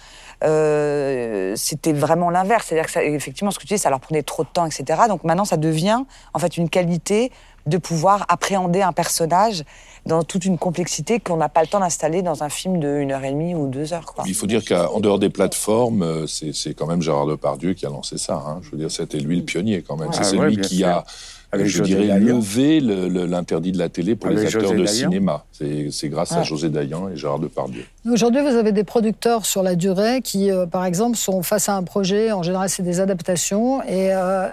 euh, 0.43 1.53
c'était 1.55 1.93
vraiment 1.93 2.29
l'inverse. 2.29 2.65
C'est-à-dire 2.67 2.87
que, 2.87 2.91
ça, 2.91 3.03
effectivement, 3.03 3.51
ce 3.51 3.57
que 3.59 3.65
tu 3.65 3.73
dis, 3.75 3.79
ça 3.79 3.89
leur 3.89 4.01
prenait 4.01 4.23
trop 4.23 4.43
de 4.43 4.49
temps, 4.49 4.65
etc. 4.65 5.03
Donc 5.07 5.23
maintenant, 5.23 5.45
ça 5.45 5.55
devient 5.55 6.03
en 6.33 6.39
fait 6.39 6.57
une 6.57 6.69
qualité 6.69 7.31
de 7.67 7.77
pouvoir 7.77 8.25
appréhender 8.27 8.81
un 8.81 8.91
personnage 8.91 9.63
dans 10.05 10.23
toute 10.23 10.45
une 10.45 10.57
complexité 10.57 11.19
qu'on 11.19 11.37
n'a 11.37 11.49
pas 11.49 11.61
le 11.61 11.67
temps 11.67 11.79
d'installer 11.79 12.21
dans 12.23 12.43
un 12.43 12.49
film 12.49 12.79
de 12.79 12.87
1 12.87 13.11
heure 13.11 13.23
et 13.23 13.31
demie 13.31 13.53
ou 13.53 13.67
2 13.67 13.93
heures. 13.93 14.05
Quoi. 14.05 14.23
Il 14.27 14.33
faut 14.33 14.47
dire 14.47 14.65
qu'en 14.65 14.99
dehors 14.99 15.19
des 15.19 15.29
plateformes, 15.29 16.01
euh, 16.01 16.27
c'est 16.27 16.53
c'est 16.53 16.73
quand 16.73 16.87
même 16.87 17.01
Gérard 17.01 17.27
Depardieu 17.27 17.73
qui 17.73 17.85
a 17.85 17.89
lancé 17.89 18.17
ça. 18.17 18.43
hein. 18.47 18.59
Je 18.63 18.71
veux 18.71 18.77
dire, 18.77 18.89
c'était 18.91 19.19
lui 19.19 19.37
le 19.37 19.43
pionnier 19.43 19.83
quand 19.87 19.97
même. 19.97 20.09
Ah 20.11 20.23
c'est 20.23 20.37
ouais, 20.37 20.47
lui 20.49 20.55
bien 20.57 20.63
qui 20.67 20.77
sûr. 20.77 20.87
a, 20.87 21.05
Avec 21.53 21.67
je 21.67 21.79
José 21.79 21.95
dirais, 21.95 22.07
Dayan. 22.07 22.37
levé 22.37 22.79
le- 22.79 23.09
le- 23.09 23.25
l'interdit 23.25 23.73
de 23.73 23.77
la 23.77 23.89
télé 23.89 24.15
pour 24.15 24.29
les 24.29 24.45
acteurs 24.45 24.61
José 24.61 24.75
de 24.77 24.83
Dayan. 24.85 25.09
cinéma. 25.11 25.45
C'est 25.51 25.89
c'est 25.91 26.07
grâce 26.09 26.31
à 26.31 26.39
Ouais. 26.39 26.43
José 26.45 26.69
Dayan 26.69 27.09
et 27.09 27.17
Gérard 27.17 27.39
Depardieu. 27.39 27.83
Aujourd'hui, 28.09 28.41
vous 28.41 28.55
avez 28.55 28.71
des 28.71 28.85
producteurs 28.85 29.45
sur 29.45 29.61
la 29.61 29.75
durée 29.75 30.21
qui, 30.23 30.49
euh, 30.49 30.65
par 30.65 30.85
exemple, 30.85 31.17
sont 31.17 31.43
face 31.43 31.67
à 31.69 31.75
un 31.75 31.83
projet. 31.83 32.31
En 32.31 32.41
général, 32.41 32.69
c'est 32.69 32.83
des 32.83 33.01
adaptations. 33.01 33.83
Et 33.83 34.13
euh, 34.13 34.47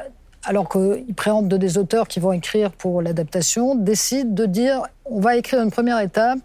alors 0.45 0.69
qu'ils 0.69 1.15
préemptent 1.15 1.49
de 1.49 1.57
des 1.57 1.79
auteurs 1.79 2.09
qui 2.09 2.21
vont 2.21 2.33
écrire 2.33 2.71
pour 2.73 3.03
l'adaptation, 3.03 3.75
décident 3.75 4.33
de 4.33 4.47
dire 4.47 4.83
on 5.05 5.21
va 5.21 5.37
écrire 5.37 5.63
une 5.63 5.71
première 5.71 6.01
étape. 6.01 6.39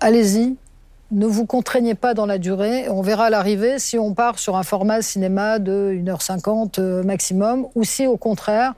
Allez-y. 0.00 0.56
Ne 1.10 1.26
vous 1.26 1.46
contraignez 1.46 1.94
pas 1.94 2.12
dans 2.12 2.26
la 2.26 2.36
durée. 2.36 2.90
On 2.90 3.00
verra 3.00 3.26
à 3.26 3.30
l'arrivée 3.30 3.78
si 3.78 3.98
on 3.98 4.12
part 4.12 4.38
sur 4.38 4.56
un 4.56 4.62
format 4.62 5.00
cinéma 5.00 5.58
de 5.58 5.94
1h50 5.94 6.78
euh, 6.78 7.02
maximum 7.02 7.66
ou 7.74 7.84
si, 7.84 8.06
au 8.06 8.18
contraire, 8.18 8.74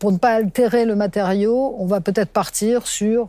pour 0.00 0.10
ne 0.10 0.18
pas 0.18 0.30
altérer 0.30 0.84
le 0.84 0.96
matériau, 0.96 1.76
on 1.78 1.86
va 1.86 2.00
peut-être 2.00 2.30
partir 2.30 2.88
sur 2.88 3.28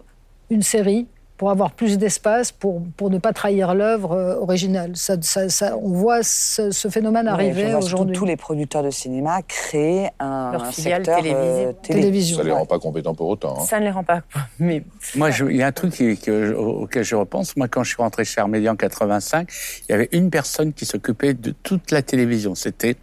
une 0.50 0.64
série 0.64 1.08
pour 1.42 1.50
avoir 1.50 1.72
plus 1.72 1.98
d'espace, 1.98 2.52
pour, 2.52 2.84
pour 2.96 3.10
ne 3.10 3.18
pas 3.18 3.34
trahir 3.34 3.74
l'œuvre 3.74 4.12
euh, 4.12 4.36
originale. 4.36 4.92
Ça, 4.96 5.16
ça- 5.22 5.50
ça- 5.50 5.76
on 5.76 5.90
voit 5.90 6.22
ce, 6.22 6.70
ce 6.70 6.88
phénomène 6.88 7.28
arriver 7.28 7.74
aujourd'hui. 7.74 8.16
Tous 8.16 8.26
les 8.26 8.36
producteurs 8.38 8.84
de 8.84 8.92
cinéma 8.92 9.42
créent 9.48 10.12
un, 10.20 10.52
Leur 10.52 10.68
filiale 10.68 11.04
secteur 11.04 11.18
télévisée. 11.24 11.66
euh, 11.66 11.74
télé. 11.82 12.00
Télévision. 12.02 12.38
Ça 12.38 12.44
les 12.44 12.52
Ouais. 12.52 12.58
rend 12.60 12.68
pas 12.68 12.78
compétents 12.78 13.16
pour 13.16 13.28
autant. 13.28 13.56
hein. 13.60 13.66
Ça 13.66 13.80
ne 13.80 13.86
les 13.86 13.90
rend 13.90 14.04
pas. 14.04 14.22
Mais 14.60 14.84
Moi, 15.16 15.32
il 15.50 15.56
y 15.56 15.64
a 15.64 15.66
un 15.66 15.72
truc 15.72 15.94
qui- 15.94 16.16
que- 16.16 16.54
auquel 16.54 17.04
je 17.04 17.16
repense. 17.16 17.58
Moi, 17.58 17.68
quand 17.68 17.84
je 17.84 17.90
suis 17.90 18.02
rentré 18.04 18.24
chez 18.24 18.40
Armédia 18.40 18.72
en 18.72 18.76
85, 18.76 19.50
il 19.90 19.92
y 19.94 19.96
avait 19.96 20.10
une 20.12 20.30
personne 20.30 20.74
qui 20.74 20.86
s'occupait 20.86 21.34
de 21.34 21.56
toute 21.64 21.90
la 21.90 22.04
télévision. 22.04 22.54
C'était 22.54 22.98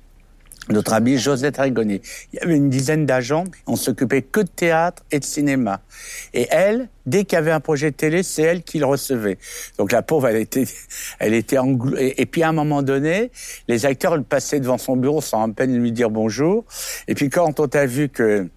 notre 0.70 0.92
ami 0.92 1.18
Josette 1.18 1.58
Rigoni. 1.58 2.00
Il 2.32 2.38
y 2.38 2.42
avait 2.42 2.56
une 2.56 2.70
dizaine 2.70 3.06
d'agents. 3.06 3.44
On 3.66 3.76
s'occupait 3.76 4.22
que 4.22 4.40
de 4.40 4.48
théâtre 4.48 5.02
et 5.10 5.18
de 5.18 5.24
cinéma. 5.24 5.80
Et 6.34 6.46
elle, 6.50 6.88
dès 7.06 7.24
qu'il 7.24 7.36
y 7.36 7.38
avait 7.38 7.50
un 7.50 7.60
projet 7.60 7.90
de 7.90 7.96
télé, 7.96 8.22
c'est 8.22 8.42
elle 8.42 8.62
qui 8.62 8.78
le 8.78 8.86
recevait. 8.86 9.38
Donc 9.78 9.92
la 9.92 10.02
pauvre, 10.02 10.28
elle 10.28 10.36
était, 10.36 10.66
elle 11.18 11.34
était 11.34 11.58
et, 11.98 12.22
et 12.22 12.26
puis 12.26 12.42
à 12.42 12.48
un 12.48 12.52
moment 12.52 12.82
donné, 12.82 13.30
les 13.68 13.86
acteurs 13.86 14.16
le 14.16 14.22
passaient 14.22 14.60
devant 14.60 14.78
son 14.78 14.96
bureau 14.96 15.20
sans 15.20 15.48
à 15.48 15.52
peine 15.52 15.76
lui 15.76 15.92
dire 15.92 16.10
bonjour. 16.10 16.64
Et 17.06 17.14
puis 17.14 17.30
quand 17.30 17.60
on 17.60 17.68
t'a 17.68 17.86
vu 17.86 18.08
que 18.08 18.48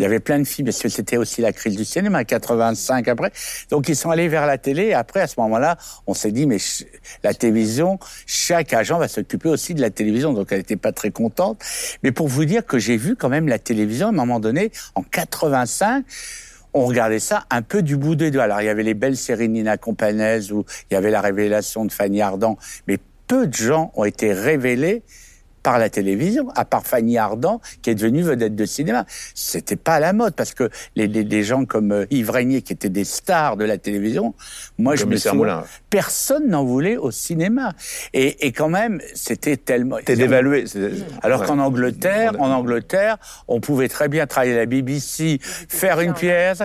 il 0.00 0.04
y 0.04 0.06
avait 0.06 0.18
plein 0.18 0.38
de 0.38 0.44
filles, 0.44 0.64
parce 0.64 0.78
que 0.78 0.88
c'était 0.88 1.18
aussi 1.18 1.42
la 1.42 1.52
crise 1.52 1.76
du 1.76 1.84
cinéma, 1.84 2.24
85 2.24 3.06
après. 3.08 3.32
Donc 3.68 3.90
ils 3.90 3.96
sont 3.96 4.10
allés 4.10 4.28
vers 4.28 4.46
la 4.46 4.56
télé. 4.56 4.86
Et 4.86 4.94
après, 4.94 5.20
à 5.20 5.26
ce 5.26 5.38
moment-là, 5.40 5.76
on 6.06 6.14
s'est 6.14 6.32
dit, 6.32 6.46
mais 6.46 6.56
la 7.22 7.34
télévision, 7.34 7.98
chaque 8.24 8.72
agent 8.72 8.98
va 8.98 9.08
s'occuper 9.08 9.50
aussi 9.50 9.74
de 9.74 9.82
la 9.82 9.90
télévision. 9.90 10.32
Donc 10.32 10.52
elle 10.52 10.58
n'était 10.58 10.76
pas 10.76 10.92
très 10.92 11.10
contente. 11.10 11.62
Mais 12.02 12.12
pour 12.12 12.28
vous 12.28 12.46
dire 12.46 12.64
que 12.64 12.78
j'ai 12.78 12.96
vu 12.96 13.14
quand 13.14 13.28
même 13.28 13.46
la 13.46 13.58
télévision, 13.58 14.06
à 14.06 14.08
un 14.08 14.12
moment 14.12 14.40
donné, 14.40 14.72
en 14.94 15.02
85, 15.02 16.06
on 16.72 16.86
regardait 16.86 17.18
ça 17.18 17.44
un 17.50 17.60
peu 17.60 17.82
du 17.82 17.98
bout 17.98 18.14
des 18.14 18.30
doigts. 18.30 18.44
Alors 18.44 18.62
il 18.62 18.64
y 18.64 18.70
avait 18.70 18.82
les 18.82 18.94
belles 18.94 19.18
séries 19.18 19.50
Nina 19.50 19.76
Companès 19.76 20.50
où 20.50 20.64
il 20.90 20.94
y 20.94 20.96
avait 20.96 21.10
la 21.10 21.20
révélation 21.20 21.84
de 21.84 21.92
Fanny 21.92 22.22
Ardant. 22.22 22.56
Mais 22.88 22.96
peu 23.26 23.46
de 23.46 23.52
gens 23.52 23.92
ont 23.96 24.04
été 24.04 24.32
révélés 24.32 25.02
par 25.62 25.78
la 25.78 25.90
télévision, 25.90 26.48
à 26.56 26.64
part 26.64 26.86
Fanny 26.86 27.18
Ardant, 27.18 27.60
qui 27.82 27.90
est 27.90 27.94
devenue 27.94 28.22
vedette 28.22 28.54
de 28.56 28.64
cinéma. 28.64 29.04
C'était 29.34 29.76
pas 29.76 29.94
à 29.94 30.00
la 30.00 30.12
mode, 30.12 30.34
parce 30.34 30.54
que 30.54 30.70
les, 30.96 31.06
les, 31.06 31.22
les 31.24 31.42
gens 31.42 31.64
comme 31.64 31.92
euh, 31.92 32.06
Yves 32.10 32.30
Régnier, 32.30 32.62
qui 32.62 32.72
étaient 32.72 32.88
des 32.88 33.04
stars 33.04 33.56
de 33.56 33.64
la 33.64 33.78
télévision, 33.78 34.34
moi, 34.78 34.96
je 34.96 35.04
me 35.04 35.16
Moulin. 35.34 35.64
personne 35.90 36.48
n'en 36.48 36.64
voulait 36.64 36.96
au 36.96 37.10
cinéma. 37.10 37.72
Et, 38.14 38.46
et 38.46 38.52
quand 38.52 38.68
même, 38.68 39.00
c'était 39.14 39.56
tellement... 39.56 39.96
T'es 40.04 40.16
dévalué. 40.16 40.66
c'est- 40.66 40.90
Alors 41.22 41.40
Ouais. 41.42 41.46
qu'en 41.46 41.58
Angleterre, 41.58 42.32
en 42.38 42.50
Angleterre, 42.50 43.16
on 43.48 43.60
pouvait 43.60 43.88
très 43.88 44.08
bien 44.08 44.26
travailler 44.26 44.54
à 44.54 44.58
la 44.58 44.66
BBC, 44.66 45.38
faire 45.42 46.00
une 46.00 46.14
pièce. 46.14 46.62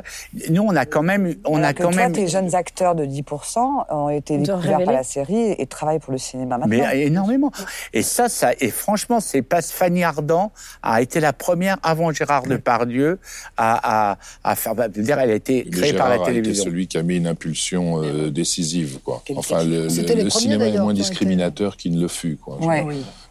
Nous, 0.50 0.62
on 0.64 0.76
a 0.76 0.86
quand 0.86 1.04
même, 1.04 1.36
on 1.46 1.58
Alors 1.58 1.70
a 1.70 1.74
que 1.74 1.84
quand 1.84 1.92
toi, 1.92 2.02
même. 2.04 2.12
tes 2.14 2.28
jeunes 2.28 2.56
acteurs 2.56 2.96
de 2.96 3.06
10% 3.06 3.86
ont 3.90 4.10
été 4.10 4.38
découverts 4.38 4.84
par 4.84 4.94
la 4.94 5.04
série 5.04 5.52
et 5.58 5.66
travaillent 5.68 6.00
pour 6.00 6.12
le 6.14 6.18
cinéma 6.18 6.58
maintenant. 6.58 6.86
Mais 6.90 7.02
énormément. 7.02 7.52
Et 7.94 8.02
ça, 8.02 8.30
ça, 8.30 8.52
et 8.60 8.72
franchement, 8.86 9.20
c'est 9.20 9.42
pas 9.42 9.64
Fanny 9.64 10.04
Ardant 10.04 10.52
a 10.84 11.02
été 11.02 11.20
la 11.20 11.34
première 11.34 11.78
avant 11.82 12.12
Gérard 12.14 12.44
Depardieu 12.44 13.18
à, 13.58 14.12
à, 14.12 14.18
à 14.44 14.56
faire, 14.56 14.76
bah, 14.76 14.88
je 14.94 15.00
veux 15.00 15.06
dire, 15.06 15.18
elle 15.20 15.32
a 15.32 15.36
été 15.36 15.64
créée 15.66 15.94
par 15.94 16.08
la 16.10 16.18
télévision. 16.26 16.64
celui 16.66 16.86
qui 16.88 16.98
a 17.00 17.02
mis 17.04 17.18
une 17.18 17.26
impulsion 17.26 18.04
euh, 18.04 18.30
décisive. 18.30 19.00
Quoi. 19.04 19.24
Enfin, 19.36 19.64
le, 19.64 19.90
cinéma 20.30 20.66
est 20.68 20.78
moins 20.84 20.94
été- 20.94 21.02
discriminateur 21.02 21.78
qu'il 21.78 21.96
ne 21.96 22.02
le 22.02 22.08
fut. 22.08 22.36
Quoi. 22.38 22.60
Je- 22.62 22.68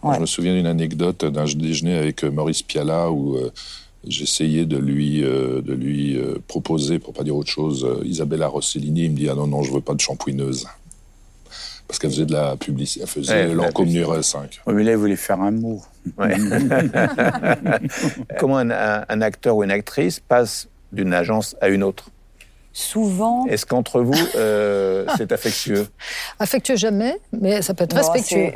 Ouais. 0.03 0.17
Je 0.17 0.21
me 0.21 0.27
souviens 0.27 0.55
d'une 0.55 0.67
anecdote 0.67 1.25
d'un 1.25 1.45
déjeuner 1.45 1.97
avec 1.97 2.25
euh, 2.25 2.31
Maurice 2.31 2.62
Piala 2.62 3.11
où 3.12 3.37
euh, 3.37 3.51
j'essayais 4.07 4.64
de 4.67 4.77
lui, 4.77 5.23
euh, 5.23 5.62
de 5.62 5.73
lui 5.73 6.17
euh, 6.19 6.35
proposer, 6.49 6.99
pour 6.99 7.14
pas 7.14 7.23
dire 7.23 7.37
autre 7.37 7.49
chose, 7.51 7.85
euh, 7.88 8.03
Isabella 8.05 8.49
Rossellini. 8.49 9.05
Il 9.05 9.11
me 9.12 9.17
dit 9.17 9.29
Ah 9.31 9.35
non, 9.35 9.47
non, 9.47 9.62
je 9.62 9.73
veux 9.73 9.81
pas 9.81 9.95
de 9.95 10.01
shampouineuse. 10.01 10.67
Parce 11.87 11.99
qu'elle 11.99 12.11
faisait 12.11 12.27
de 12.27 12.33
la 12.33 12.57
publicité, 12.57 13.01
elle 13.03 13.09
faisait 13.09 13.47
Ouais, 13.55 13.85
numéro 13.85 14.20
5. 14.23 14.61
Oui, 14.66 14.75
mais 14.75 14.85
là, 14.85 14.92
il 14.92 14.97
voulait 14.97 15.16
faire 15.16 15.40
un 15.40 15.51
mot. 15.51 15.83
Ouais. 16.18 16.37
Comment 18.38 18.59
un, 18.59 18.70
un- 18.70 19.05
un 19.09 19.20
acteur 19.23 19.57
ou 19.57 19.64
une 19.64 19.70
actrice 19.70 20.20
passe 20.20 20.68
d'une 20.92 21.12
agence 21.14 21.57
à 21.61 21.68
une 21.68 21.83
autre? 21.83 22.11
Souvent. 22.77 23.47
Est-ce 23.47 23.66
qu'entre 23.66 24.01
vous, 24.01 24.18
euh, 24.35 25.07
c'est 25.16 25.31
affectueux? 25.31 25.87
Affectueux 26.40 26.75
jamais, 26.77 27.20
mais 27.33 27.62
ça 27.62 27.73
peut 27.73 27.85
être 27.85 27.94
respectueux. 27.94 28.51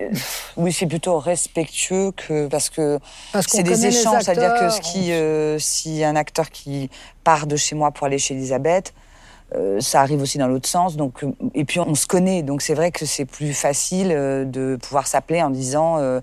Oui, 0.57 0.73
c'est 0.73 0.87
plutôt 0.87 1.19
respectueux 1.21 2.11
que 2.17 2.49
parce 2.49 2.69
que 2.69 2.99
Parce 3.33 3.47
qu'on 3.47 3.59
c'est 3.59 3.63
des 3.63 3.87
échanges. 3.87 4.25
C'est-à-dire 4.25 4.55
que 4.55 4.71
ce 4.71 4.79
acteurs, 4.79 4.81
qui, 4.81 5.13
euh, 5.13 5.61
si 5.61 6.03
un 6.03 6.17
acteur 6.17 6.51
qui 6.51 6.91
part 7.23 7.47
de 7.47 7.55
chez 7.55 7.77
moi 7.77 7.93
pour 7.93 8.09
aller 8.09 8.19
chez 8.19 8.35
Elisabeth, 8.35 8.93
euh, 9.55 9.81
ça 9.81 10.01
arrive 10.01 10.21
aussi 10.23 10.39
dans 10.39 10.49
l'autre 10.49 10.69
sens. 10.69 10.97
Donc, 10.97 11.23
euh, 11.25 11.29
et 11.55 11.65
puis 11.65 11.81
on 11.81 11.95
se 11.95 12.07
connaît, 12.07 12.43
donc 12.43 12.63
c'est 12.63 12.75
vrai 12.75 12.91
que 12.91 13.07
c'est 13.07 13.25
plus 13.25 13.53
facile 13.53 14.13
euh, 14.13 14.45
de 14.45 14.77
pouvoir 14.81 15.07
s'appeler 15.07 15.43
en 15.43 15.51
disant. 15.51 15.99
euh, 15.99 16.21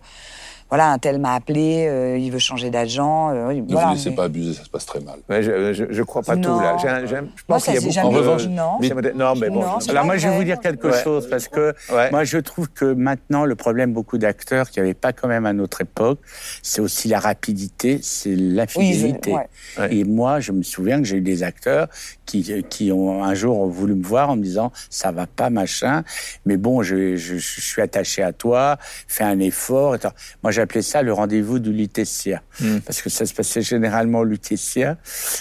voilà, 0.68 0.90
un 0.92 0.98
tel 0.98 1.20
m'a 1.20 1.36
appelé, 1.36 1.86
euh, 1.88 2.18
il 2.18 2.32
veut 2.32 2.40
changer 2.40 2.72
d'agent. 2.72 3.30
euh, 3.30 3.54
Ne 3.54 3.72
voilà, 3.72 3.90
vous 3.90 3.94
laissez 3.94 4.10
mais- 4.10 4.16
pas 4.16 4.24
abuser, 4.24 4.56
ça 4.56 4.64
se 4.64 4.70
passe 4.70 4.88
très 4.88 5.00
mal. 5.00 5.20
Je, 5.30 5.74
je, 5.74 5.86
je 5.92 6.02
crois 6.04 6.24
pas 6.24 6.36
Non. 6.36 6.56
tout 6.58 6.60
là. 6.60 6.76
Je 7.06 7.16
pense 7.46 7.66
qu'il 7.66 7.76
y 7.76 7.78
a 7.78 7.82
beaucoup. 7.82 8.00
En 8.00 8.10
revanche, 8.10 8.48
non. 8.48 8.80
Non, 9.16 9.36
mais 9.36 9.50
bon. 9.52 9.62
Non, 9.62 9.78
Alors 9.88 10.06
moi, 10.06 10.18
je 10.18 10.28
vais 10.28 10.36
vous 10.36 10.44
dire 10.44 10.60
quelque 10.60 10.88
Ouais. 10.88 11.04
chose, 11.04 11.30
parce 11.30 11.48
que 11.48 11.76
Ouais. 11.94 12.10
moi, 12.10 12.24
je 12.24 12.40
trouve 12.40 12.68
que 12.70 12.94
maintenant, 12.94 13.46
le 13.46 13.54
problème 13.56 13.94
beaucoup 13.94 14.18
d'acteurs 14.18 14.72
qu'il 14.72 14.82
n'y 14.82 14.90
avait 14.90 14.96
pas 14.96 15.14
quand 15.14 15.28
même 15.28 15.46
à 15.46 15.54
notre 15.54 15.82
époque, 15.82 16.18
c'est 16.64 16.82
aussi 16.82 17.10
la 17.10 17.20
rapidité, 17.20 18.00
c'est 18.02 18.36
l'infidélité. 18.36 19.34
Oui. 19.36 19.42
Ouais. 19.78 19.96
Et 19.96 20.04
moi, 20.04 20.40
je 20.40 20.52
me 20.52 20.64
souviens 20.64 20.98
que 20.98 21.06
j'ai 21.06 21.18
eu 21.18 21.22
des 21.22 21.44
acteurs 21.44 21.88
qui, 22.26 22.64
qui 22.70 22.92
ont 22.92 23.24
un 23.24 23.34
jour 23.34 23.68
voulu 23.68 23.94
me 23.96 24.04
voir 24.04 24.30
en 24.30 24.36
me 24.36 24.44
disant 24.44 24.72
ça 24.90 25.12
va 25.12 25.28
pas 25.28 25.50
machin, 25.50 26.04
mais 26.46 26.58
bon, 26.58 26.82
je, 26.84 27.16
je, 27.16 27.38
je 27.38 27.62
suis 27.62 27.82
attaché 27.82 28.22
à 28.24 28.34
toi, 28.34 28.78
fais 29.08 29.24
un 29.24 29.40
effort. 29.40 29.96
Moi, 30.44 30.52
j'appelais 30.52 30.82
ça 30.82 31.02
le 31.02 31.14
rendez-vous 31.14 31.60
du 31.60 31.72
Lutetia, 31.72 32.42
Mm. 32.62 32.78
parce 32.86 33.02
que 33.02 33.10
ça 33.10 33.26
se 33.26 33.34
passait 33.34 33.62
généralement 33.62 34.20
au 34.20 34.24
Lutetia, 34.24 34.98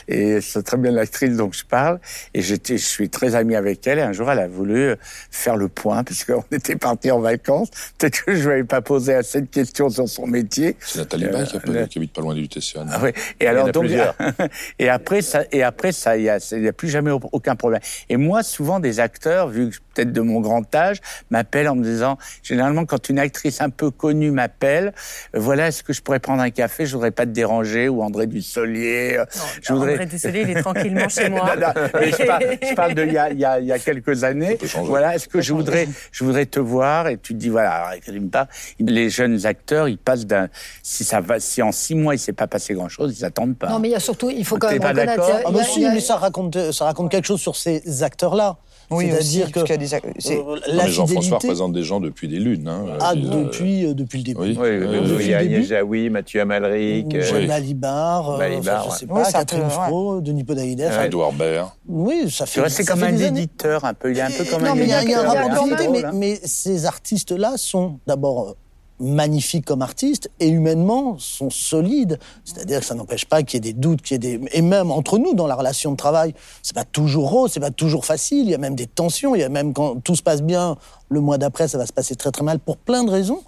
et 0.09 0.40
c'est 0.40 0.62
très 0.64 0.77
bien 0.77 0.90
l'actrice 0.90 1.37
dont 1.37 1.51
je 1.53 1.64
parle. 1.64 2.01
Et 2.35 2.42
j'étais, 2.42 2.77
je 2.77 2.85
suis 2.85 3.09
très 3.09 3.35
ami 3.37 3.55
avec 3.55 3.87
elle. 3.87 3.99
Et 4.01 4.03
un 4.03 4.12
jour, 4.12 4.31
elle 4.33 4.40
a 4.40 4.49
voulu 4.49 4.94
faire 5.31 5.57
le 5.57 5.68
point, 5.68 6.03
parce 6.03 6.25
qu'on 6.25 6.42
était 6.51 6.77
partis 6.77 7.11
en 7.12 7.20
vacances. 7.20 7.68
Peut-être 7.99 8.25
que 8.25 8.35
je 8.35 8.44
lui 8.47 8.53
avais 8.55 8.64
pas 8.64 8.81
posé 8.83 9.14
assez 9.14 9.40
de 9.40 9.47
questions 9.47 9.88
sur 9.90 10.09
son 10.09 10.27
métier. 10.27 10.77
C'est 10.81 10.99
Nathalie 10.99 11.27
Baye 11.29 11.47
qui, 11.47 11.57
a- 11.57 11.61
Euh, 11.68 11.87
qui 11.87 11.99
habite 11.99 12.12
pas 12.12 12.20
loin 12.20 12.35
du 12.35 12.40
Lutétia. 12.42 12.85
ah 12.90 13.01
oui. 13.03 13.11
Et 13.40 13.47
alors 13.47 13.70
donc 13.70 13.87
et 14.79 14.88
après 14.88 15.23
ça 15.23 15.44
et 15.53 15.62
après 15.62 15.92
ça 15.92 16.16
y 16.16 16.29
a 16.29 16.38
plus 16.77 16.89
jamais 16.89 17.11
aucun 17.11 17.57
problème. 17.57 17.81
Et 18.09 18.17
moi 18.17 18.43
souvent 18.43 18.81
des 18.81 19.01
acteurs 19.01 19.49
vu 19.49 19.71
que 19.71 19.77
peut-être 19.94 20.12
de 20.12 20.20
mon 20.20 20.40
grand 20.40 20.72
âge 20.74 20.98
m'appellent 21.30 21.68
en 21.68 21.76
me 21.76 21.85
disant 21.85 22.18
généralement 22.42 22.85
quand 22.85 23.09
une 23.09 23.18
actrice 23.18 23.61
un 23.61 23.70
peu 23.70 23.90
connue 23.90 24.30
m'appelle 24.30 24.92
euh, 25.35 25.38
voilà 25.40 25.68
est-ce 25.68 25.83
que 25.83 25.92
je 25.92 26.02
pourrais 26.02 26.20
prendre 26.20 26.42
un 26.42 26.50
café 26.50 26.87
je 26.87 26.94
voudrais 26.94 27.11
pas 27.11 27.24
te 27.26 27.30
déranger 27.30 27.88
ou 27.88 28.02
André 28.02 28.26
Dussolier 28.26 29.16
euh, 29.18 29.24
je 29.62 29.72
voudrais 29.72 29.92
André 29.94 30.07
Dussolier, 30.07 30.42
il 30.42 30.50
est 30.50 30.62
tranquillement 30.62 31.09
chez 31.09 31.28
moi. 31.30 31.54
Non, 31.57 31.66
non, 31.66 31.90
mais 32.00 32.11
je, 32.11 32.24
parle, 32.24 32.44
je 32.62 32.74
parle 32.74 32.94
de 32.94 33.04
il 33.04 33.12
y 33.12 33.18
a, 33.18 33.30
il 33.30 33.38
y 33.38 33.44
a, 33.44 33.61
y 33.61 33.72
a 33.72 33.78
quelques 33.78 34.24
années. 34.24 34.59
Voilà, 34.83 35.14
est-ce 35.14 35.28
que 35.28 35.40
je 35.40 35.52
voudrais, 35.52 35.88
je 36.12 36.24
voudrais 36.24 36.46
te 36.46 36.61
voir 36.61 37.09
et 37.09 37.18
tu 37.18 37.35
te 37.35 37.38
dis 37.38 37.48
voilà, 37.48 37.90
parle. 38.33 38.46
les 38.78 39.11
jeunes 39.11 39.46
acteurs, 39.46 39.88
ils 39.88 39.98
passent 39.98 40.26
d'un, 40.26 40.48
si 40.83 41.04
ça 41.04 41.20
va, 41.20 41.40
si 41.40 41.62
en 41.62 41.72
six 41.72 41.94
mois 41.94 42.14
il 42.14 42.18
s'est 42.18 42.33
pas 42.33 42.46
passé 42.46 42.74
grand 42.74 42.88
chose, 42.88 43.18
ils 43.18 43.24
attendent 43.24 43.57
pas. 43.57 43.68
Non, 43.68 43.78
mais 43.78 43.88
il 43.88 43.92
y 43.92 43.96
a 43.96 44.00
surtout, 44.00 44.30
il 44.30 44.44
faut 44.44 44.57
quand 44.59 44.70
même 44.70 44.80
pas 44.80 44.88
reconnaître. 44.88 45.42
Ah 45.44 45.48
a- 45.48 45.64
si, 45.64 45.80
mais 45.80 46.00
ça 46.00 46.16
raconte, 46.16 46.72
ça 46.72 46.85
raconte 46.85 47.11
quelque 47.11 47.26
chose 47.26 47.40
sur 47.40 47.57
ces 47.57 48.02
acteurs-là. 48.02 48.57
Oui, 48.90 49.09
C'est-à-dire 49.11 49.53
que 49.53 49.61
y 49.68 49.73
a 49.73 49.77
des 49.77 49.94
euh, 49.94 49.99
Non, 50.42 50.55
la 50.68 50.85
mais 50.85 50.90
Jean-François 50.90 51.38
représente 51.38 51.73
des 51.73 51.83
gens 51.83 52.01
depuis 52.01 52.29
des 52.29 52.38
lunes. 52.38 52.68
Hein, 52.68 52.85
Ah, 53.01 53.12
Euh, 53.12 53.44
depuis, 53.44 53.87
euh, 53.87 53.94
depuis 53.94 54.18
le 54.18 54.25
début. 54.25 54.40
Oui. 54.40 54.59
Oui, 54.61 54.68
oui, 54.68 54.68
Euh, 54.87 55.18
il 55.20 55.29
y 55.29 55.35
a. 55.35 55.38
Agnès 55.38 55.66
Jaoui, 55.66 56.11
Mathieu 56.11 56.40
Amalric. 56.40 57.14
euh, 57.14 57.23
euh, 57.33 57.47
Balibar, 57.47 58.31
enfin, 58.31 58.90
je 58.90 58.99
sais 58.99 59.07
pas, 59.07 59.31
Catherine. 59.31 59.70
Fro, 59.70 60.20
Denis 60.20 60.44
Podalides. 60.44 60.81
Ouais. 60.81 60.87
enfin, 60.88 61.05
Edouard 61.05 61.33
Baird. 61.33 61.70
Oui, 61.88 62.31
ça 62.31 62.47
fait. 62.47 62.68
c'est 62.68 62.85
comme 62.85 63.03
un 63.03 63.16
éditeur 63.16 63.85
un 63.85 63.94
peu. 63.94 64.11
Il 64.11 64.18
est 64.18 64.23
un 64.23 64.31
peu 64.31 64.44
comme 64.44 64.62
Non, 64.62 64.70
un 64.70 64.75
mais 64.75 64.81
Mais 64.83 64.87
il 64.87 64.90
y 64.90 64.92
a, 64.94 65.03
y 65.05 65.14
a 65.14 65.20
un 65.20 65.35
y 65.35 65.37
a 65.37 65.42
rapport 65.47 65.66
mais, 66.14 66.40
ces 66.44 66.87
artistes-là 66.87 67.55
sont 67.57 67.99
d'abord 68.07 68.49
euh, 68.49 68.53
magnifiques 69.00 69.64
comme 69.64 69.83
artistes 69.83 70.30
et 70.40 70.48
humainement 70.48 71.18
sont 71.18 71.50
solides. 71.50 72.18
C'est-à-dire 72.44 72.80
que 72.80 72.87
ça 72.87 72.94
n'empêche 72.94 73.24
pas 73.24 73.42
qu'il 73.42 73.57
y 73.57 73.68
ait 73.68 73.72
des 73.72 73.78
doutes, 73.78 74.02
qu'il 74.02 74.14
y 74.14 74.16
ait 74.16 74.38
des 74.38 74.48
et 74.52 74.62
même 74.62 74.90
entre 74.90 75.18
nous 75.18 75.35
dans 75.35 75.46
la 75.46 75.54
relation 75.54 75.92
de 75.92 75.96
travail, 75.96 76.35
c'est 76.62 76.74
pas 76.74 76.85
toujours 76.85 77.30
rose, 77.30 77.50
c'est 77.52 77.61
pas 77.61 77.70
toujours 77.70 78.04
facile. 78.04 78.46
Il 78.46 78.50
y 78.50 78.54
a 78.54 78.59
même 78.59 78.74
des 78.74 78.87
tensions. 78.87 79.35
Il 79.35 79.40
y 79.40 79.44
a 79.44 79.48
même 79.48 79.72
quand 79.72 80.02
tout 80.02 80.16
se 80.16 80.22
passe 80.22 80.42
bien, 80.42 80.76
le 81.09 81.20
mois 81.20 81.38
d'après 81.38 81.68
ça 81.68 81.78
va 81.78 81.87
se 81.87 81.92
passer 81.92 82.16
très 82.16 82.30
très 82.30 82.44
mal 82.44 82.59
pour 82.59 82.76
plein 82.76 83.04
de 83.04 83.11
raisons. 83.11 83.42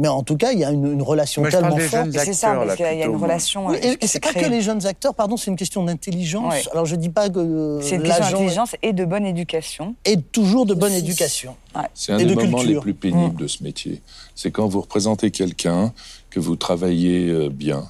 Mais 0.00 0.06
en 0.08 0.22
tout 0.22 0.36
cas, 0.36 0.52
il 0.52 0.60
y 0.60 0.64
a 0.64 0.70
une, 0.70 0.92
une 0.92 1.02
relation 1.02 1.42
Moi, 1.42 1.50
tellement 1.50 1.76
forte. 1.76 2.14
Et 2.14 2.18
c'est 2.20 2.32
ça, 2.32 2.54
parce 2.54 2.76
qu'il 2.76 2.84
y 2.84 2.88
a- 2.88 2.92
il 2.94 3.00
y 3.00 3.02
a 3.02 3.06
une 3.06 3.16
relation. 3.16 3.66
Oui, 3.66 3.76
euh, 3.84 3.94
et, 4.00 4.04
et 4.04 4.06
c'est 4.06 4.20
pas 4.20 4.32
que 4.32 4.46
les 4.48 4.62
jeunes 4.62 4.86
acteurs, 4.86 5.12
pardon, 5.12 5.36
c'est 5.36 5.50
une 5.50 5.56
question 5.56 5.82
d'intelligence. 5.82 6.54
Ouais. 6.54 6.62
Alors 6.72 6.86
je 6.86 6.94
dis 6.94 7.08
pas 7.08 7.28
que 7.28 7.80
C'est 7.82 7.96
une 7.96 8.04
question 8.04 8.24
d'intelligence 8.30 8.76
et 8.82 8.92
de 8.92 9.04
bonne 9.04 9.26
éducation. 9.26 9.96
est 10.04 10.30
toujours 10.30 10.66
de 10.66 10.74
bonne 10.74 10.92
Aussi. 10.92 11.00
éducation. 11.00 11.56
C'est 11.94 12.12
un 12.12 12.18
Et 12.18 12.24
des 12.24 12.30
de 12.36 12.40
moments 12.40 12.58
culture. 12.58 12.74
les 12.76 12.80
plus 12.80 12.94
pénibles 12.94 13.34
de 13.36 13.46
ce 13.48 13.62
métier. 13.64 14.00
C'est 14.36 14.52
quand 14.52 14.68
vous 14.68 14.80
représentez 14.82 15.30
quelqu'un, 15.32 15.92
que 16.30 16.38
vous 16.38 16.54
travaillez 16.56 17.28
euh, 17.30 17.48
bien, 17.48 17.84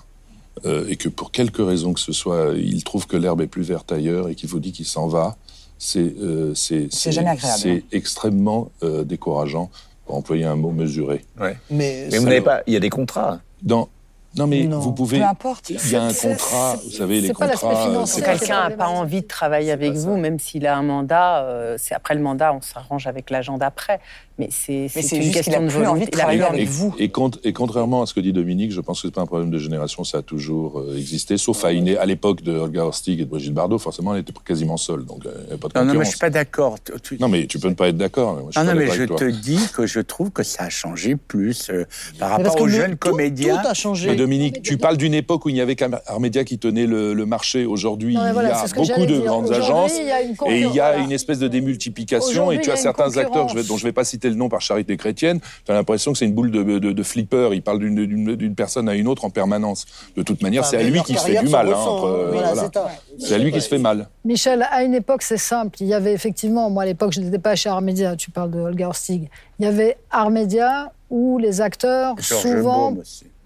euh, 0.64 0.86
et 0.88 0.96
que 0.96 1.08
pour 1.10 1.30
quelque 1.30 1.60
raison 1.60 1.92
que 1.92 2.00
ce 2.00 2.12
soit, 2.12 2.54
il 2.56 2.82
trouve 2.84 3.06
que 3.06 3.16
l'herbe 3.18 3.42
est 3.42 3.46
plus 3.48 3.62
verte 3.64 3.92
ailleurs 3.92 4.28
et 4.30 4.34
qu'il 4.34 4.48
vous 4.48 4.60
dit 4.60 4.72
qu'il 4.72 4.86
s'en 4.86 5.08
va. 5.08 5.36
C'est 5.80 6.00
euh, 6.00 6.54
c'est 6.54 6.88
C'est 6.90 7.12
jamais 7.12 7.30
agréable, 7.30 7.58
C'est 7.60 7.70
hein. 7.70 7.80
extrêmement 7.92 8.70
euh, 8.82 9.04
décourageant, 9.04 9.70
pour 10.08 10.16
employer 10.16 10.46
un 10.46 10.56
mot 10.56 10.70
mesuré. 10.70 11.22
ouais. 11.38 11.58
Mais, 11.70 12.08
Mais 12.10 12.16
vous 12.18 12.24
n'avez 12.24 12.40
pas. 12.40 12.62
Il 12.66 12.72
y 12.72 12.76
a 12.76 12.80
des 12.80 12.88
contrats. 12.88 13.40
Dans 13.62 13.88
non 14.36 14.46
mais 14.46 14.64
Non. 14.64 14.78
vous 14.78 14.92
pouvez. 14.92 15.18
Peu 15.18 15.24
importe. 15.24 15.68
Il 15.70 15.90
y 15.90 15.96
a 15.96 16.02
un 16.02 16.12
contrat, 16.12 16.76
vous 16.82 16.90
savez 16.90 17.20
les 17.20 17.28
c'est 17.28 17.34
pas 17.38 17.46
l'aspect 17.46 17.66
contrats. 17.66 17.88
euh, 17.88 18.06
Si 18.06 18.22
quelqu'un 18.22 18.68
n'a 18.70 18.76
pas 18.76 18.88
envie 18.88 19.20
de 19.22 19.26
travailler 19.26 19.70
avec 19.72 19.92
vous, 19.94 20.14
ça. 20.14 20.20
même 20.20 20.38
s'il 20.38 20.66
a 20.66 20.76
un 20.76 20.82
mandat, 20.82 21.42
euh, 21.44 21.76
c'est 21.78 21.94
après 21.94 22.14
le 22.14 22.20
mandat, 22.22 22.52
on 22.54 22.60
s'arrange 22.62 23.06
avec 23.06 23.28
l'agent 23.30 23.58
d'après. 23.58 24.00
Mais 24.38 24.48
c'est 24.52 25.16
une 25.16 25.32
question 25.32 25.54
a 25.54 25.60
de 25.60 25.68
plus 25.68 25.86
envie 25.86 26.04
de 26.06 26.10
travailler 26.10 26.42
avec. 26.42 26.60
Et, 26.60 26.64
vous. 26.64 26.94
et 26.98 27.08
cont- 27.08 27.30
et 27.42 27.52
contrairement 27.52 28.02
à 28.02 28.06
ce 28.06 28.14
que 28.14 28.20
dit 28.20 28.32
Dominique, 28.32 28.72
je 28.72 28.80
pense 28.80 29.02
que 29.02 29.08
c'est 29.08 29.14
pas 29.14 29.20
un 29.22 29.26
problème 29.26 29.50
de 29.50 29.58
génération, 29.58 30.04
ça 30.04 30.18
a 30.18 30.22
toujours 30.22 30.78
euh, 30.80 30.96
existé, 30.96 31.36
sauf 31.36 31.64
à, 31.64 31.72
une- 31.72 31.96
à 31.96 32.06
l'époque 32.06 32.42
de 32.42 32.52
Olga 32.52 32.84
Horstig 32.84 33.20
et 33.20 33.24
de 33.24 33.28
Brigitte 33.30 33.54
Bardot, 33.54 33.78
forcément, 33.78 34.14
elle 34.14 34.20
était 34.20 34.32
quasiment 34.44 34.76
seule, 34.76 35.04
donc 35.04 35.26
euh, 35.26 35.30
il 35.38 35.40
n'y 35.44 35.48
avait 35.48 35.56
pas 35.58 35.68
de 35.68 35.78
Non, 35.78 35.84
non, 35.92 35.98
mais 35.98 36.04
je 36.04 36.10
suis 36.10 36.18
pas 36.18 36.30
d'accord. 36.30 36.76
Non, 37.18 37.28
mais 37.28 37.46
tu 37.46 37.58
peux 37.58 37.68
ne 37.68 37.74
pas 37.74 37.88
être 37.88 37.96
d'accord. 37.96 38.36
Non, 38.56 38.64
non, 38.64 38.74
mais 38.74 38.86
je 38.86 39.04
te 39.04 39.24
dis 39.24 39.58
que 39.74 39.86
je 39.86 40.00
trouve 40.00 40.30
que 40.30 40.42
ça 40.42 40.64
a 40.64 40.68
changé 40.70 41.16
plus 41.16 41.68
euh, 41.70 41.84
par 42.18 42.30
rapport 42.30 42.60
aux 42.60 42.68
jeunes 42.68 42.92
tout- 42.96 43.10
comédiens. 43.10 43.58
Tout 43.60 43.68
a 43.68 43.74
changé. 43.74 44.08
Mais 44.10 44.16
Dominique, 44.16 44.62
tu 44.62 44.76
parles 44.78 44.96
d'une 44.96 45.14
époque 45.14 45.46
où 45.46 45.48
il 45.48 45.54
n'y 45.54 45.60
avait 45.60 45.74
qu'Armédia 45.76 46.44
qui 46.44 46.58
tenait 46.58 46.86
le, 46.86 47.12
le 47.14 47.26
marché. 47.26 47.66
Aujourd'hui, 47.66 48.14
il 48.14 48.32
voilà, 48.32 48.50
y 48.50 48.52
a 48.52 48.64
beaucoup 48.74 49.06
de 49.06 49.18
grandes 49.20 49.50
agences. 49.52 49.92
il 50.00 50.06
y 50.06 50.10
a 50.12 50.22
une 50.22 50.34
Et 50.46 50.60
il 50.60 50.72
y 50.74 50.80
a 50.80 50.98
une 50.98 51.12
espèce 51.12 51.38
de 51.40 51.48
démultiplication. 51.48 52.52
Et 52.52 52.60
tu 52.60 52.70
as 52.70 52.76
certains 52.76 53.16
acteurs 53.16 53.46
dont 53.46 53.76
je 53.76 53.82
ne 53.84 53.88
vais 53.88 53.92
pas 53.92 54.04
citer 54.04 54.27
le 54.28 54.34
nom 54.36 54.48
par 54.48 54.60
charité 54.60 54.96
chrétienne. 54.96 55.40
Tu 55.64 55.72
as 55.72 55.74
l'impression 55.74 56.12
que 56.12 56.18
c'est 56.18 56.26
une 56.26 56.34
boule 56.34 56.50
de, 56.50 56.62
de, 56.62 56.92
de 56.92 57.02
flipper. 57.02 57.50
Il 57.52 57.62
parle 57.62 57.78
d'une- 57.78 58.54
personne 58.54 58.88
à 58.88 58.94
une 58.94 59.08
autre 59.08 59.24
en 59.24 59.30
permanence. 59.30 59.86
De 60.16 60.22
toute 60.22 60.42
manière, 60.42 60.62
Enfin, 60.62 60.70
c'est 60.72 60.76
à 60.78 60.82
lui 60.82 61.02
qui 61.02 61.14
se 61.14 61.20
fait 61.26 61.38
du 61.40 61.48
mal. 61.48 61.68
hein, 61.68 61.74
ressent, 61.74 61.96
entre, 61.96 62.28
Voilà, 62.32 62.52
voilà. 62.54 62.70
c'est 63.18 63.34
à 63.34 63.38
lui 63.38 63.52
qui 63.52 63.60
se 63.60 63.68
fait 63.68 63.78
mal. 63.78 64.08
Michel, 64.24 64.66
à 64.70 64.82
une 64.82 64.94
époque, 64.94 65.22
c'est 65.22 65.36
simple. 65.36 65.76
Il 65.80 65.86
y 65.86 65.94
avait 65.94 66.12
effectivement, 66.12 66.68
moi 66.70 66.82
à 66.84 66.86
l'époque, 66.86 67.12
je 67.12 67.20
n'étais 67.20 67.38
pas 67.38 67.54
chez 67.56 67.68
Armédia, 67.68 68.16
tu 68.16 68.30
parles 68.30 68.50
de 68.50 68.58
Olga 68.60 68.88
Horstig. 68.88 69.28
Il 69.58 69.64
y 69.64 69.68
avait 69.68 69.96
Armédia 70.10 70.92
où 71.10 71.38
les 71.38 71.60
acteurs, 71.60 72.14
souvent, 72.20 72.96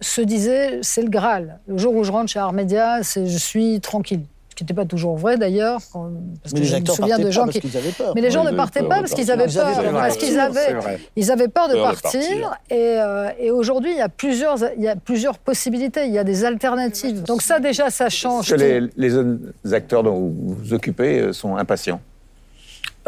se 0.01 0.21
disaient 0.21 0.81
c'est 0.83 1.03
le 1.03 1.09
Graal. 1.11 1.61
Le 1.69 1.79
jour 1.79 1.95
où 1.95 2.03
je 2.05 2.11
rentre 2.11 2.29
chez 2.31 2.41
Armédia, 2.41 3.03
c'est 3.03 3.27
je 3.27 3.39
suis 3.39 3.81
tranquille. 3.81 4.23
Ce 4.53 4.55
qui 4.55 4.65
n'était 4.65 4.75
pas 4.75 4.85
toujours 4.85 5.17
vrai 5.17 5.39
d'ailleurs, 5.39 5.79
parce 5.81 5.95
Mais 5.95 6.51
que 6.53 6.57
les 6.59 6.65
je 6.67 6.77
me 6.77 6.85
souviens 6.85 7.19
de 7.19 7.31
gens 7.31 7.45
parce 7.45 7.53
qui. 7.55 7.61
qu'ils 7.63 7.77
avaient 7.79 7.91
peur. 7.91 8.13
Mais 8.15 8.21
les 8.21 8.31
gens 8.31 8.45
ne 8.45 8.51
partaient 8.51 8.83
pas 8.83 8.97
parce 8.97 9.15
qu'ils 9.15 9.31
avaient 9.31 9.47
peur, 9.47 9.93
parce 9.95 10.19
qu'ils 10.19 10.39
avaient, 10.39 10.77
ils 11.17 11.31
avaient 11.31 11.49
peur 11.49 11.69
de 11.69 11.73
Peur 11.73 11.87
de 11.87 12.01
partir. 12.03 12.21
partir. 12.21 12.51
Et, 12.69 13.01
euh, 13.01 13.31
et 13.41 13.51
aujourd'hui, 13.51 13.93
il 13.93 13.97
y 13.97 14.03
a 14.03 14.11
plusieurs, 14.11 14.59
il 14.77 14.83
y 14.83 14.89
a 14.89 14.95
plusieurs 14.97 15.39
possibilités, 15.39 16.05
il 16.05 16.13
y 16.13 16.19
a 16.19 16.25
des 16.25 16.45
alternatives. 16.45 17.23
Donc 17.23 17.41
ça 17.41 17.61
déjà, 17.61 17.89
ça 17.89 18.11
change. 18.11 18.53
Est-ce 18.53 18.57
que 18.57 18.61
les, 18.61 18.91
les 18.99 19.09
jeunes 19.09 19.53
acteurs 19.73 20.03
dont 20.03 20.17
vous 20.19 20.55
vous 20.63 20.75
occupez 20.75 21.19
euh, 21.21 21.33
sont 21.33 21.57
impatients? 21.57 22.03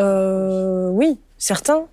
Euh, 0.00 0.88
oui, 0.92 1.18
certains. 1.37 1.85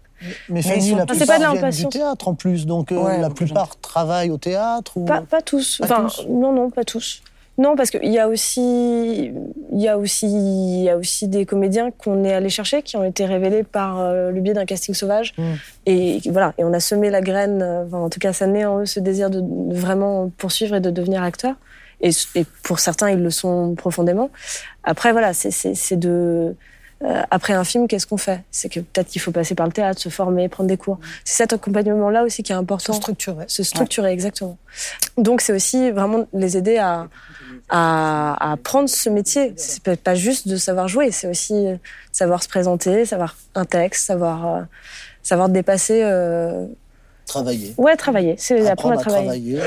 Mais 0.49 0.61
sont- 0.61 0.69
la 0.69 0.75
c'est 0.77 0.81
plupart 0.81 1.27
pas 1.27 1.33
de 1.35 1.39
viennent 1.39 1.49
du 1.51 1.55
l'impatience. 1.55 1.93
théâtre 1.93 2.27
en 2.29 2.35
plus, 2.35 2.65
donc 2.65 2.91
euh, 2.93 3.17
la 3.17 3.29
plupart 3.31 3.75
travaillent 3.81 4.29
au 4.29 4.37
théâtre 4.37 4.95
ou... 4.97 5.03
Pas, 5.05 5.21
pas 5.21 5.41
tous. 5.41 5.79
Pas 5.79 5.85
enfin, 5.85 6.07
tous 6.07 6.25
non, 6.29 6.53
non, 6.53 6.69
pas 6.69 6.83
tous. 6.83 7.21
Non, 7.57 7.75
parce 7.75 7.91
qu'il 7.91 8.11
y 8.11 8.17
a 8.17 8.27
aussi, 8.27 9.31
il 9.71 9.79
y 9.79 9.87
a 9.87 9.97
aussi, 9.97 10.25
il 10.27 10.83
y 10.83 10.89
a 10.89 10.97
aussi 10.97 11.27
des 11.27 11.45
comédiens 11.45 11.91
qu'on 11.91 12.23
est 12.23 12.33
allé 12.33 12.49
chercher, 12.49 12.81
qui 12.81 12.97
ont 12.97 13.03
été 13.03 13.25
révélés 13.25 13.63
par 13.63 13.99
euh, 13.99 14.31
le 14.31 14.41
biais 14.41 14.53
d'un 14.53 14.65
casting 14.65 14.95
sauvage. 14.95 15.33
Mm. 15.37 15.43
Et 15.85 16.21
voilà, 16.29 16.53
et 16.57 16.63
on 16.63 16.73
a 16.73 16.79
semé 16.79 17.09
la 17.09 17.21
graine. 17.21 17.61
euh, 17.61 17.85
enfin, 17.85 17.99
en 17.99 18.09
tout 18.09 18.19
cas, 18.19 18.33
ça 18.33 18.47
naît 18.47 18.65
en 18.65 18.79
eux 18.79 18.85
ce 18.85 18.99
désir 18.99 19.29
de, 19.29 19.43
vraiment 19.75 20.31
poursuivre 20.37 20.75
et 20.75 20.79
de 20.79 20.89
devenir 20.89 21.21
acteur. 21.23 21.55
Et, 21.99 22.11
et 22.35 22.45
pour 22.63 22.79
certains, 22.79 23.11
ils 23.11 23.21
le 23.21 23.29
sont 23.29 23.75
profondément. 23.75 24.31
Après, 24.83 25.11
voilà, 25.11 25.33
c'est 25.33 25.97
de 25.97 26.55
euh, 27.03 27.23
après 27.31 27.53
un 27.53 27.63
film, 27.63 27.87
qu'est-ce 27.87 28.05
qu'on 28.05 28.17
fait? 28.17 28.41
C'est 28.51 28.69
que 28.69 28.79
peut-être 28.79 29.07
qu'il 29.07 29.21
faut 29.21 29.31
passer 29.31 29.55
par 29.55 29.65
le 29.65 29.71
théâtre, 29.71 29.99
se 29.99 30.09
former, 30.09 30.47
prendre 30.49 30.69
des 30.69 30.77
cours. 30.77 30.99
C'est 31.25 31.37
cet 31.37 31.53
accompagnement-là 31.53 32.23
aussi 32.23 32.43
qui 32.43 32.51
est 32.51 32.55
important. 32.55 32.93
Se 32.93 32.99
structurer. 32.99 33.45
Se 33.47 33.63
structurer, 33.63 34.11
exactement. 34.11 34.57
Donc 35.17 35.41
c'est 35.41 35.53
aussi 35.53 35.89
vraiment 35.91 36.25
les 36.33 36.57
aider 36.57 36.77
à, 36.77 37.07
à, 37.69 38.51
apprendre 38.51 38.87
ce 38.87 39.09
métier. 39.09 39.53
C'est 39.55 39.81
peut-être 39.81 40.03
pas 40.03 40.15
juste 40.15 40.47
de 40.47 40.57
savoir 40.57 40.87
jouer, 40.87 41.11
c'est 41.11 41.27
aussi 41.27 41.67
savoir 42.11 42.43
se 42.43 42.49
présenter, 42.49 43.05
savoir 43.05 43.35
un 43.55 43.65
texte, 43.65 44.05
savoir, 44.05 44.55
euh, 44.55 44.61
savoir 45.23 45.49
dépasser. 45.49 46.01
Euh... 46.03 46.67
Travailler. 47.25 47.73
Ouais, 47.77 47.95
travailler. 47.95 48.35
C'est 48.37 48.67
apprendre, 48.67 48.99
à 48.99 49.01
travailler. 49.01 49.59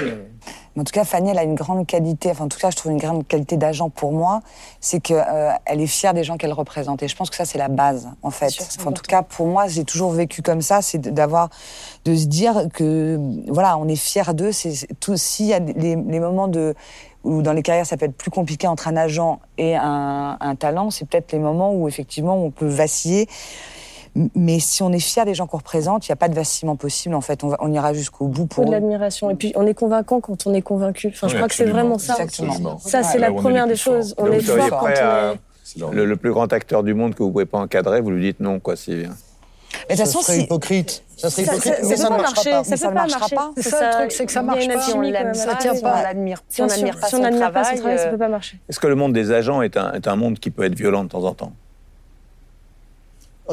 En 0.76 0.82
tout 0.82 0.92
cas, 0.92 1.04
Fanny, 1.04 1.30
elle 1.30 1.38
a 1.38 1.44
une 1.44 1.54
grande 1.54 1.86
qualité, 1.86 2.30
enfin, 2.30 2.44
en 2.44 2.48
tout 2.48 2.58
cas, 2.58 2.70
je 2.70 2.76
trouve 2.76 2.92
une 2.92 2.98
grande 2.98 3.26
qualité 3.26 3.56
d'agent 3.56 3.90
pour 3.90 4.12
moi, 4.12 4.42
c'est 4.80 5.00
qu'elle 5.00 5.24
euh, 5.28 5.52
elle 5.66 5.80
est 5.80 5.86
fière 5.86 6.14
des 6.14 6.24
gens 6.24 6.36
qu'elle 6.36 6.52
représente. 6.52 7.02
Et 7.02 7.08
je 7.08 7.14
pense 7.14 7.30
que 7.30 7.36
ça, 7.36 7.44
c'est 7.44 7.58
la 7.58 7.68
base, 7.68 8.08
en 8.22 8.30
fait. 8.30 8.52
en 8.84 8.92
tout 8.92 9.02
cas, 9.02 9.22
pour 9.22 9.46
moi, 9.46 9.68
j'ai 9.68 9.84
toujours 9.84 10.10
vécu 10.10 10.42
comme 10.42 10.62
ça, 10.62 10.82
c'est 10.82 10.98
d'avoir, 10.98 11.50
de 12.04 12.14
se 12.16 12.26
dire 12.26 12.66
que, 12.72 13.20
voilà, 13.48 13.78
on 13.78 13.86
est 13.86 13.96
fier 13.96 14.34
d'eux. 14.34 14.50
C'est 14.50 14.88
tout, 14.98 15.16
s'il 15.16 15.46
y 15.46 15.54
a 15.54 15.60
les, 15.60 15.96
les 15.96 16.20
moments 16.20 16.48
de, 16.48 16.74
où 17.24 17.42
dans 17.42 17.52
les 17.52 17.62
carrières 17.62 17.86
ça 17.86 17.96
peut 17.96 18.06
être 18.06 18.16
plus 18.16 18.30
compliqué 18.30 18.66
entre 18.66 18.88
un 18.88 18.96
agent 18.96 19.40
et 19.58 19.74
un, 19.76 20.36
un 20.38 20.54
talent, 20.54 20.90
c'est 20.90 21.06
peut-être 21.06 21.32
les 21.32 21.38
moments 21.38 21.72
où 21.72 21.88
effectivement 21.88 22.36
on 22.36 22.50
peut 22.50 22.68
vaciller. 22.68 23.28
Mais 24.34 24.60
si 24.60 24.82
on 24.82 24.92
est 24.92 25.00
fier 25.00 25.24
des 25.24 25.34
gens 25.34 25.46
qu'on 25.46 25.56
représente, 25.58 26.06
il 26.06 26.10
n'y 26.10 26.14
a 26.14 26.16
pas 26.16 26.28
de 26.28 26.34
vacillement 26.34 26.76
possible. 26.76 27.14
En 27.14 27.20
fait, 27.20 27.42
on, 27.42 27.54
on 27.58 27.72
ira 27.72 27.92
jusqu'au 27.92 28.28
bout 28.28 28.46
pour. 28.46 28.64
de 28.64 28.70
l'admiration. 28.70 29.30
Et 29.30 29.34
puis, 29.34 29.52
on 29.56 29.66
est 29.66 29.74
convaincant 29.74 30.20
quand 30.20 30.46
on 30.46 30.54
est 30.54 30.62
convaincu. 30.62 31.08
Enfin, 31.08 31.28
je 31.28 31.36
crois 31.36 31.48
que 31.48 31.54
c'est 31.54 31.64
vraiment 31.64 31.98
ça. 31.98 32.14
Exactement. 32.20 32.78
Ça, 32.78 33.02
c'est 33.02 33.18
la 33.18 33.32
première 33.32 33.66
des 33.66 33.76
choses. 33.76 34.14
On 34.18 34.30
est 34.30 34.40
fort 34.40 34.68
quand 34.68 34.86
on 34.86 34.88
est. 34.88 35.38
Le, 35.92 36.04
le, 36.04 36.16
plus 36.16 36.30
grand 36.30 36.52
acteur 36.52 36.82
du 36.82 36.94
monde 36.94 37.14
que 37.14 37.22
vous 37.22 37.32
pouvez 37.32 37.46
pas 37.46 37.58
encadrer, 37.58 38.00
vous 38.00 38.10
lui 38.10 38.22
dites 38.22 38.38
non, 38.38 38.60
quoi, 38.60 38.76
s'il 38.76 39.00
vient. 39.00 39.16
Mais 39.88 39.96
de 39.96 40.00
toute 40.00 40.06
façon, 40.06 40.20
c'est 40.22 40.40
hypocrite. 40.42 41.02
Ça 41.16 41.30
serait 41.30 41.42
hypocrite, 41.42 41.74
mais 41.88 41.96
ça, 41.96 42.10
ne 42.10 42.16
marchera 42.16 42.50
pas. 42.50 42.64
Ça, 42.64 42.88
ne 42.88 42.94
marchera 42.94 43.28
pas. 43.28 43.50
C'est 43.56 43.70
ça, 43.70 43.90
le 43.90 43.96
truc, 43.96 44.12
c'est 44.12 44.26
que 44.26 44.32
ça 44.32 44.42
marche 44.42 44.66
pas. 44.68 44.80
Si 44.80 44.92
on 44.94 45.34
ça 45.34 45.54
tient 45.56 45.74
pas. 45.80 46.02
L'admire. 46.02 46.42
Si 46.48 46.62
on 46.62 46.66
n'admire 46.66 46.98
pas 46.98 47.08
son 47.08 47.20
travail, 47.20 47.98
ça 47.98 48.08
peut 48.08 48.18
pas 48.18 48.28
marcher. 48.28 48.58
Est-ce 48.68 48.78
que 48.78 48.86
le 48.86 48.94
monde 48.94 49.12
des 49.12 49.32
agents 49.32 49.62
est 49.62 49.76
un, 49.76 49.92
est 49.92 50.06
un 50.06 50.16
monde 50.16 50.38
qui 50.38 50.50
peut 50.50 50.64
être 50.64 50.76
violent 50.76 51.04
de 51.04 51.08
temps 51.08 51.24
en 51.24 51.34
temps? 51.34 51.52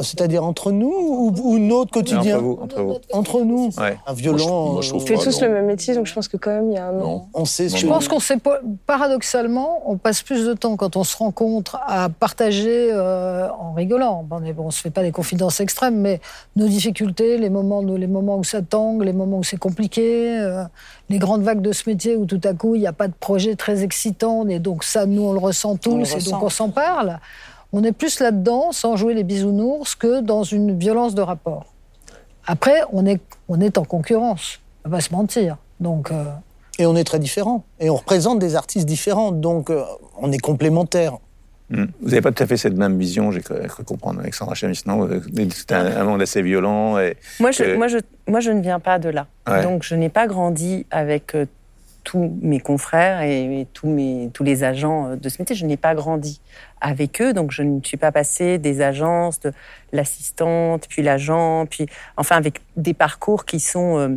C'est-à-dire 0.00 0.42
entre 0.44 0.72
nous 0.72 0.88
ou, 0.90 1.34
ou 1.42 1.58
notre 1.58 1.90
quotidien 1.90 2.36
entre 2.38 2.42
vous, 2.44 2.58
entre 2.62 2.80
vous. 2.82 2.96
Entre 3.12 3.40
nous. 3.42 3.70
Ouais. 3.78 3.98
Un 4.06 4.12
violent. 4.14 4.72
Moi, 4.72 4.82
je, 4.82 4.92
moi, 4.92 5.00
je 5.00 5.04
on 5.04 5.06
fait 5.06 5.22
tous 5.22 5.40
non. 5.42 5.48
le 5.48 5.52
même 5.54 5.66
métier, 5.66 5.94
donc 5.94 6.06
je 6.06 6.14
pense 6.14 6.28
que 6.28 6.36
quand 6.38 6.50
même 6.50 6.70
il 6.70 6.74
y 6.74 6.78
a 6.78 6.86
un. 6.86 6.92
Non. 6.92 7.26
On 7.34 7.44
sait. 7.44 7.68
Je 7.68 7.86
pense 7.86 8.08
qu'on 8.08 8.20
sait 8.20 8.38
paradoxalement, 8.86 9.82
on 9.86 9.96
passe 9.96 10.22
plus 10.22 10.46
de 10.46 10.54
temps 10.54 10.76
quand 10.76 10.96
on 10.96 11.04
se 11.04 11.16
rencontre 11.16 11.78
à 11.86 12.08
partager 12.08 12.90
euh, 12.92 13.48
en 13.58 13.72
rigolant. 13.72 14.22
Bon, 14.22 14.40
on, 14.58 14.62
on 14.66 14.70
se 14.70 14.80
fait 14.80 14.90
pas 14.90 15.02
des 15.02 15.12
confidences 15.12 15.60
extrêmes, 15.60 15.98
mais 16.00 16.20
nos 16.56 16.68
difficultés, 16.68 17.38
les 17.38 17.50
moments, 17.50 17.82
les 17.82 18.06
moments 18.06 18.38
où 18.38 18.44
ça 18.44 18.62
tangue, 18.62 19.02
les 19.04 19.12
moments 19.12 19.38
où 19.38 19.44
c'est 19.44 19.56
compliqué, 19.58 20.38
euh, 20.38 20.64
les 21.08 21.18
grandes 21.18 21.42
vagues 21.42 21.60
de 21.62 21.72
ce 21.72 21.88
métier 21.88 22.16
où 22.16 22.26
tout 22.26 22.40
à 22.44 22.54
coup 22.54 22.74
il 22.74 22.80
n'y 22.80 22.86
a 22.86 22.92
pas 22.92 23.08
de 23.08 23.14
projet 23.18 23.56
très 23.56 23.82
excitant, 23.82 24.46
et 24.48 24.58
donc 24.58 24.84
ça, 24.84 25.06
nous 25.06 25.22
on 25.22 25.32
le 25.32 25.38
ressent 25.38 25.76
tous, 25.76 25.90
On 25.92 25.98
et 25.98 26.02
ressent. 26.14 26.30
donc 26.30 26.42
on 26.42 26.48
s'en 26.50 26.70
parle. 26.70 27.18
On 27.72 27.82
est 27.84 27.92
plus 27.92 28.20
là-dedans, 28.20 28.72
sans 28.72 28.96
jouer 28.96 29.14
les 29.14 29.24
bisounours, 29.24 29.94
que 29.94 30.20
dans 30.20 30.42
une 30.42 30.78
violence 30.78 31.14
de 31.14 31.22
rapport. 31.22 31.72
Après, 32.46 32.82
on 32.92 33.06
est, 33.06 33.20
on 33.48 33.60
est 33.60 33.78
en 33.78 33.84
concurrence, 33.84 34.60
on 34.84 34.90
va 34.90 34.98
pas 34.98 35.00
se 35.00 35.12
mentir. 35.12 35.56
Donc, 35.80 36.10
euh, 36.10 36.24
Et 36.78 36.86
on 36.86 36.96
est 36.96 37.04
très 37.04 37.18
différents. 37.18 37.64
Et 37.80 37.88
on 37.88 37.96
représente 37.96 38.38
des 38.38 38.56
artistes 38.56 38.86
différents. 38.86 39.32
Donc, 39.32 39.70
euh, 39.70 39.84
on 40.20 40.32
est 40.32 40.38
complémentaires. 40.38 41.18
Hmm. 41.70 41.86
Vous 42.02 42.08
n'avez 42.10 42.20
pas 42.20 42.32
tout 42.32 42.42
à 42.42 42.46
fait 42.46 42.58
cette 42.58 42.76
même 42.76 42.98
vision, 42.98 43.30
j'ai 43.32 43.40
cru, 43.40 43.54
cru 43.66 43.84
comprendre, 43.84 44.20
Alexandra 44.20 44.54
Chamis, 44.54 44.82
non 44.84 45.08
C'est 45.50 45.72
un, 45.72 45.86
un, 45.86 46.04
monde 46.04 46.20
assez 46.20 46.42
violent. 46.42 46.98
Et 46.98 47.16
moi, 47.40 47.50
je, 47.50 47.76
moi, 47.76 47.88
je, 47.88 47.98
moi, 48.28 48.40
je 48.40 48.50
ne 48.50 48.60
viens 48.60 48.80
pas 48.80 48.98
de 48.98 49.08
là. 49.08 49.26
Ouais. 49.48 49.62
Donc, 49.62 49.82
je 49.82 49.94
n'ai 49.94 50.10
pas 50.10 50.26
grandi 50.26 50.84
avec 50.90 51.34
euh, 51.34 51.46
tous 52.04 52.38
mes 52.40 52.60
confrères 52.60 53.22
et, 53.22 53.66
tous, 53.72 53.88
mes, 53.88 54.30
tous 54.32 54.44
les 54.44 54.64
agents 54.64 55.08
euh, 55.08 55.16
de 55.16 55.28
ce 55.28 55.40
métier. 55.40 55.56
Je 55.56 55.66
n'ai 55.66 55.76
pas 55.76 55.94
grandi 55.94 56.40
avec 56.80 57.20
eux, 57.20 57.32
donc 57.32 57.50
je 57.52 57.62
ne 57.62 57.80
suis 57.82 57.96
pas 57.96 58.12
passée 58.12 58.58
des 58.58 58.80
agences, 58.80 59.40
de 59.40 59.52
l'assistante, 59.92 60.86
puis 60.88 61.02
l'agent, 61.02 61.66
puis 61.66 61.86
enfin 62.16 62.36
avec 62.36 62.60
des 62.76 62.94
parcours 62.94 63.44
qui 63.44 63.60
sont 63.60 63.98
euh, 63.98 64.16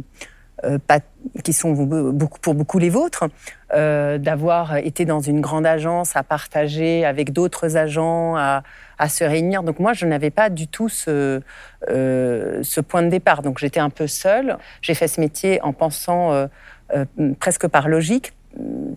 euh, 0.64 0.80
pas, 0.80 1.00
qui 1.44 1.52
sont 1.52 1.74
beaucoup, 1.74 2.40
pour 2.40 2.56
beaucoup 2.56 2.80
les 2.80 2.90
vôtres, 2.90 3.26
euh, 3.74 4.18
d'avoir 4.18 4.78
été 4.78 5.04
dans 5.04 5.20
une 5.20 5.42
grande 5.42 5.66
agence 5.66 6.16
à 6.16 6.24
partager 6.24 7.04
avec 7.04 7.34
d'autres 7.34 7.76
agents, 7.76 8.38
à, 8.38 8.64
à, 8.98 9.10
se 9.10 9.26
réunir. 9.26 9.64
Donc 9.64 9.80
moi, 9.80 9.92
je 9.92 10.06
n'avais 10.06 10.30
pas 10.30 10.50
du 10.50 10.68
tout 10.70 10.88
ce, 10.88 11.42
euh, 11.90 12.64
ce 12.64 12.80
point 12.80 13.04
de 13.04 13.10
départ. 13.10 13.42
Donc 13.42 13.60
j'étais 13.60 13.82
un 13.82 13.90
peu 13.90 14.08
seule. 14.08 14.58
J'ai 14.82 14.94
fait 14.94 15.10
ce 15.10 15.20
métier 15.20 15.62
en 15.62 15.74
pensant 15.74 16.48
euh, 16.94 17.06
presque 17.40 17.68
par 17.68 17.88
logique, 17.88 18.34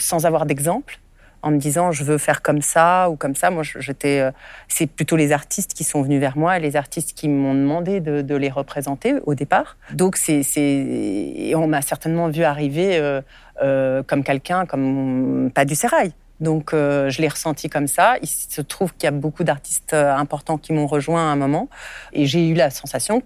sans 0.00 0.26
avoir 0.26 0.46
d'exemple 0.46 1.00
en 1.42 1.52
me 1.52 1.58
disant 1.58 1.92
je 1.92 2.02
veux 2.02 2.18
faire 2.18 2.42
comme 2.42 2.62
ça 2.62 3.08
ou 3.10 3.16
comme 3.16 3.34
ça. 3.34 3.50
Moi, 3.50 3.62
j'étais. 3.62 4.20
Euh, 4.20 4.30
c'est 4.66 4.86
plutôt 4.86 5.16
les 5.16 5.32
artistes 5.32 5.72
qui 5.72 5.84
sont 5.84 6.02
venus 6.02 6.20
vers 6.20 6.36
moi 6.36 6.56
et 6.56 6.60
les 6.60 6.76
artistes 6.76 7.16
qui 7.16 7.28
m'ont 7.28 7.54
demandé 7.54 8.00
de, 8.00 8.36
les 8.36 8.50
représenter 8.50 9.14
au 9.24 9.34
départ. 9.34 9.76
Donc, 9.92 10.16
c'est. 10.16 10.42
Et 10.56 11.54
on 11.54 11.68
m'a 11.68 11.82
certainement 11.82 12.28
vu 12.28 12.42
arriver 12.42 12.98
euh, 12.98 13.20
euh, 13.62 14.02
comme 14.02 14.24
quelqu'un, 14.24 14.66
comme 14.66 15.50
pas 15.54 15.64
du 15.64 15.74
sérail. 15.74 16.12
Donc, 16.40 16.72
euh, 16.72 17.10
je 17.10 17.20
l'ai 17.20 17.28
ressenti 17.28 17.68
comme 17.68 17.88
ça. 17.88 18.16
Il 18.22 18.28
se 18.28 18.60
trouve 18.60 18.92
qu'il 18.94 19.04
y 19.04 19.08
a 19.08 19.12
beaucoup 19.12 19.44
d'artistes 19.44 19.92
euh, 19.92 20.14
importants 20.14 20.58
qui 20.58 20.72
m'ont 20.72 20.86
rejoint 20.86 21.28
à 21.28 21.32
un 21.32 21.36
moment. 21.36 21.68
Et 22.12 22.26
j'ai 22.26 22.48
eu 22.48 22.54
la 22.54 22.70
sensation 22.70 23.22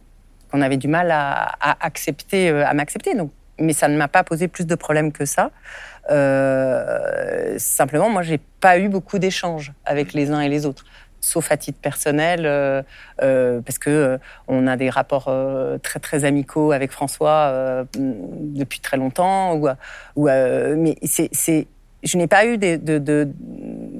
qu'on 0.51 0.63
avait 0.63 0.77
du 0.77 0.89
mal 0.89 1.11
à, 1.11 1.55
accepter, 1.81 2.51
euh, 2.51 2.67
à 2.67 2.73
m'accepter. 2.75 3.15
Mais 3.59 3.72
ça 3.72 3.88
ne 3.88 3.96
m'a 3.96 4.09
pas 4.09 4.24
posé 4.24 4.48
plus 4.48 4.66
de 4.66 4.74
problèmes 4.74 5.12
que 5.12 5.24
ça. 5.24 5.50
Euh, 6.11 7.55
simplement, 7.59 8.11
moi, 8.11 8.22
j'ai 8.22 8.38
pas 8.61 8.78
eu 8.78 8.88
beaucoup 8.88 9.18
d'échanges 9.18 9.72
avec 9.84 10.12
les 10.12 10.30
uns 10.30 10.40
et 10.40 10.48
les 10.48 10.66
autres, 10.66 10.84
sauf 11.20 11.53
à 11.53 11.57
titre 11.57 11.78
personnel, 11.80 12.44
euh, 12.44 12.82
euh, 13.22 13.61
parce 13.61 13.78
que 13.78 14.18
on 14.48 14.66
a 14.66 14.76
des 14.76 14.90
rapports 14.90 15.32
très 15.82 16.00
très 16.00 16.24
amicaux 16.24 16.72
avec 16.72 16.90
François 16.92 17.84
depuis 17.94 18.80
très 18.80 18.96
longtemps. 18.96 19.55
Ou, 20.16 20.26
mais 20.26 20.96
c'est, 21.05 21.66
je 22.03 22.16
n'ai 22.16 22.26
pas 22.26 22.46
eu 22.46 22.59
de, 22.59 22.76
de, 22.98 23.28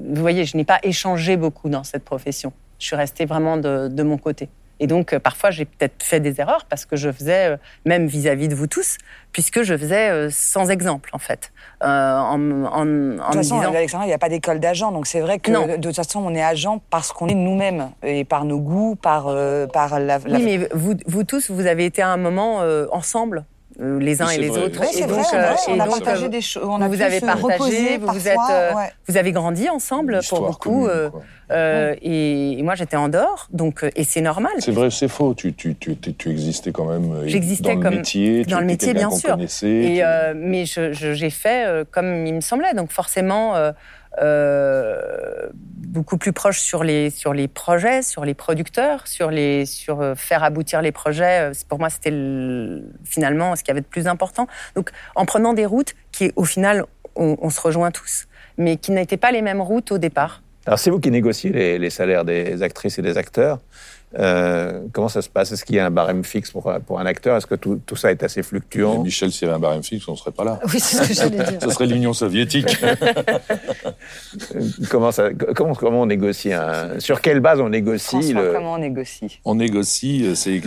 vous 0.09 0.21
voyez, 0.21 0.45
je 0.45 0.57
n'ai 0.57 0.65
pas 0.65 0.79
échangé 0.83 1.37
beaucoup 1.37 1.69
dans 1.69 1.83
cette 1.83 2.03
profession. 2.03 2.51
Je 2.79 2.87
suis 2.87 2.95
restée 2.95 3.25
vraiment 3.25 3.55
de, 3.55 3.87
de 3.87 4.03
mon 4.03 4.17
côté. 4.17 4.49
Et 4.83 4.87
donc, 4.87 5.13
euh, 5.13 5.19
parfois, 5.19 5.49
j'ai 5.49 5.63
peut-être 5.63 6.03
fait 6.03 6.19
des 6.19 6.41
erreurs 6.41 6.65
parce 6.65 6.85
que 6.85 6.97
je 6.97 7.09
faisais, 7.09 7.51
euh, 7.51 7.57
même 7.85 8.05
vis-à-vis 8.05 8.47
-vis 8.47 8.49
de 8.49 8.55
vous 8.55 8.67
tous, 8.67 8.97
puisque 9.31 9.63
je 9.63 9.77
faisais 9.77 10.09
euh, 10.09 10.27
sans 10.29 10.69
exemple, 10.69 11.09
en 11.13 11.19
fait. 11.19 11.53
Euh, 11.83 11.87
en, 11.87 12.65
en, 12.65 12.81
en 12.81 12.85
de 12.85 13.17
toute 13.17 13.35
façon, 13.35 13.59
disant... 13.59 13.73
Alexandra, 13.73 14.05
il 14.05 14.09
n'y 14.09 14.13
a 14.13 14.17
pas 14.17 14.27
d'école 14.27 14.59
d'agent, 14.59 14.91
donc 14.91 15.07
c'est 15.07 15.21
vrai 15.21 15.39
que 15.39 15.51
non. 15.51 15.67
de 15.67 15.77
toute 15.77 15.95
façon, 15.95 16.19
on 16.19 16.35
est 16.35 16.43
agent 16.43 16.81
parce 16.89 17.13
qu'on 17.13 17.29
est 17.29 17.33
nous-mêmes 17.33 17.91
et 18.03 18.25
par 18.25 18.43
nos 18.43 18.59
goûts, 18.59 18.95
par, 18.95 19.27
euh, 19.27 19.67
par 19.67 20.01
la, 20.01 20.19
la... 20.19 20.37
Oui, 20.37 20.43
mais 20.43 20.67
vous, 20.73 20.95
vous 21.05 21.23
tous, 21.23 21.49
vous 21.49 21.65
avez 21.65 21.85
été 21.85 22.01
à 22.01 22.09
un 22.09 22.17
moment 22.17 22.61
euh, 22.61 22.87
ensemble 22.91 23.45
les 23.79 24.21
uns 24.21 24.29
et 24.29 24.37
les 24.37 24.49
vrai. 24.49 24.63
autres. 24.63 24.79
Oui, 24.81 24.87
et 24.97 25.01
donc, 25.01 25.11
vrai, 25.11 25.23
euh, 25.33 25.53
et 25.67 25.71
on 25.71 25.79
a 25.79 25.85
donc, 25.85 26.03
partagé 26.03 26.29
des 26.29 26.41
choses. 26.41 26.63
On 26.65 26.81
a 26.81 26.87
vous 26.87 27.01
avez 27.01 27.21
partagé, 27.21 27.97
vous, 27.97 28.07
vous, 28.07 28.27
êtes, 28.27 28.37
euh, 28.51 28.73
ouais. 28.73 28.91
vous 29.07 29.17
avez 29.17 29.31
grandi 29.31 29.69
ensemble 29.69 30.19
pour 30.29 30.41
beaucoup. 30.41 30.87
Commune, 30.87 31.11
euh, 31.51 31.95
et, 32.01 32.59
et, 32.59 32.63
moi, 32.63 32.75
j'étais 32.75 32.95
en 32.95 33.09
dehors, 33.09 33.47
donc 33.51 33.85
et 33.95 34.03
c'est 34.03 34.21
normal. 34.21 34.51
C'est 34.59 34.71
vrai, 34.71 34.89
c'est 34.89 35.07
faux. 35.07 35.33
Tu, 35.33 35.53
tu, 35.53 35.75
tu, 35.75 35.95
tu, 35.95 36.29
existais 36.29 36.71
quand 36.71 36.85
même. 36.85 37.27
J'existais 37.27 37.75
dans 37.75 37.81
comme 37.81 37.91
le 37.91 37.97
métier, 37.97 38.45
dans 38.45 38.59
le 38.59 38.65
métier, 38.65 38.93
bien 38.93 39.11
sûr. 39.11 39.37
Et 39.39 39.47
tu... 39.47 40.37
mais 40.37 40.65
j'ai 40.65 41.29
fait 41.29 41.65
euh, 41.65 41.83
comme 41.89 42.25
il 42.25 42.33
me 42.33 42.41
semblait, 42.41 42.73
donc 42.73 42.91
forcément. 42.91 43.55
Euh, 44.21 45.49
beaucoup 45.53 46.17
plus 46.17 46.33
proche 46.33 46.59
sur 46.59 46.83
les 46.83 47.09
sur 47.09 47.33
les 47.33 47.47
projets, 47.47 48.01
sur 48.01 48.25
les 48.25 48.33
producteurs, 48.33 49.07
sur 49.07 49.29
les 49.31 49.65
sur 49.65 50.01
euh, 50.01 50.15
faire 50.15 50.43
aboutir 50.43 50.81
les 50.81 50.91
projets. 50.91 51.51
Pour 51.69 51.79
moi, 51.79 51.89
c'était 51.89 52.11
finalement 53.03 53.55
ce 53.55 53.63
qui 53.63 53.71
avait 53.71 53.81
de 53.81 53.85
plus 53.85 54.07
important. 54.07 54.47
Donc, 54.75 54.91
en 55.15 55.25
prenant 55.25 55.53
des 55.53 55.65
routes 55.65 55.93
qui, 56.11 56.31
au 56.35 56.45
final, 56.45 56.85
on, 57.15 57.49
se 57.49 57.61
rejoint 57.61 57.91
tous, 57.91 58.27
mais 58.57 58.77
qui 58.77 58.91
n'étaient 58.91 59.17
pas 59.17 59.31
les 59.31 59.43
mêmes 59.43 59.61
routes 59.61 59.91
au 59.91 59.97
départ. 59.99 60.41
Alors, 60.65 60.79
c'est 60.79 60.89
vous 60.89 60.99
qui 60.99 61.11
négociez 61.11 61.77
les, 61.77 61.89
salaires 61.89 62.25
des 62.25 62.63
actrices 62.63 62.97
et 62.97 63.01
des 63.01 63.17
acteurs. 63.17 63.59
Euh, 64.17 64.81
comment 64.91 65.09
ça 65.09 65.21
se 65.21 65.29
passe? 65.29 65.51
Est-ce 65.51 65.65
qu'il 65.65 65.75
y 65.75 65.79
a 65.79 65.85
un 65.85 65.91
barème 65.91 66.23
fixe 66.23 66.51
pour, 66.51 66.71
pour 66.85 66.99
un 66.99 67.05
acteur? 67.05 67.37
Est-ce 67.37 67.47
que 67.47 67.55
tout, 67.55 67.79
tout, 67.85 67.95
ça 67.95 68.11
est 68.11 68.23
assez 68.23 68.43
fluctuant? 68.43 68.97
Mais 68.97 69.05
Michel, 69.05 69.31
s'il 69.31 69.43
y 69.43 69.45
avait 69.45 69.57
un 69.57 69.59
barème 69.59 69.83
fixe, 69.83 70.07
on 70.07 70.11
ne 70.11 70.17
serait 70.17 70.31
pas 70.31 70.43
là. 70.43 70.59
Oui, 70.65 70.79
c'est 70.79 70.97
ce 70.97 71.07
que 71.07 71.13
j'allais 71.13 71.51
dire. 71.51 71.59
Ce 71.63 71.69
serait 71.69 71.87
l'Union 71.87 72.13
soviétique. 72.13 72.77
comment, 74.89 75.11
ça, 75.11 75.29
comment, 75.55 75.73
comment 75.73 76.01
on 76.01 76.05
négocie 76.05 76.53
un, 76.53 76.99
Sur 76.99 77.21
quelle 77.21 77.39
base 77.39 77.59
on 77.59 77.69
négocie 77.69 78.33
le... 78.33 78.53
comment 78.53 78.73
on 78.73 78.77
négocie? 78.77 79.39
On 79.45 79.55
négocie, 79.55 80.25
euh, 80.25 80.35
c'est 80.35 80.61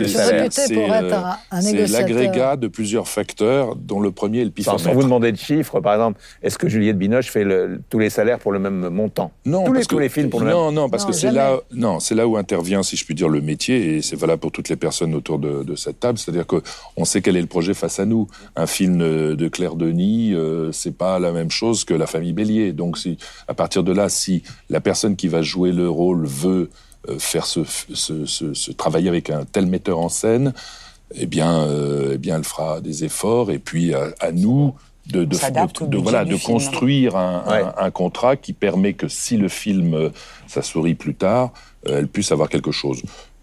c'est 0.49 1.87
l'agrégat 1.87 2.55
de 2.55 2.67
plusieurs 2.67 3.07
facteurs, 3.07 3.75
dont 3.75 3.99
le 3.99 4.11
premier 4.11 4.41
est 4.41 4.45
le 4.45 4.51
pifomètre. 4.51 4.83
Sans 4.83 4.93
vous 4.93 5.03
demander 5.03 5.31
de 5.31 5.37
chiffres, 5.37 5.79
par 5.79 5.93
exemple, 5.93 6.19
est-ce 6.41 6.57
que 6.57 6.67
Juliette 6.67 6.97
Binoche 6.97 7.29
fait 7.29 7.43
le, 7.43 7.81
tous 7.89 7.99
les 7.99 8.09
salaires 8.09 8.39
pour 8.39 8.51
le 8.51 8.59
même 8.59 8.89
montant? 8.89 9.31
Non, 9.45 9.63
tous, 9.63 9.73
parce 9.73 9.77
les, 9.77 9.85
que, 9.85 9.89
tous 9.89 9.99
les 9.99 10.09
films 10.09 10.29
pour 10.29 10.41
le 10.41 10.51
non, 10.51 10.65
même 10.65 10.75
Non, 10.75 10.89
parce 10.89 11.03
non, 11.03 11.09
que 11.09 11.15
c'est 11.15 11.31
là, 11.31 11.57
non, 11.71 11.99
c'est 11.99 12.15
là 12.15 12.27
où 12.27 12.37
intervient, 12.37 12.83
si 12.83 12.97
je 12.97 13.05
puis 13.05 13.15
dire, 13.15 13.29
le 13.29 13.36
métier, 13.41 13.95
et 13.95 14.01
c'est 14.01 14.15
valable 14.15 14.39
pour 14.39 14.51
toutes 14.51 14.69
les 14.69 14.75
personnes 14.75 15.13
autour 15.15 15.39
de, 15.39 15.75
cette 15.75 15.99
table. 15.99 16.17
C'est-à-dire 16.17 16.47
que 16.47 16.61
on 16.95 17.05
sait 17.05 17.21
quel 17.21 17.37
est 17.37 17.41
le 17.41 17.47
projet 17.47 17.73
face 17.73 17.99
à 17.99 18.05
nous. 18.05 18.27
Un 18.55 18.67
film 18.67 18.97
de 18.97 19.47
Claire 19.47 19.75
Denis, 19.75 20.33
euh, 20.33 20.71
c'est 20.71 20.95
pas 20.95 21.19
la 21.19 21.31
même 21.31 21.51
chose 21.51 21.83
que 21.83 21.93
La 21.93 22.07
Famille 22.07 22.33
Bélier. 22.33 22.73
Donc, 22.73 22.97
à 23.47 23.53
partir 23.53 23.83
de 23.83 23.91
là, 23.91 24.09
si 24.09 24.43
la 24.69 24.81
personne 24.81 25.15
qui 25.15 25.27
va 25.27 25.41
jouer 25.41 25.71
le 25.71 25.89
rôle 25.89 26.25
veut 26.25 26.69
euh, 27.09 27.19
faire 27.19 27.45
ce, 27.45 27.61
ce, 27.93 28.71
travailler 28.71 29.09
avec 29.09 29.29
un 29.29 29.45
tel 29.45 29.67
metteur 29.67 29.99
en 29.99 30.09
scène, 30.09 30.53
eh 31.15 31.25
bien, 31.25 31.63
euh, 31.63 32.11
eh 32.15 32.17
bien, 32.17 32.37
elle 32.37 32.43
fera 32.43 32.81
des 32.81 33.03
efforts. 33.03 33.51
Et 33.51 33.59
puis, 33.59 33.93
à 33.93 34.31
nous 34.31 34.73
de, 35.11 35.23
de, 35.23 35.25
de, 35.25 35.85
de 35.87 35.97
voilà, 35.97 36.25
de 36.25 36.35
construire 36.35 37.15
un, 37.15 37.43
Ouais. 37.47 37.61
un, 37.77 37.85
un 37.85 37.91
contrat 37.91 38.35
qui 38.35 38.53
permet 38.53 38.93
que 38.93 39.07
si 39.07 39.37
le 39.37 39.47
film, 39.47 39.93
euh, 39.93 40.09
ça 40.47 40.61
sourit 40.61 40.95
plus 40.95 41.15
tard, 41.15 41.51
euh, 41.87 41.99
elle 41.99 42.07
puisse 42.07 42.31
avoir 42.31 42.49
quelque 42.49 42.71
chose. 42.71 43.01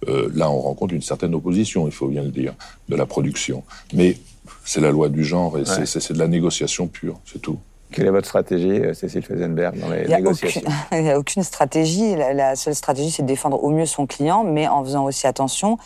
Euh, 0.09 0.29
là, 0.35 0.51
on 0.51 0.61
rencontre 0.61 0.93
une 0.95 1.03
certaine 1.03 1.35
opposition, 1.35 1.87
il 1.87 1.93
faut 1.93 2.09
bien 2.09 2.23
le 2.23 2.29
dire, 2.31 2.53
de 2.89 2.97
la 2.97 3.07
production. 3.07 3.65
Mais 3.95 4.19
c'est 4.65 4.81
la 4.81 4.91
loi 4.91 5.09
du 5.09 5.25
genre 5.25 5.59
et 5.59 5.65
c'est- 5.65 6.13
de 6.13 6.19
la 6.19 6.29
négociation 6.29 6.87
pure, 6.87 7.19
c'est 7.25 7.41
tout. 7.41 7.59
Quelle 7.91 8.07
est 8.07 8.11
votre 8.11 8.27
stratégie, 8.27 8.81
Cécile 8.93 9.23
Feisenberg, 9.23 9.79
dans 9.79 9.89
les 9.89 10.03
Il 10.03 10.09
n'y 10.09 10.15
négociations 10.17 10.63
aucune- 10.63 10.75
il 10.99 11.05
y 11.07 11.11
a 11.11 11.19
aucune 11.19 11.43
stratégie. 11.45 12.17
La, 12.17 12.35
la 12.35 12.57
seule 12.57 12.75
stratégie, 12.75 13.11
c'est 13.13 13.23
de 13.23 13.29
défendre 13.29 13.63
au 13.63 13.71
mieux 13.71 13.87
son 13.87 14.07
client, 14.07 14.43
mais 14.43 14.67
en 14.67 14.83
faisant 14.85 15.05
aussi 15.05 15.27
attention 15.29 15.79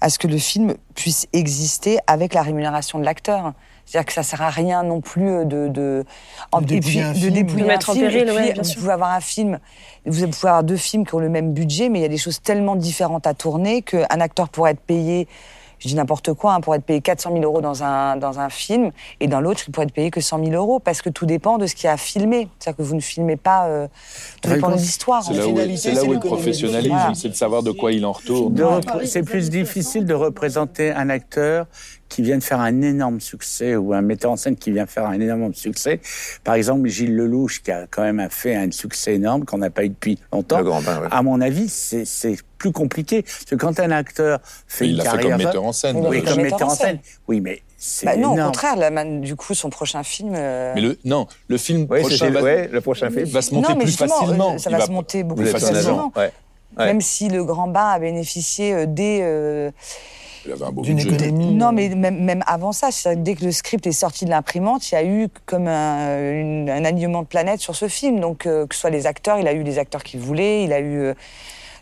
à 0.00 0.10
ce 0.10 0.18
que 0.18 0.26
le 0.26 0.38
film 0.38 0.74
puisse 0.96 1.28
exister 1.32 1.98
avec 2.08 2.34
la 2.34 2.42
rémunération 2.42 2.98
de 2.98 3.04
l'acteur. 3.04 3.52
C'est-à-dire 3.86 4.06
que 4.06 4.12
ça 4.12 4.22
sert 4.22 4.42
à 4.42 4.50
rien 4.50 4.82
non 4.82 5.00
plus 5.00 5.44
de 5.44 5.68
de, 5.68 6.04
en- 6.52 6.60
De 6.60 6.64
et 6.64 6.66
dépouiller 6.80 7.00
puis 7.00 7.00
un 7.00 7.12
de 7.12 7.18
film. 7.18 7.32
dépouiller 7.34 7.60
De 7.62 7.64
un 7.64 7.72
mettre 7.72 7.90
en 7.90 7.92
film, 7.94 8.04
et 8.06 8.08
péril, 8.08 8.24
puis, 8.26 8.34
ouais, 8.36 8.52
bien 8.52 8.62
vous 8.62 8.68
sûr. 8.68 8.80
pouvez 8.80 8.92
avoir 8.92 9.12
un 9.12 9.20
film, 9.20 9.58
vous 10.06 10.26
pouvez 10.28 10.48
avoir 10.48 10.64
deux 10.64 10.76
films 10.76 11.06
qui 11.06 11.14
ont 11.14 11.18
le 11.20 11.28
même 11.28 11.52
budget, 11.52 11.88
mais 11.88 11.98
il 12.00 12.02
y 12.02 12.06
a 12.06 12.08
des 12.08 12.18
choses 12.18 12.40
tellement 12.42 12.76
différentes 12.76 13.26
à 13.26 13.34
tourner 13.34 13.82
qu'un 13.82 14.04
acteur 14.20 14.48
pourrait 14.48 14.72
être 14.72 14.80
payé 14.80 15.28
je 15.80 15.88
dis 15.88 15.96
n'importe 15.96 16.32
quoi, 16.32 16.54
hein, 16.54 16.60
pour 16.62 16.74
être 16.74 16.84
payé 16.84 17.02
400 17.02 17.30
000 17.32 17.42
euros 17.44 17.60
dans 17.60 17.82
un, 17.82 18.16
dans 18.16 18.38
un 18.40 18.48
film, 18.48 18.90
et 19.20 19.26
dans 19.26 19.42
l'autre, 19.42 19.64
il 19.66 19.70
pourrait 19.72 19.84
être 19.84 19.92
payé 19.92 20.10
que 20.10 20.20
100 20.20 20.38
000 20.42 20.52
euros, 20.52 20.78
parce 20.78 21.02
que 21.02 21.10
tout 21.10 21.26
dépend 21.26 21.58
de 21.58 21.66
ce 21.66 21.74
qu'il 21.74 21.86
y 21.86 21.88
a 21.88 21.92
à 21.92 21.96
filmer. 21.98 22.48
C'est-à-dire 22.58 22.78
que 22.78 22.82
vous 22.82 22.94
ne 22.94 23.00
filmez 23.00 23.36
pas... 23.36 23.66
Euh, 23.66 23.88
tout 24.40 24.48
dépend 24.48 24.70
de 24.70 24.76
l'histoire. 24.76 25.22
C'est 25.22 25.32
en 25.32 25.36
là 25.36 25.42
fait. 25.42 25.50
où, 25.50 25.56
là 25.56 26.04
où 26.04 26.10
est 26.12 26.14
le 26.14 26.20
professionnalisme, 26.20 26.94
Voilà. 26.94 27.14
c'est 27.14 27.28
de 27.28 27.34
savoir 27.34 27.62
de 27.62 27.70
quoi 27.72 27.92
il 27.92 28.06
en 28.06 28.12
retourne. 28.12 28.54
De 28.54 28.64
c'est 29.04 29.24
plus 29.24 29.50
difficile 29.50 30.06
de 30.06 30.14
représenter 30.14 30.90
un 30.90 31.10
acteur 31.10 31.66
qui 32.14 32.22
vient 32.22 32.38
de 32.38 32.44
faire 32.44 32.60
un 32.60 32.80
énorme 32.80 33.18
succès 33.20 33.74
ou 33.74 33.92
un 33.92 34.00
metteur 34.02 34.30
en 34.30 34.36
scène 34.36 34.54
qui 34.54 34.70
vient 34.70 34.86
faire 34.86 35.06
un 35.06 35.18
énorme 35.18 35.52
succès. 35.52 36.00
Par 36.44 36.54
exemple, 36.54 36.88
Gilles 36.88 37.16
Lelouch, 37.16 37.60
qui 37.62 37.72
a 37.72 37.86
quand 37.90 38.02
même 38.02 38.28
fait 38.30 38.54
un 38.54 38.70
succès 38.70 39.14
énorme 39.14 39.44
qu'on 39.44 39.58
n'a 39.58 39.70
pas 39.70 39.84
eu 39.84 39.88
depuis 39.88 40.18
longtemps. 40.32 40.58
Le 40.58 40.64
grand 40.64 40.80
bain, 40.80 41.00
ouais. 41.00 41.08
À 41.10 41.22
mon 41.22 41.40
avis, 41.40 41.68
c'est 41.68 42.04
c'est 42.04 42.36
plus 42.56 42.70
compliqué. 42.70 43.22
Parce 43.22 43.44
que 43.46 43.56
quand 43.56 43.80
un 43.80 43.90
acteur 43.90 44.38
fait 44.68 44.84
Mais 44.84 44.90
il 44.90 44.92
une 44.92 44.98
l'a 44.98 45.04
fait 45.04 45.10
carrière... 45.10 45.36
comme 45.38 45.46
metteur 45.46 45.64
en 45.64 45.72
scène. 45.72 45.96
Oui, 45.96 46.06
Oui, 46.08 46.22
comme 46.22 46.40
metteur 46.40 46.62
en 46.68 46.70
scène. 46.70 46.98
Oui, 47.26 47.40
mais 47.40 47.62
c'est 47.76 48.06
Bah 48.06 48.16
non, 48.16 48.34
au 48.34 48.44
contraire, 48.46 48.76
là, 48.76 49.04
du 49.18 49.34
coup, 49.34 49.52
son 49.54 49.70
prochain 49.70 50.04
film... 50.04 50.34
euh, 50.36 50.72
Mais 50.76 50.80
le, 50.80 50.96
non, 51.04 51.26
le 51.48 51.58
film 51.58 51.86
Oui, 51.90 52.00
prochain 52.00 52.30
va, 52.30 52.42
ouais, 52.42 52.68
le 52.68 52.80
prochain 52.80 53.10
film. 53.10 53.24
va 53.24 53.42
se 53.42 53.52
monter 53.52 53.68
non, 53.72 53.76
mais 53.76 53.84
plus 53.84 53.96
facilement. 53.96 54.54
euh, 54.54 54.58
ça 54.58 54.70
va, 54.70 54.86
se 54.86 54.90
monter 54.92 55.24
beaucoup 55.24 55.42
plus 55.42 55.50
facilement. 55.50 55.78
agent. 55.78 56.12
Ouais. 56.16 56.32
Ouais. 56.78 56.86
Même 56.86 57.00
si 57.00 57.28
Le 57.28 57.44
Grand 57.44 57.66
Bain 57.68 57.88
a 57.88 57.98
bénéficié 57.98 58.72
euh, 58.72 58.84
dès... 58.88 59.18
euh, 59.22 59.70
Il 60.46 60.52
avait 60.52 60.64
un 60.64 60.70
beau 60.72 60.82
D'une 60.82 60.96
budget. 60.96 61.14
économie. 61.14 61.54
Non, 61.54 61.72
mais 61.72 61.88
même, 61.88 62.22
même 62.22 62.42
avant 62.46 62.72
ça, 62.72 62.88
dès 63.16 63.34
que 63.34 63.44
le 63.44 63.52
script 63.52 63.86
est 63.86 63.92
sorti 63.92 64.24
de 64.24 64.30
l'imprimante, 64.30 64.90
il 64.90 64.94
y 64.94 64.98
a 64.98 65.04
eu 65.04 65.28
comme 65.46 65.68
un, 65.68 66.18
une- 66.40 66.68
un 66.70 66.84
alignement 66.84 67.22
de 67.22 67.26
planètes 67.26 67.60
sur 67.60 67.74
ce 67.74 67.88
film. 67.88 68.20
Donc, 68.20 68.46
euh, 68.46 68.66
que 68.66 68.74
ce 68.74 68.82
soit 68.82 68.90
les 68.90 69.06
acteurs, 69.06 69.38
il 69.38 69.48
a 69.48 69.52
eu 69.52 69.62
les 69.62 69.78
acteurs 69.78 70.02
qu'il 70.02 70.20
voulait, 70.20 70.64
il 70.64 70.72
a 70.72 70.80
eu. 70.80 70.98
euh, 70.98 71.14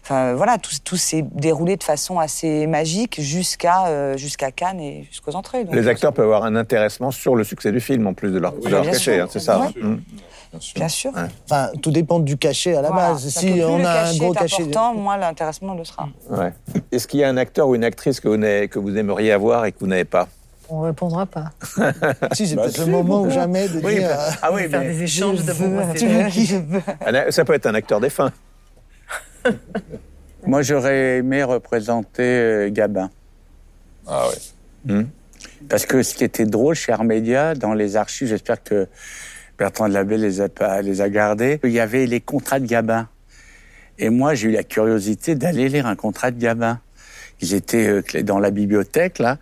Enfin, 0.03 0.35
voilà, 0.35 0.59
tout, 0.59 0.73
tout 0.85 0.97
s'est 0.97 1.25
déroulé 1.33 1.77
de 1.77 1.85
façon 1.85 2.19
assez 2.19 2.67
magique 2.67 3.21
jusqu'à 3.21 3.87
euh, 3.87 4.17
jusqu'à 4.17 4.51
Cannes 4.51 4.81
et 4.81 5.05
jusqu'aux 5.09 5.37
entrées. 5.37 5.65
Donc, 5.65 5.75
Les 5.75 5.87
acteurs 5.87 6.13
peuvent 6.13 6.25
avoir 6.25 6.45
un 6.45 6.57
intéressement 6.57 7.11
sur 7.13 7.37
le 7.37 7.45
succès 7.45 7.71
du 7.71 7.81
film, 7.81 8.07
en 8.09 8.13
plus 8.15 8.33
de 8.33 8.39
leur, 8.41 8.53
de 8.53 8.69
leur 8.69 8.83
bien 8.83 8.91
cachet, 8.93 9.15
sûr. 9.15 9.25
hein, 9.25 9.29
c'est 9.31 9.39
ça 9.41 9.63
hein. 9.63 9.99
Bien 10.51 10.61
sûr. 10.61 10.75
Bien 10.75 10.89
sûr. 10.89 11.13
Enfin, 11.47 11.71
tout 11.81 11.91
dépend 11.91 12.19
du 12.19 12.37
cachet 12.37 12.75
à 12.77 12.83
la 12.83 12.91
Voilà. 12.91 13.11
base. 13.13 13.29
Si 13.29 13.63
on 13.65 13.83
a 13.85 13.91
un 13.91 13.95
cachet 14.05 14.19
gros 14.19 14.33
cachet. 14.35 14.63
important, 14.65 14.95
moins 14.95 15.17
l'intéressement 15.17 15.73
le 15.75 15.85
sera. 15.85 16.09
Ouais. 16.29 16.53
Est-ce 16.91 17.07
qu'il 17.09 17.21
y 17.21 17.25
a 17.25 17.29
un 17.29 17.37
acteur 17.39 17.69
ou 17.69 17.75
une 17.75 17.85
actrice 17.85 18.21
que 18.21 18.29
vous, 18.29 18.37
n'avez- 18.37 18.69
que 18.69 18.79
vous 18.79 18.95
aimeriez 18.99 19.33
avoir 19.33 19.65
et 19.65 19.73
que 19.73 19.79
vous 19.81 19.87
n'avez 19.87 20.05
pas? 20.05 20.29
On 20.69 20.81
répondra 20.83 21.25
pas. 21.27 21.53
Si, 22.33 22.49
c'est 22.49 22.57
Bah, 22.57 22.63
peut-être 22.65 22.75
si, 22.75 22.81
le 22.81 22.87
moment 22.93 23.23
ou 23.23 23.31
jamais 23.31 23.69
de 23.69 23.81
Oui, 23.83 23.95
dire. 24.01 24.09
bah, 24.09 24.27
euh, 24.29 24.31
ah 24.43 24.51
oui, 24.53 24.69
Faire 24.69 24.81
mais 24.81 24.89
des 24.89 25.03
échanges 25.05 25.43
de 25.45 25.53
bons 25.53 25.95
tu 25.97 26.07
veux 26.09 26.29
qui 26.29 26.45
je 26.45 26.57
veux. 26.57 26.83
Un 27.07 27.15
a- 27.15 27.31
Ça 27.31 27.45
peut 27.47 27.55
être 27.55 27.67
un 27.67 27.75
acteur 27.75 28.01
défunt. 28.01 28.31
Moi 30.47 30.63
j'aurais 30.63 31.19
aimé 31.19 31.43
représenter 31.45 32.23
euh, 32.23 32.71
Gabin. 32.71 33.11
Ah 34.07 34.27
ouais. 34.29 34.93
Hmm. 34.95 35.05
Parce 35.69 35.87
que 35.87 36.03
ce 36.03 36.15
qui 36.15 36.25
était 36.25 36.45
drôle 36.47 36.75
chez 36.75 36.93
Armédia, 36.93 37.55
dans 37.55 37.75
les 37.75 37.97
archives, 37.97 38.29
j'espère 38.29 38.63
que 38.63 38.89
Bertrand 39.59 39.89
de 39.89 39.95
Labbé 39.95 40.17
les 40.19 40.41
a, 40.41 40.49
pas- 40.49 40.83
les 40.83 41.01
a 41.01 41.09
gardés, 41.09 41.61
il 41.63 41.71
y 41.71 41.81
avait 41.81 42.07
les 42.07 42.21
contrats 42.21 42.59
de 42.59 42.67
Gabin. 42.67 43.09
Et 43.99 44.09
moi, 44.11 44.35
j'ai 44.35 44.49
eu 44.49 44.53
la 44.53 44.65
curiosité 44.65 45.35
d'aller 45.35 45.69
lire 45.69 45.87
un 45.87 45.95
contrat 45.95 46.31
de 46.31 46.41
Gabin. 46.41 46.81
Ils 47.41 47.55
étaient 47.55 47.87
euh, 47.87 48.23
dans 48.23 48.39
la 48.41 48.51
bibliothèque, 48.51 49.19
là, 49.19 49.39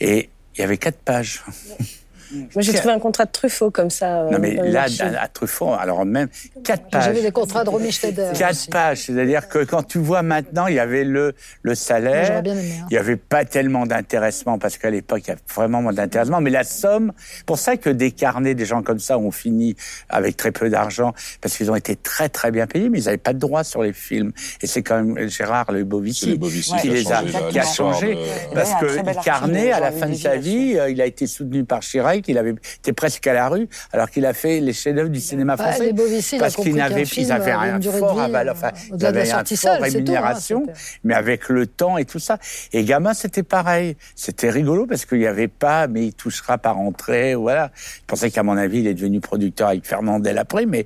et 0.00 0.28
il 0.56 0.60
y 0.60 0.64
avait 0.64 0.76
quatre 0.78 0.98
pages. 0.98 1.42
Moi, 2.34 2.62
j'ai 2.62 2.72
trouvé 2.74 2.92
un 2.94 2.98
contrat 2.98 3.24
de 3.24 3.30
Truffaut 3.30 3.70
comme 3.70 3.90
ça. 3.90 4.22
euh, 4.22 4.30
non, 4.30 4.38
mais 4.38 4.54
là, 4.54 4.86
à, 5.00 5.22
à 5.24 5.28
Truffaut, 5.28 5.72
alors 5.72 6.04
même 6.04 6.28
quatre 6.64 6.88
pages. 6.90 7.04
J'avais 7.04 7.22
des 7.22 7.30
contrats 7.32 7.64
de 7.64 7.70
Romy 7.70 7.90
Schneider. 7.92 8.32
Quatre 8.32 8.50
aussi. 8.52 8.68
pages, 8.68 9.02
c'est-à-dire 9.02 9.48
que 9.48 9.64
quand 9.64 9.82
tu 9.82 9.98
vois 9.98 10.22
maintenant, 10.22 10.66
il 10.66 10.74
y 10.74 10.78
avait 10.78 11.04
le, 11.04 11.34
le 11.62 11.74
salaire, 11.74 12.26
J'aurais 12.26 12.42
bien 12.42 12.54
aimé. 12.54 12.72
hein. 12.80 12.86
il 12.90 12.94
n'y 12.94 12.98
avait 12.98 13.16
pas 13.16 13.44
tellement 13.44 13.86
d'intéressement, 13.86 14.58
parce 14.58 14.78
qu'à 14.78 14.90
l'époque, 14.90 15.22
il 15.24 15.28
y 15.28 15.30
avait 15.32 15.40
vraiment 15.54 15.82
moins 15.82 15.92
d'intéressement, 15.92 16.40
mais 16.40 16.50
la 16.50 16.64
somme, 16.64 17.12
pour 17.46 17.58
ça 17.58 17.76
que 17.76 17.90
des 17.90 18.10
carnets, 18.12 18.54
des 18.54 18.64
gens 18.66 18.82
comme 18.82 18.98
ça 18.98 19.18
ont 19.18 19.30
fini 19.30 19.76
avec 20.08 20.36
très 20.36 20.52
peu 20.52 20.68
d'argent, 20.70 21.12
parce 21.40 21.56
qu'ils 21.56 21.70
ont 21.70 21.76
été 21.76 21.96
très 21.96 22.28
très 22.28 22.50
bien 22.50 22.66
payés, 22.66 22.88
mais 22.88 22.98
ils 23.00 23.04
n'avaient 23.06 23.16
pas 23.16 23.32
de 23.32 23.38
droit 23.38 23.64
sur 23.64 23.82
les 23.82 23.92
films. 23.92 24.32
Et 24.60 24.66
c'est 24.66 24.82
quand 24.82 25.02
même 25.02 25.28
Gérard 25.28 25.70
Le 25.72 25.78
C'est 26.12 26.26
les 26.26 26.36
Bovici 26.38 26.72
qui 26.76 26.80
qui 26.82 26.88
les 26.90 27.12
a, 27.12 27.22
qui 27.50 27.58
a 27.58 27.64
changé, 27.64 28.16
parce 28.54 28.74
que 28.80 29.22
Carnet, 29.24 29.72
à 29.72 29.80
la 29.80 29.90
fin 29.92 30.08
de 30.08 30.14
sa 30.14 30.36
vie, 30.36 30.76
euh, 30.78 30.90
il 30.90 31.00
a 31.00 31.06
été 31.06 31.26
soutenu 31.26 31.64
par 31.64 31.80
Chirac, 31.80 32.23
il 32.28 32.38
avait 32.38 32.54
été 32.78 32.92
presque 32.92 33.26
à 33.26 33.32
la 33.32 33.48
rue, 33.48 33.68
alors 33.92 34.10
qu'il 34.10 34.26
a 34.26 34.32
fait 34.32 34.60
les 34.60 34.72
chefs-d'œuvre 34.72 35.10
du 35.10 35.20
cinéma 35.20 35.56
Bah, 35.56 35.64
français. 35.64 35.86
les 35.86 35.92
Bovici, 35.92 36.38
parce 36.38 36.56
qu'ils 36.56 36.74
n'avaient, 36.74 37.02
ils 37.02 37.32
avaient 37.32 37.78
de 37.78 37.90
fort 37.90 38.20
à 38.20 38.28
euh, 38.28 38.44
enfin, 38.50 38.70
ils 38.90 38.96
de 38.96 39.02
la 39.02 39.08
avaient 39.08 39.30
un 39.30 39.44
fort 39.44 39.44
tout, 39.44 39.68
hein, 39.68 39.78
rémunération, 39.80 40.66
mais 41.04 41.14
avec 41.14 41.48
le 41.48 41.66
temps 41.66 41.98
et 41.98 42.04
tout 42.04 42.18
ça. 42.18 42.38
Et 42.72 42.84
Gamin, 42.84 43.14
c'était 43.14 43.42
pareil. 43.42 43.96
C'était 44.14 44.50
rigolo 44.50 44.86
parce 44.86 45.04
qu'il 45.04 45.18
n'y 45.18 45.26
avait 45.26 45.48
pas, 45.48 45.86
mais 45.86 46.06
il 46.06 46.14
touchera 46.14 46.58
par 46.58 46.78
entrée, 46.78 47.34
voilà. 47.34 47.70
Je 47.76 48.04
pensais 48.06 48.30
qu'à 48.30 48.42
mon 48.42 48.56
avis, 48.56 48.80
il 48.80 48.86
est 48.86 48.94
devenu 48.94 49.20
producteur 49.20 49.68
avec 49.68 49.86
Fernandel 49.86 50.38
après, 50.38 50.66
mais 50.66 50.84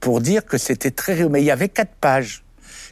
pour 0.00 0.20
dire 0.20 0.44
que 0.44 0.58
c'était 0.58 0.90
très 0.90 1.12
rigolo. 1.14 1.30
Mais 1.30 1.42
il 1.42 1.46
y 1.46 1.50
avait 1.50 1.68
quatre 1.68 1.94
pages. 2.00 2.42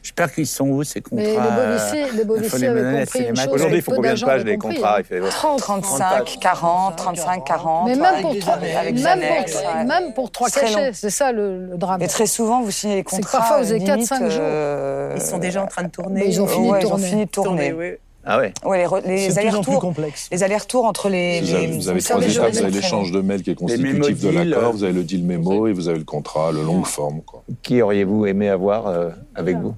J'espère 0.05 0.32
qu'ils 0.34 0.46
sont 0.46 0.66
où 0.68 0.84
ces 0.84 1.00
contrats 1.00 1.24
Mais 1.24 1.34
Bovici, 1.34 1.96
il 1.96 2.18
faut 2.18 2.24
Bovici 2.26 2.66
à 2.66 2.74
compris 2.74 3.20
une 3.30 3.36
chose. 3.36 3.48
Aujourd'hui, 3.55 3.78
il 3.78 3.82
faut 3.82 3.92
combien 3.92 4.12
de 4.14 4.20
pages 4.20 4.44
les 4.44 4.59
contrats 4.59 4.96
hein. 4.96 5.00
il 5.00 5.05
fait, 5.05 5.18
ouais. 5.20 5.28
35, 5.30 6.36
40, 6.40 6.96
35, 6.96 7.44
40. 7.44 7.88
Mais 7.88 7.96
même 7.96 8.20
pour, 8.20 8.38
trois- 8.38 8.57
même 8.59 8.94
pour, 8.94 9.62
ouais. 9.76 9.84
même 9.84 10.12
pour 10.14 10.30
trois 10.30 10.50
cachets, 10.50 10.90
c'est 10.92 11.09
ça 11.09 11.32
le, 11.32 11.68
le 11.70 11.76
drame. 11.78 12.02
Et 12.02 12.07
très 12.07 12.26
souvent, 12.26 12.61
vous 12.62 12.70
signez 12.70 12.96
les 12.96 13.02
contrats. 13.02 13.38
parfois, 13.38 13.62
vous 13.62 13.70
avez 13.70 13.78
limite, 13.80 14.11
4-5 14.11 14.28
jours. 14.30 14.40
euh, 14.42 15.14
Ils 15.16 15.22
sont 15.22 15.38
déjà 15.38 15.62
en 15.62 15.66
train 15.66 15.84
de 15.84 15.88
tourner. 15.88 16.26
Ils 16.28 16.40
ont 16.42 16.46
fini 16.46 16.66
de 16.68 16.72
ouais, 16.72 16.80
ils 16.82 16.86
ont 16.86 16.90
tourner. 16.90 17.07
fini 17.09 17.24
de 17.24 17.30
tourner. 17.30 17.72
oui. 17.72 17.92
Ah 18.26 18.38
ouais. 18.38 18.52
Ouais, 18.64 18.86
les, 19.05 19.16
les 19.28 19.38
allers-retours. 19.38 19.80
complexe. 19.80 20.28
Les 20.32 20.42
allers-retours 20.42 20.84
entre 20.86 21.09
les. 21.11 21.40
Vous 21.42 21.46
les- 21.46 21.66
vous 21.66 21.88
avez 21.90 22.00
trois 22.02 22.22
étapes, 22.22 22.52
vous 22.52 22.59
avez 22.59 22.70
l'échange 22.70 23.11
de 23.12 23.20
mails 23.20 23.42
qui 23.42 23.50
est 23.50 23.55
constitutif 23.55 24.20
de 24.22 24.28
l'accord, 24.30 24.68
euh. 24.70 24.72
vous 24.72 24.84
avez 24.84 24.94
le 24.94 25.02
deal 25.02 25.24
mémo 25.24 25.66
et 25.66 25.72
vous 25.74 25.88
avez 25.88 25.98
le 25.98 26.05
contrat, 26.05 26.50
le 26.52 26.62
longue 26.62 26.86
forme. 26.86 27.20
Quoi. 27.22 27.42
Qui 27.62 27.82
auriez-vous 27.82 28.24
aimé 28.26 28.48
avoir 28.48 28.86
euh, 28.86 29.11
avec 29.34 29.59
vous? 29.59 29.74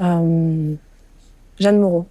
Euh, 0.00 0.74
Jeanne 1.58 1.78
Moreau. 1.78 2.06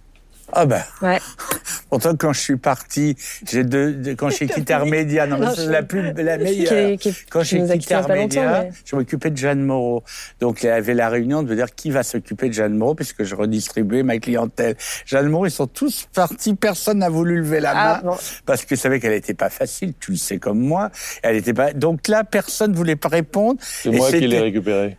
Ah 0.52 0.66
ben, 0.66 0.82
Ouais. 1.02 1.18
Pourtant, 1.90 2.16
quand 2.16 2.32
je 2.32 2.40
suis 2.40 2.56
parti, 2.56 3.16
j'ai 3.48 3.64
deux, 3.64 4.14
quand 4.16 4.28
j'ai 4.28 4.46
quitté 4.46 4.72
Armédia, 4.72 5.26
non, 5.26 5.38
mais 5.38 5.46
c'est 5.54 5.66
la 5.66 5.82
plus, 5.82 6.12
la 6.12 6.38
meilleure. 6.38 6.98
quand 7.30 7.42
j'ai 7.42 7.62
quitté 7.78 7.94
Armédia, 7.94 8.66
je 8.84 8.96
m'occupais 8.96 9.30
de 9.30 9.36
Jeanne 9.36 9.62
Moreau. 9.62 10.02
Donc, 10.40 10.62
il 10.62 10.66
y 10.66 10.68
avait 10.68 10.94
la 10.94 11.08
réunion 11.08 11.42
de 11.42 11.54
dire 11.54 11.74
qui 11.74 11.90
va 11.90 12.02
s'occuper 12.02 12.48
de 12.48 12.54
Jeanne 12.54 12.76
Moreau, 12.76 12.94
puisque 12.94 13.22
je 13.22 13.34
redistribuais 13.34 14.02
ma 14.02 14.18
clientèle. 14.18 14.76
Jeanne 15.06 15.28
Moreau, 15.28 15.46
ils 15.46 15.52
sont 15.52 15.66
tous 15.66 16.08
partis, 16.12 16.54
personne 16.54 16.98
n'a 16.98 17.08
voulu 17.08 17.38
lever 17.38 17.60
la 17.60 17.72
ah, 17.74 18.00
main, 18.04 18.16
parce 18.44 18.64
qu'ils 18.64 18.78
savaient 18.78 19.00
qu'elle 19.00 19.12
n'était 19.12 19.34
pas 19.34 19.50
facile, 19.50 19.94
tu 19.98 20.12
le 20.12 20.16
sais 20.16 20.38
comme 20.38 20.58
moi. 20.58 20.90
Elle 21.22 21.36
était 21.36 21.54
pas, 21.54 21.72
donc 21.72 22.08
là, 22.08 22.24
personne 22.24 22.72
ne 22.72 22.76
voulait 22.76 22.96
pas 22.96 23.08
répondre. 23.08 23.60
C'est 23.60 23.90
moi 23.90 24.10
qui 24.10 24.26
l'ai 24.26 24.40
récupéré. 24.40 24.96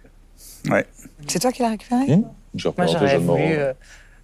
Ouais. 0.70 0.86
C'est 1.28 1.40
toi 1.40 1.52
qui 1.52 1.62
l'as 1.62 1.70
récupéré 1.70 2.18
mmh. 2.18 2.24
Moi, 2.78 2.88
j'aurais 2.88 3.18
voulu 3.18 3.44
euh, 3.44 3.74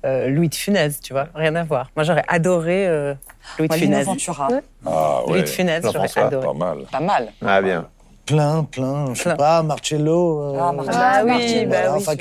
euh, 0.05 0.29
Louis 0.29 0.49
de 0.49 0.55
Funès, 0.55 0.99
tu 0.99 1.13
vois, 1.13 1.27
rien 1.35 1.55
à 1.55 1.63
voir. 1.63 1.91
Moi, 1.95 2.03
j'aurais 2.03 2.23
adoré 2.27 2.87
euh, 2.87 3.13
Louis 3.59 3.67
de 3.67 3.73
Funès. 3.73 4.05
Ventura. 4.05 4.47
Ah, 4.85 5.21
ouais. 5.25 5.33
Louis 5.33 5.41
de 5.43 5.49
Funès, 5.49 5.83
j'aurais 5.91 6.17
adoré. 6.17 6.47
Pas 6.47 6.53
mal. 6.53 6.77
Pas 6.91 6.99
mal. 6.99 7.27
Ah, 7.45 7.61
bien. 7.61 7.87
Plein, 8.25 8.63
plein, 8.63 9.13
je 9.13 9.23
sais 9.23 9.35
pas, 9.35 9.61
Marcello. 9.63 10.55
ah, 10.57 10.71
Marcello. 10.71 10.97
Ah, 10.97 11.23
oui, 11.25 11.65
bah, 11.65 11.95
enfin. 11.95 12.13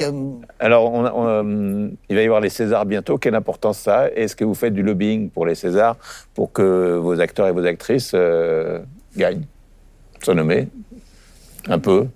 Alors, 0.59 0.93
on, 0.93 1.05
on, 1.07 1.91
il 2.09 2.17
va 2.17 2.23
y 2.23 2.25
avoir 2.25 2.41
les 2.41 2.49
Césars 2.49 2.87
bientôt. 2.87 3.19
Quelle 3.19 3.35
importance 3.35 3.79
ça 3.79 4.09
Est-ce 4.17 4.35
que 4.35 4.45
vous 4.45 4.55
faites 4.55 4.73
du 4.75 4.83
lobbying 4.83 5.31
pour 5.31 5.47
les 5.47 5.55
Césars 5.55 5.97
pour 6.35 6.53
que 6.53 6.97
vos 6.97 7.21
acteurs 7.21 7.47
et 7.49 7.53
vos 7.53 7.65
actrices 7.65 8.13
euh, 8.15 8.81
gagnent? 9.17 9.45
Sont 10.23 10.35
nommés? 10.35 10.69
Un 11.69 11.79
peu 11.79 12.09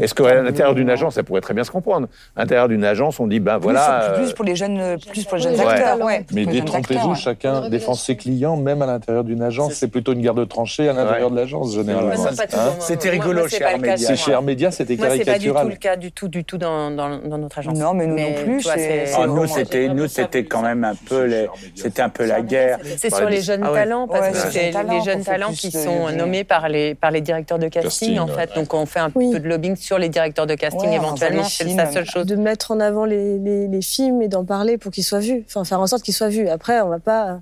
est-ce 0.00 0.14
qu'à 0.14 0.42
l'intérieur 0.42 0.74
d'une 0.74 0.90
agence, 0.90 1.14
ça 1.14 1.22
pourrait 1.22 1.40
très 1.40 1.54
bien 1.54 1.64
se 1.64 1.70
comprendre 1.70 2.08
À 2.36 2.40
l'intérieur 2.40 2.68
d'une 2.68 2.84
agence, 2.84 3.20
on 3.20 3.26
dit, 3.26 3.40
ben 3.40 3.58
voilà. 3.58 4.14
Plus, 4.16 4.32
pour 4.32 4.44
les 4.44 4.56
jeunes, 4.56 4.98
plus 5.10 5.24
pour 5.24 5.36
les 5.36 5.42
jeunes 5.42 5.60
acteurs, 5.60 6.00
ouais. 6.00 6.26
Mais 6.32 6.46
détrompez-vous, 6.46 7.14
chacun 7.14 7.68
défend 7.68 7.94
ses 7.94 8.16
clients, 8.16 8.56
même 8.56 8.82
à 8.82 8.86
l'intérieur 8.86 9.24
d'une 9.24 9.42
agence. 9.42 9.74
C'est 9.74 9.88
plutôt 9.88 10.12
une 10.12 10.22
garde 10.22 10.38
de 10.38 10.44
tranchée 10.44 10.88
à 10.88 10.92
l'intérieur 10.92 11.30
de 11.30 11.36
l'agence, 11.36 11.74
généralement. 11.74 12.10
Hein 12.10 12.70
c'était 12.78 13.10
rigolo 13.10 13.48
chez 13.48 13.64
Armédia. 13.64 14.14
Chez 14.14 14.32
Armédia, 14.32 14.70
c'était 14.70 14.96
caricatural. 14.96 15.24
C'est 15.24 15.52
pas 15.52 15.64
du 15.64 15.68
tout 15.68 15.68
le 15.68 15.76
cas 15.76 15.96
du 15.96 16.12
tout, 16.12 16.28
du 16.28 16.44
tout 16.44 16.58
dans, 16.58 16.90
notre 16.90 17.58
agence. 17.58 17.78
Non, 17.78 17.94
mais 17.94 18.06
nous 18.06 18.16
non 18.16 18.32
plus. 18.44 18.68
Ah, 19.16 19.26
nous, 19.26 19.46
c'était, 19.46 19.88
nous, 19.88 20.06
c'était 20.08 20.44
quand 20.44 20.62
même 20.62 20.84
un 20.84 20.94
peu, 20.94 21.28
c'était 21.74 22.02
un 22.02 22.08
peu 22.08 22.26
la 22.26 22.42
guerre. 22.42 22.78
C'est 22.96 23.12
sur 23.12 23.28
les 23.28 23.40
jeunes 23.40 23.62
talents, 23.62 24.08
parce 24.08 24.30
que 24.30 24.50
c'est 24.50 24.70
les 24.70 25.02
jeunes 25.02 25.24
talents 25.24 25.52
qui 25.52 25.70
sont 25.70 26.10
nommés 26.10 26.44
par 26.44 26.68
les 26.68 26.94
par 26.94 27.10
les 27.10 27.20
directeurs 27.20 27.58
de 27.58 27.68
casting, 27.68 28.18
en 28.18 28.26
fait. 28.26 28.54
Donc, 28.54 28.74
on 28.74 28.86
fait 28.86 29.00
un 29.00 29.10
peu 29.10 29.38
de 29.38 29.48
lobbying 29.50 29.76
sur 29.76 29.98
les 29.98 30.08
directeurs 30.08 30.46
de 30.46 30.54
casting 30.54 30.90
éventuellement. 30.90 31.44
C'est 31.44 31.64
la 31.64 31.92
seule 31.92 32.06
chose. 32.06 32.26
De 32.26 32.36
mettre 32.36 32.70
en 32.70 32.80
avant 32.80 33.04
les, 33.04 33.38
les, 33.38 33.82
films 33.82 34.22
et 34.22 34.28
d'en 34.28 34.44
parler 34.44 34.78
pour 34.78 34.90
qu'ils 34.90 35.04
soient 35.04 35.20
vus. 35.20 35.44
Enfin, 35.46 35.64
faire 35.64 35.80
en 35.80 35.86
sorte 35.86 36.02
qu'ils 36.02 36.14
soient 36.14 36.28
vus. 36.28 36.48
Après, 36.48 36.80
on 36.80 36.88
va 36.88 36.98
pas. 36.98 37.40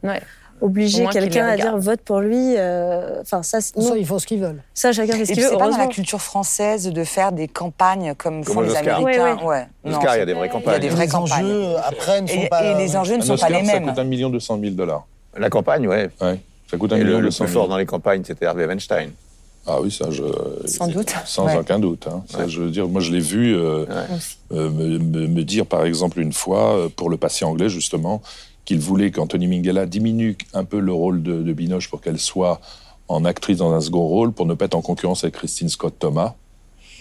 Obliger 0.61 1.07
quelqu'un 1.13 1.47
à 1.47 1.57
dire 1.57 1.77
vote 1.77 2.01
pour 2.01 2.19
lui. 2.19 2.57
Euh, 2.57 3.21
enfin, 3.21 3.45
ça, 3.45 3.61
ça, 3.61 3.97
ils 3.97 4.05
font 4.05 4.19
ce 4.19 4.27
qu'ils 4.27 4.41
veulent. 4.41 4.61
Ça, 4.75 4.91
chacun 4.91 5.13
fait 5.13 5.25
ce 5.25 5.33
qu'il 5.33 5.43
veut. 5.45 5.51
C'est 5.51 5.57
pas 5.57 5.71
dans 5.71 5.77
la 5.77 5.87
culture 5.87 6.21
française 6.21 6.89
de 6.89 7.05
faire 7.05 7.31
des 7.31 7.47
campagnes 7.47 8.15
comme, 8.17 8.43
font 8.43 8.63
les 8.63 8.75
Américains. 8.75 9.39
Ouais, 9.45 9.69
Oscar, 9.85 10.17
il 10.17 10.19
y 10.19 10.23
a 10.23 10.27
des 10.27 10.35
vraies 10.35 10.49
campagnes. 10.49 10.75
Il 10.79 10.85
y 10.85 10.87
a 10.87 10.89
des 10.91 10.95
vraies 10.97 11.07
campagnes. 11.07 11.45
Enjeux, 11.45 11.77
après, 11.87 12.23
ne 12.23 12.27
sont 12.27 12.35
et, 12.35 12.49
pas... 12.49 12.65
et 12.65 12.75
les 12.75 12.97
enjeux 12.97 13.17
ne 13.19 13.23
sont 13.23 13.37
pas 13.37 13.51
les 13.51 13.63
mêmes. 13.63 13.67
Ça 13.67 13.91
coûte 13.91 13.99
un 14.01 14.05
million 14.05 14.31
deux 14.31 14.41
cent 14.41 14.57
mille 14.57 14.75
dollars. 14.75 15.07
La 15.37 15.49
campagne, 15.49 15.87
ouais. 15.87 16.11
Ouais. 16.21 16.41
Ça 16.69 16.77
coûte 16.77 16.93
un 16.93 16.97
et 16.97 17.05
million 17.05 17.19
le, 17.19 17.27
le 17.27 17.31
plus 17.31 17.47
fort 17.47 17.69
dans 17.69 17.77
les 17.77 17.87
campagnes, 17.87 18.25
c'était 18.25 18.47
Harvey 18.47 18.67
Weinstein. 18.67 19.11
Ah 19.71 19.81
oui, 19.83 19.91
ça, 19.91 20.11
je. 20.11 20.23
Sans 20.65 20.89
doute. 20.89 21.15
Sans 21.27 21.55
aucun 21.55 21.79
doute. 21.79 22.07
Hein. 22.07 22.25
Ça, 22.27 22.49
je 22.49 22.63
veux 22.63 22.71
dire, 22.71 22.89
moi, 22.89 23.03
je 23.03 23.13
l'ai 23.13 23.21
vu 23.21 23.55
euh, 23.55 23.85
euh, 24.53 24.71
me, 24.71 24.99
me, 24.99 25.27
me, 25.27 25.45
dire, 25.45 25.67
par 25.67 25.85
exemple, 25.85 26.21
une 26.21 26.33
fois, 26.33 26.75
euh, 26.75 26.89
pour 26.89 27.11
le 27.11 27.19
patient 27.19 27.51
anglais, 27.51 27.69
justement, 27.69 28.23
qu'il 28.65 28.81
voulait 28.81 29.11
qu'Anthony 29.11 29.47
Minghella 29.47 29.85
diminue 29.85 30.39
un 30.55 30.65
peu 30.65 30.81
le 30.81 30.93
rôle 30.93 31.23
de, 31.23 31.43
de 31.43 31.53
Binoche 31.53 31.91
pour 31.91 32.01
qu'elle 32.01 32.19
soit 32.19 32.61
en 33.09 33.25
actrice 33.27 33.59
dans 33.59 33.73
un 33.73 33.81
second 33.81 34.07
rôle, 34.07 34.33
pour 34.33 34.47
ne 34.47 34.55
pas 34.55 34.67
être 34.67 34.75
en 34.75 34.83
concurrence 34.83 35.25
avec 35.25 35.35
Christine 35.35 35.69
Scott 35.69 35.95
Thomas. 35.99 36.35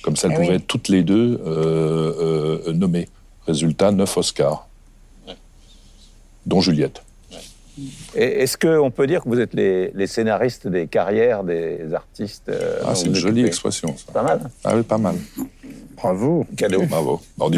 Comme 0.02 0.16
ça, 0.16 0.28
elles 0.28 0.34
eh 0.34 0.36
pouvaient 0.36 0.50
oui. 0.50 0.56
être 0.56 0.68
toutes 0.68 0.90
les 0.90 1.04
deux 1.04 1.42
euh, 1.46 2.62
euh, 2.68 2.74
nommées. 2.74 3.08
Résultat, 3.46 3.92
neuf 3.92 4.18
Oscars. 4.18 4.68
Dont 6.46 6.62
Juliette. 6.62 7.04
Est-ce 8.16 8.58
qu'on 8.58 8.92
peut 8.92 9.08
dire 9.08 9.24
que 9.24 9.30
vous 9.30 9.40
êtes 9.40 9.54
les, 9.54 9.92
les, 9.94 10.08
scénaristes 10.08 10.68
des 10.68 10.88
carrières 10.88 11.44
des 11.44 11.94
artistes 11.94 12.50
euh, 12.50 12.80
Ah, 12.86 12.96
c'est 12.96 13.06
une 13.08 13.16
jolie 13.16 13.46
expression, 13.46 13.96
ça. 13.98 14.12
Pas 14.12 14.24
mal. 14.24 14.42
Ah 14.64 14.76
oui, 14.76 14.84
pas 14.84 14.98
mal. 14.98 15.16
Bravo. 15.96 16.46
Cadeau. 16.56 16.84
Bravo. 16.84 17.22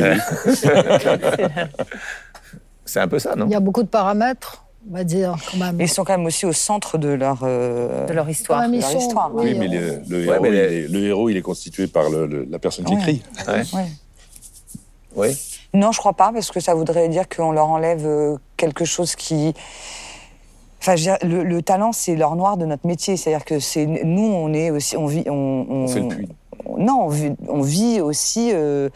C'est 2.85 2.99
un 2.99 3.07
peu 3.07 3.19
ça, 3.19 3.35
non? 3.35 3.45
Il 3.45 3.51
y 3.51 3.55
a 3.55 3.59
beaucoup 3.59 3.83
de 3.83 3.87
paramètres. 3.87 4.65
On 4.89 4.95
va 4.95 5.03
dire, 5.03 5.35
quand 5.51 5.57
même. 5.57 5.79
Ils 5.79 5.89
sont 5.89 6.03
quand 6.03 6.17
même 6.17 6.25
aussi 6.25 6.45
au 6.45 6.53
centre 6.53 6.97
de 6.97 7.09
leur, 7.09 7.41
euh, 7.43 8.07
de 8.07 8.13
leur 8.13 8.27
histoire. 8.29 8.67
De 8.67 8.79
leur 8.79 8.95
histoire. 8.95 9.29
Oui, 9.33 9.53
mais 9.53 9.67
le, 9.67 10.01
le, 10.07 10.23
héros, 10.23 10.45
il 10.45 10.55
est, 10.55 10.87
le, 10.87 10.99
héros, 11.05 11.29
il 11.29 11.37
est, 11.37 11.41
constitué 11.41 11.85
par 11.87 12.09
le, 12.09 12.47
la 12.49 12.57
personne 12.57 12.85
qui 12.85 12.93
ouais. 12.93 12.99
écrit. 12.99 13.21
Ouais. 13.47 13.85
Oui. 15.15 15.37
Non, 15.73 15.91
je 15.91 15.99
crois 15.99 16.13
pas, 16.13 16.31
parce 16.33 16.49
que 16.49 16.59
ça 16.59 16.73
voudrait 16.73 17.09
dire 17.09 17.29
qu'on 17.29 17.51
leur 17.51 17.67
enlève 17.67 18.05
euh, 18.05 18.37
quelque 18.57 18.85
chose 18.85 19.15
qui. 19.15 19.53
Enfin, 20.81 20.95
je 20.95 21.09
veux 21.09 21.17
dire, 21.17 21.27
le, 21.27 21.43
le, 21.43 21.61
talent, 21.61 21.91
c'est 21.91 22.15
l'or 22.15 22.35
noir 22.35 22.57
de 22.57 22.65
notre 22.65 22.87
métier. 22.87 23.17
C'est-à-dire 23.17 23.45
que 23.45 23.59
c'est 23.59 23.85
nous, 23.85 24.25
on 24.25 24.53
est 24.53 24.71
aussi, 24.71 24.95
on 24.95 25.07
vit, 25.07 25.23
on, 25.27 25.65
on, 25.69 25.75
on 25.83 25.87
fait 25.87 25.99
le 26.01 26.07
puits. 26.07 26.29
Non, 26.77 27.03
on 27.05 27.09
vit, 27.09 27.31
on 27.47 27.61
vit 27.61 28.01
aussi, 28.01 28.51
euh, 28.53 28.89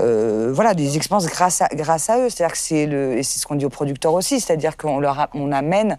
euh, 0.00 0.50
voilà, 0.52 0.74
des 0.74 0.96
expériences 0.96 1.26
grâce 1.26 1.60
à, 1.60 1.68
grâce 1.68 2.08
à 2.08 2.18
eux. 2.18 2.30
C'est-à-dire 2.30 2.52
que 2.52 2.58
c'est 2.58 2.86
le, 2.86 3.18
et 3.18 3.22
c'est 3.22 3.38
ce 3.38 3.46
qu'on 3.46 3.56
dit 3.56 3.64
aux 3.64 3.70
producteurs 3.70 4.14
aussi, 4.14 4.40
c'est-à-dire 4.40 4.76
qu'on 4.76 5.00
leur, 5.00 5.20
a, 5.20 5.30
on 5.34 5.52
amène 5.52 5.98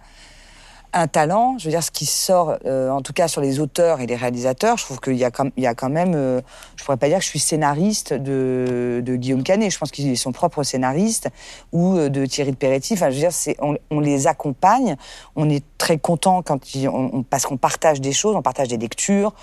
un 0.94 1.08
talent, 1.08 1.58
je 1.58 1.66
veux 1.66 1.72
dire, 1.72 1.84
ce 1.84 1.92
qui 1.92 2.06
sort, 2.06 2.58
euh, 2.66 2.90
en 2.90 3.02
tout 3.02 3.14
cas 3.14 3.28
sur 3.28 3.42
les 3.42 3.60
auteurs 3.60 4.00
et 4.02 4.08
les 4.08 4.16
réalisateurs, 4.16 4.78
je 4.78 4.86
trouve 4.86 5.00
qu'il 5.00 5.16
y 5.16 5.24
a 5.24 5.32
quand, 5.32 5.50
il 5.58 5.64
y 5.64 5.68
a 5.68 5.76
quand 5.76 5.90
même, 5.90 6.14
euh, 6.16 6.42
je 6.76 6.84
pourrais 6.84 6.98
pas 6.98 7.08
dire 7.08 7.18
que 7.18 7.24
je 7.24 7.30
suis 7.30 7.40
scénariste 7.40 8.14
de, 8.14 9.02
de 9.04 9.16
Guillaume 9.16 9.44
Canet, 9.44 9.72
je 9.72 9.78
pense 9.78 9.92
qu'il 9.92 10.08
est 10.10 10.16
son 10.16 10.32
propre 10.32 10.64
scénariste, 10.64 11.30
ou 11.72 11.98
de 11.98 12.26
Thierry 12.26 12.52
de 12.52 12.58
Peretti, 12.58 12.94
enfin, 12.94 13.10
je 13.10 13.16
veux 13.16 13.30
dire, 13.30 13.56
on, 13.60 13.78
on, 13.92 14.00
les 14.00 14.28
accompagne, 14.28 14.96
on 15.36 15.50
est 15.50 15.64
très 15.78 15.98
content 15.98 16.42
quand 16.42 16.74
ils, 16.74 16.88
on, 16.88 17.10
on, 17.14 17.24
parce 17.24 17.46
qu'on 17.46 17.58
partage 17.58 18.02
des 18.02 18.14
choses, 18.14 18.36
on 18.36 18.42
partage 18.42 18.68
des 18.68 18.78
lectures, 18.78 19.34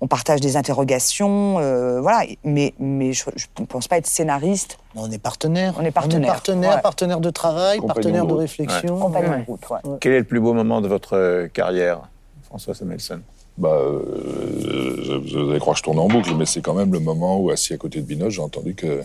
on 0.00 0.06
partage 0.06 0.40
des 0.40 0.56
interrogations, 0.56 1.58
euh, 1.58 2.00
voilà, 2.00 2.24
mais, 2.42 2.74
mais 2.78 3.12
je 3.12 3.24
ne 3.58 3.66
pense 3.66 3.86
pas 3.86 3.98
être 3.98 4.06
scénariste. 4.06 4.78
On 4.94 5.10
est 5.10 5.18
partenaire. 5.18 5.74
On 5.78 5.84
est 5.84 5.90
partenaire. 5.90 6.20
On 6.20 6.24
est 6.24 6.32
partenaire, 6.32 6.74
ouais. 6.76 6.82
partenaire 6.82 7.20
de 7.20 7.30
travail, 7.30 7.78
Compagnon 7.78 7.94
partenaire 7.94 8.26
de, 8.26 8.30
de 8.30 8.34
réflexion. 8.34 8.94
Ouais. 8.94 9.02
Compagnon 9.02 9.38
de 9.40 9.44
route, 9.44 9.70
ouais. 9.70 9.98
Quel 10.00 10.12
est 10.12 10.18
le 10.20 10.24
plus 10.24 10.40
beau 10.40 10.54
moment 10.54 10.80
de 10.80 10.88
votre 10.88 11.48
carrière, 11.52 12.00
François 12.44 12.74
Samuelson? 12.74 13.20
Bah, 13.58 13.68
euh, 13.74 15.20
vous 15.22 15.50
allez 15.50 15.60
croire 15.60 15.74
que 15.74 15.80
je 15.80 15.84
tourne 15.84 15.98
en 15.98 16.08
boucle, 16.08 16.34
mais 16.34 16.46
c'est 16.46 16.62
quand 16.62 16.72
même 16.72 16.92
le 16.92 17.00
moment 17.00 17.38
où, 17.38 17.50
assis 17.50 17.74
à 17.74 17.76
côté 17.76 18.00
de 18.00 18.06
Binoche, 18.06 18.34
j'ai 18.34 18.42
entendu 18.42 18.74
que, 18.74 19.02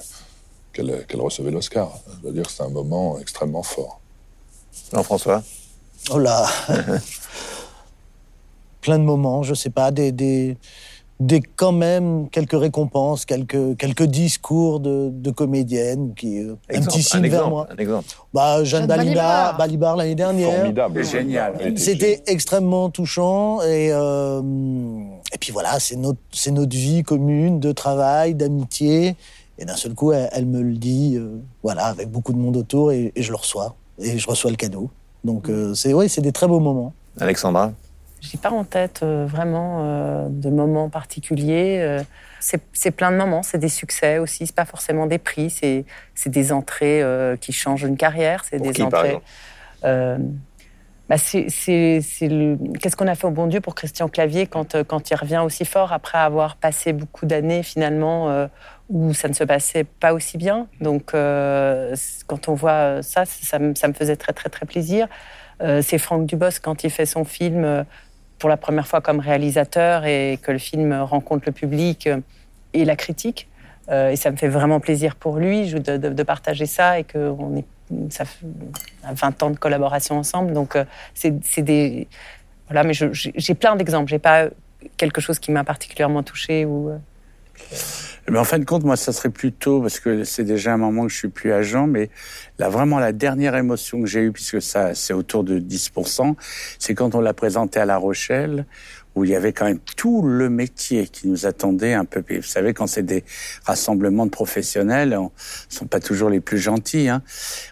qu'elle, 0.71 1.05
qu'elle 1.07 1.21
recevait 1.21 1.51
l'Oscar. 1.51 1.91
Je 2.21 2.27
veux 2.27 2.33
dire 2.33 2.43
que 2.43 2.51
c'est 2.51 2.63
un 2.63 2.69
moment 2.69 3.19
extrêmement 3.19 3.63
fort. 3.63 3.99
Jean-François 4.93 5.43
Oh 6.11 6.19
là 6.19 6.47
Plein 8.85 8.99
de 8.99 9.03
moments, 9.03 9.41
je 9.41 9.55
sais 9.55 9.71
pas, 9.71 9.89
des, 9.89 10.11
des, 10.11 10.57
des 11.19 11.41
quand 11.41 11.71
même 11.71 12.29
quelques 12.29 12.59
récompenses, 12.59 13.25
quelques, 13.25 13.75
quelques 13.77 14.03
discours 14.03 14.79
de, 14.79 15.09
de 15.11 15.31
comédiennes 15.31 16.13
qui 16.13 16.37
exemple, 16.37 16.59
un 16.71 16.81
petit 16.81 17.01
signe 17.01 17.21
un 17.21 17.23
exemple, 17.23 17.41
vers 17.41 17.49
moi. 17.49 17.67
Un 17.71 17.77
exemple. 17.77 18.07
Bah, 18.31 18.63
Jeanne, 18.63 18.81
Jeanne 18.81 18.87
Balibar, 18.87 19.57
Balibar 19.57 19.95
l'année 19.95 20.13
dernière. 20.13 20.55
Formidable, 20.55 21.03
génial. 21.03 21.73
C'était 21.77 22.21
extrêmement 22.27 22.91
touchant 22.91 23.59
et 23.63 23.89
euh, 23.91 24.39
et 25.33 25.39
puis 25.39 25.51
voilà, 25.51 25.79
c'est 25.79 25.95
notre 25.95 26.19
c'est 26.31 26.51
notre 26.51 26.77
vie 26.77 27.01
commune 27.01 27.59
de 27.59 27.71
travail, 27.71 28.35
d'amitié. 28.35 29.15
Et 29.57 29.65
d'un 29.65 29.77
seul 29.77 29.95
coup, 29.95 30.11
elle, 30.11 30.29
elle, 30.31 30.45
me 30.45 30.61
le 30.61 30.75
dit, 30.75 31.15
euh, 31.15 31.39
voilà, 31.63 31.85
avec 31.85 32.11
beaucoup 32.11 32.33
de 32.33 32.37
monde 32.37 32.57
autour, 32.57 32.91
et, 32.91 33.13
et, 33.15 33.23
je 33.23 33.31
le 33.31 33.37
reçois, 33.37 33.73
et 33.97 34.19
je 34.19 34.27
reçois 34.27 34.51
le 34.51 34.57
cadeau. 34.57 34.91
Donc 35.23 35.49
euh, 35.49 35.73
c'est 35.73 35.93
oui, 35.93 36.07
c'est 36.07 36.21
des 36.21 36.31
très 36.31 36.47
beaux 36.47 36.59
moments. 36.59 36.93
Alexandra? 37.19 37.71
J'ai 38.25 38.37
pas 38.37 38.51
en 38.51 38.63
tête 38.63 39.01
euh, 39.03 39.25
vraiment 39.25 39.81
euh, 39.83 40.27
de 40.29 40.49
moments 40.49 40.89
particuliers. 40.89 41.79
Euh, 41.81 42.01
c'est 42.39 42.91
plein 42.91 43.11
de 43.11 43.17
moments, 43.17 43.41
c'est 43.41 43.57
des 43.57 43.69
succès 43.69 44.19
aussi, 44.19 44.45
c'est 44.45 44.55
pas 44.55 44.65
forcément 44.65 45.07
des 45.07 45.17
prix, 45.17 45.49
c'est 45.49 45.85
des 46.27 46.51
entrées 46.51 47.03
qui 47.41 47.51
changent 47.51 47.81
une 47.81 47.97
carrière, 47.97 48.43
c'est 48.43 48.59
des 48.59 48.71
qui, 48.71 48.83
entrées. 48.83 49.19
Bah 49.81 51.15
qu'est-ce 51.17 52.95
qu'on 52.95 53.07
a 53.07 53.15
fait 53.15 53.25
au 53.25 53.31
bon 53.31 53.47
Dieu 53.47 53.61
pour 53.61 53.73
Christian 53.73 54.09
Clavier 54.09 54.45
quand, 54.45 54.83
quand 54.83 55.09
il 55.09 55.15
revient 55.15 55.41
aussi 55.43 55.65
fort 55.65 55.91
après 55.91 56.19
avoir 56.19 56.55
passé 56.55 56.93
beaucoup 56.93 57.25
d'années 57.25 57.63
finalement 57.63 58.47
où 58.89 59.11
ça 59.15 59.27
ne 59.27 59.33
se 59.33 59.43
passait 59.43 59.83
pas 59.83 60.13
aussi 60.13 60.37
bien? 60.37 60.67
Donc 60.81 61.13
quand 61.13 62.47
on 62.47 62.53
voit 62.53 63.01
ça, 63.01 63.25
ça, 63.25 63.57
me, 63.57 63.73
ça 63.73 63.87
me 63.87 63.93
faisait 63.93 64.17
très 64.17 64.33
très 64.33 64.49
très 64.49 64.67
plaisir. 64.67 65.07
Euh, 65.61 65.81
c'est 65.81 65.97
Franck 65.97 66.25
Dubosc 66.25 66.61
quand 66.61 66.83
il 66.83 66.89
fait 66.89 67.05
son 67.05 67.23
film 67.23 67.85
pour 68.39 68.49
la 68.49 68.57
première 68.57 68.87
fois 68.87 69.01
comme 69.01 69.19
réalisateur 69.19 70.05
et 70.05 70.39
que 70.41 70.51
le 70.51 70.57
film 70.57 70.93
rencontre 70.93 71.43
le 71.45 71.51
public 71.51 72.09
et 72.73 72.85
la 72.85 72.95
critique. 72.95 73.47
Euh, 73.89 74.09
et 74.09 74.15
ça 74.15 74.31
me 74.31 74.35
fait 74.35 74.47
vraiment 74.47 74.79
plaisir 74.79 75.15
pour 75.15 75.37
lui 75.37 75.71
de, 75.71 76.23
partager 76.23 76.65
ça 76.65 76.99
et 76.99 77.03
qu'on 77.03 77.55
est 77.57 77.65
ça 78.09 78.25
fait 78.25 78.47
20 79.11 79.43
ans 79.43 79.49
de 79.51 79.57
collaboration 79.57 80.17
ensemble. 80.17 80.53
Donc, 80.53 80.75
euh, 80.75 80.85
c'est 81.13 81.61
des. 81.61 82.07
Voilà, 82.67 82.83
mais 82.83 82.93
j'ai 82.93 83.53
plein 83.53 83.75
d'exemples. 83.75 84.09
J'ai 84.09 84.17
pas 84.17 84.47
quelque 84.97 85.21
chose 85.21 85.37
qui 85.37 85.51
m'a 85.51 85.63
particulièrement 85.63 86.23
touché 86.23 86.65
ou. 86.65 86.91
Mais 88.27 88.39
en 88.39 88.43
fin 88.43 88.57
de 88.57 88.65
compte, 88.65 88.83
moi, 88.83 88.95
ça 88.95 89.13
serait 89.13 89.29
plutôt, 89.29 89.81
parce 89.81 89.99
que 89.99 90.23
c'est 90.23 90.43
déjà 90.43 90.73
un 90.73 90.77
moment 90.77 91.03
que 91.03 91.09
je 91.09 91.17
suis 91.17 91.27
plus 91.27 91.53
agent, 91.53 91.85
mais 91.85 92.09
là, 92.57 92.69
vraiment, 92.69 92.97
la 92.97 93.11
dernière 93.11 93.55
émotion 93.55 94.01
que 94.01 94.07
j'ai 94.07 94.21
eue, 94.21 94.31
puisque 94.31 94.61
ça, 94.63 94.95
c'est 94.95 95.13
autour 95.13 95.43
de 95.43 95.59
10%, 95.59 96.35
c'est 96.79 96.95
quand 96.95 97.13
on 97.13 97.21
l'a 97.21 97.35
présenté 97.35 97.79
à 97.79 97.85
La 97.85 97.97
Rochelle, 97.97 98.65
où 99.15 99.23
il 99.23 99.29
y 99.29 99.35
avait 99.35 99.53
quand 99.53 99.65
même 99.65 99.79
tout 99.95 100.21
le 100.21 100.49
métier 100.49 101.07
qui 101.07 101.27
nous 101.27 101.45
attendait 101.45 101.93
un 101.93 102.05
peu. 102.05 102.23
Vous 102.29 102.41
savez, 102.43 102.73
quand 102.73 102.87
c'est 102.87 103.03
des 103.03 103.23
rassemblements 103.63 104.25
de 104.25 104.31
professionnels, 104.31 105.15
on 105.17 105.31
sont 105.69 105.85
pas 105.85 105.99
toujours 105.99 106.29
les 106.29 106.41
plus 106.41 106.57
gentils. 106.57 107.07
Hein. 107.07 107.21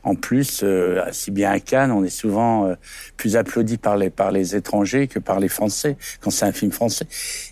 En 0.03 0.15
plus, 0.15 0.61
euh, 0.63 1.01
si 1.11 1.31
bien 1.31 1.51
à 1.51 1.59
Cannes, 1.59 1.91
on 1.91 2.03
est 2.03 2.09
souvent 2.09 2.67
euh, 2.67 2.75
plus 3.17 3.35
applaudi 3.35 3.77
par 3.77 3.97
les 3.97 4.09
par 4.09 4.31
les 4.31 4.55
étrangers 4.55 5.07
que 5.07 5.19
par 5.19 5.39
les 5.39 5.49
Français 5.49 5.97
quand 6.21 6.31
c'est 6.31 6.45
un 6.45 6.51
film 6.51 6.71
français. 6.71 7.05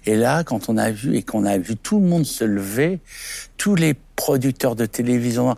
Et 0.05 0.15
là, 0.15 0.43
quand 0.43 0.69
on 0.69 0.77
a 0.77 0.91
vu 0.91 1.15
et 1.15 1.23
qu'on 1.23 1.45
a 1.45 1.57
vu 1.57 1.75
tout 1.75 1.99
le 1.99 2.07
monde 2.07 2.25
se 2.25 2.43
lever, 2.43 2.99
tous 3.57 3.75
les 3.75 3.93
producteurs 4.15 4.75
de 4.75 4.85
télévision 4.85 5.55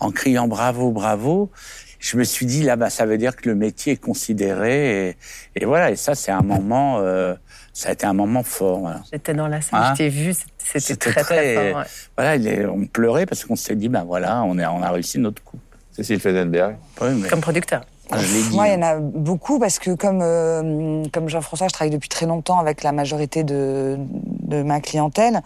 en 0.00 0.10
criant 0.10 0.48
bravo, 0.48 0.90
bravo, 0.90 1.50
je 1.98 2.16
me 2.16 2.24
suis 2.24 2.46
dit 2.46 2.62
là, 2.62 2.76
bah, 2.76 2.90
ça 2.90 3.06
veut 3.06 3.18
dire 3.18 3.36
que 3.36 3.48
le 3.48 3.54
métier 3.54 3.94
est 3.94 3.96
considéré 3.96 5.08
et, 5.08 5.16
et 5.56 5.64
voilà. 5.64 5.90
Et 5.90 5.96
ça, 5.96 6.14
c'est 6.14 6.32
un 6.32 6.42
moment. 6.42 6.98
Euh, 7.00 7.34
ça 7.76 7.90
a 7.90 7.92
été 7.92 8.06
un 8.06 8.14
moment 8.14 8.42
fort. 8.42 8.90
J'étais 9.12 9.34
dans 9.34 9.48
la 9.48 9.60
salle, 9.60 9.80
hein 9.82 9.92
je 9.92 9.98
t'ai 9.98 10.08
vu, 10.08 10.32
c'était 10.56 10.96
très, 10.96 11.22
très, 11.22 11.72
fort. 11.72 11.84
Voilà, 12.16 12.70
on 12.72 12.86
pleurait 12.86 13.26
parce 13.26 13.44
qu'on 13.44 13.54
s'est 13.54 13.76
dit, 13.76 13.90
ben 13.90 14.02
voilà, 14.02 14.42
on, 14.44 14.58
on 14.58 14.82
a 14.82 14.90
réussi 14.90 15.18
notre 15.18 15.42
coup. 15.42 15.58
Cécile 15.92 16.18
Fedenberg. 16.18 16.76
Comme 16.98 17.40
producteur. 17.42 17.82
Ah, 18.10 18.18
Moi, 18.52 18.68
il 18.68 18.74
y 18.74 18.76
en 18.76 18.82
a 18.82 18.96
beaucoup 18.98 19.58
parce 19.58 19.78
que 19.78 19.90
comme 19.90 20.20
euh, 20.22 21.02
comme 21.12 21.28
Jean-François, 21.28 21.66
je 21.66 21.72
travaille 21.72 21.90
depuis 21.90 22.08
très 22.08 22.24
longtemps 22.24 22.58
avec 22.60 22.84
la 22.84 22.92
majorité 22.92 23.42
de, 23.42 23.98
de 23.98 24.62
ma 24.62 24.80
clientèle. 24.80 25.42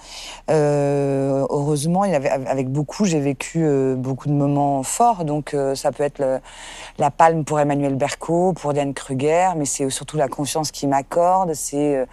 Euh, 0.51 1.47
heureusement, 1.49 2.05
il 2.05 2.15
avait, 2.15 2.29
avec 2.29 2.69
beaucoup, 2.69 3.07
j'ai 3.07 3.21
vécu 3.21 3.61
euh, 3.63 3.95
beaucoup 3.95 4.29
de 4.29 4.35
moments 4.35 4.83
forts. 4.83 5.25
Donc, 5.25 5.55
euh, 5.55 5.75
ça 5.75 5.91
peut 5.91 6.03
être 6.03 6.41
la 6.99 7.11
palme 7.11 7.45
pour 7.45 7.61
Emmanuel 7.61 7.95
Berco, 7.95 8.53
pour 8.53 8.73
Diane 8.73 8.95
Kruger, 8.95 9.51
mais 9.57 9.65
c'est 9.65 9.89
surtout 9.91 10.17
la 10.17 10.29
confiance 10.29 10.71
qu'il 10.71 10.89
m'accorde. 10.89 11.55
C'est 11.55 11.97
euh, 11.97 12.07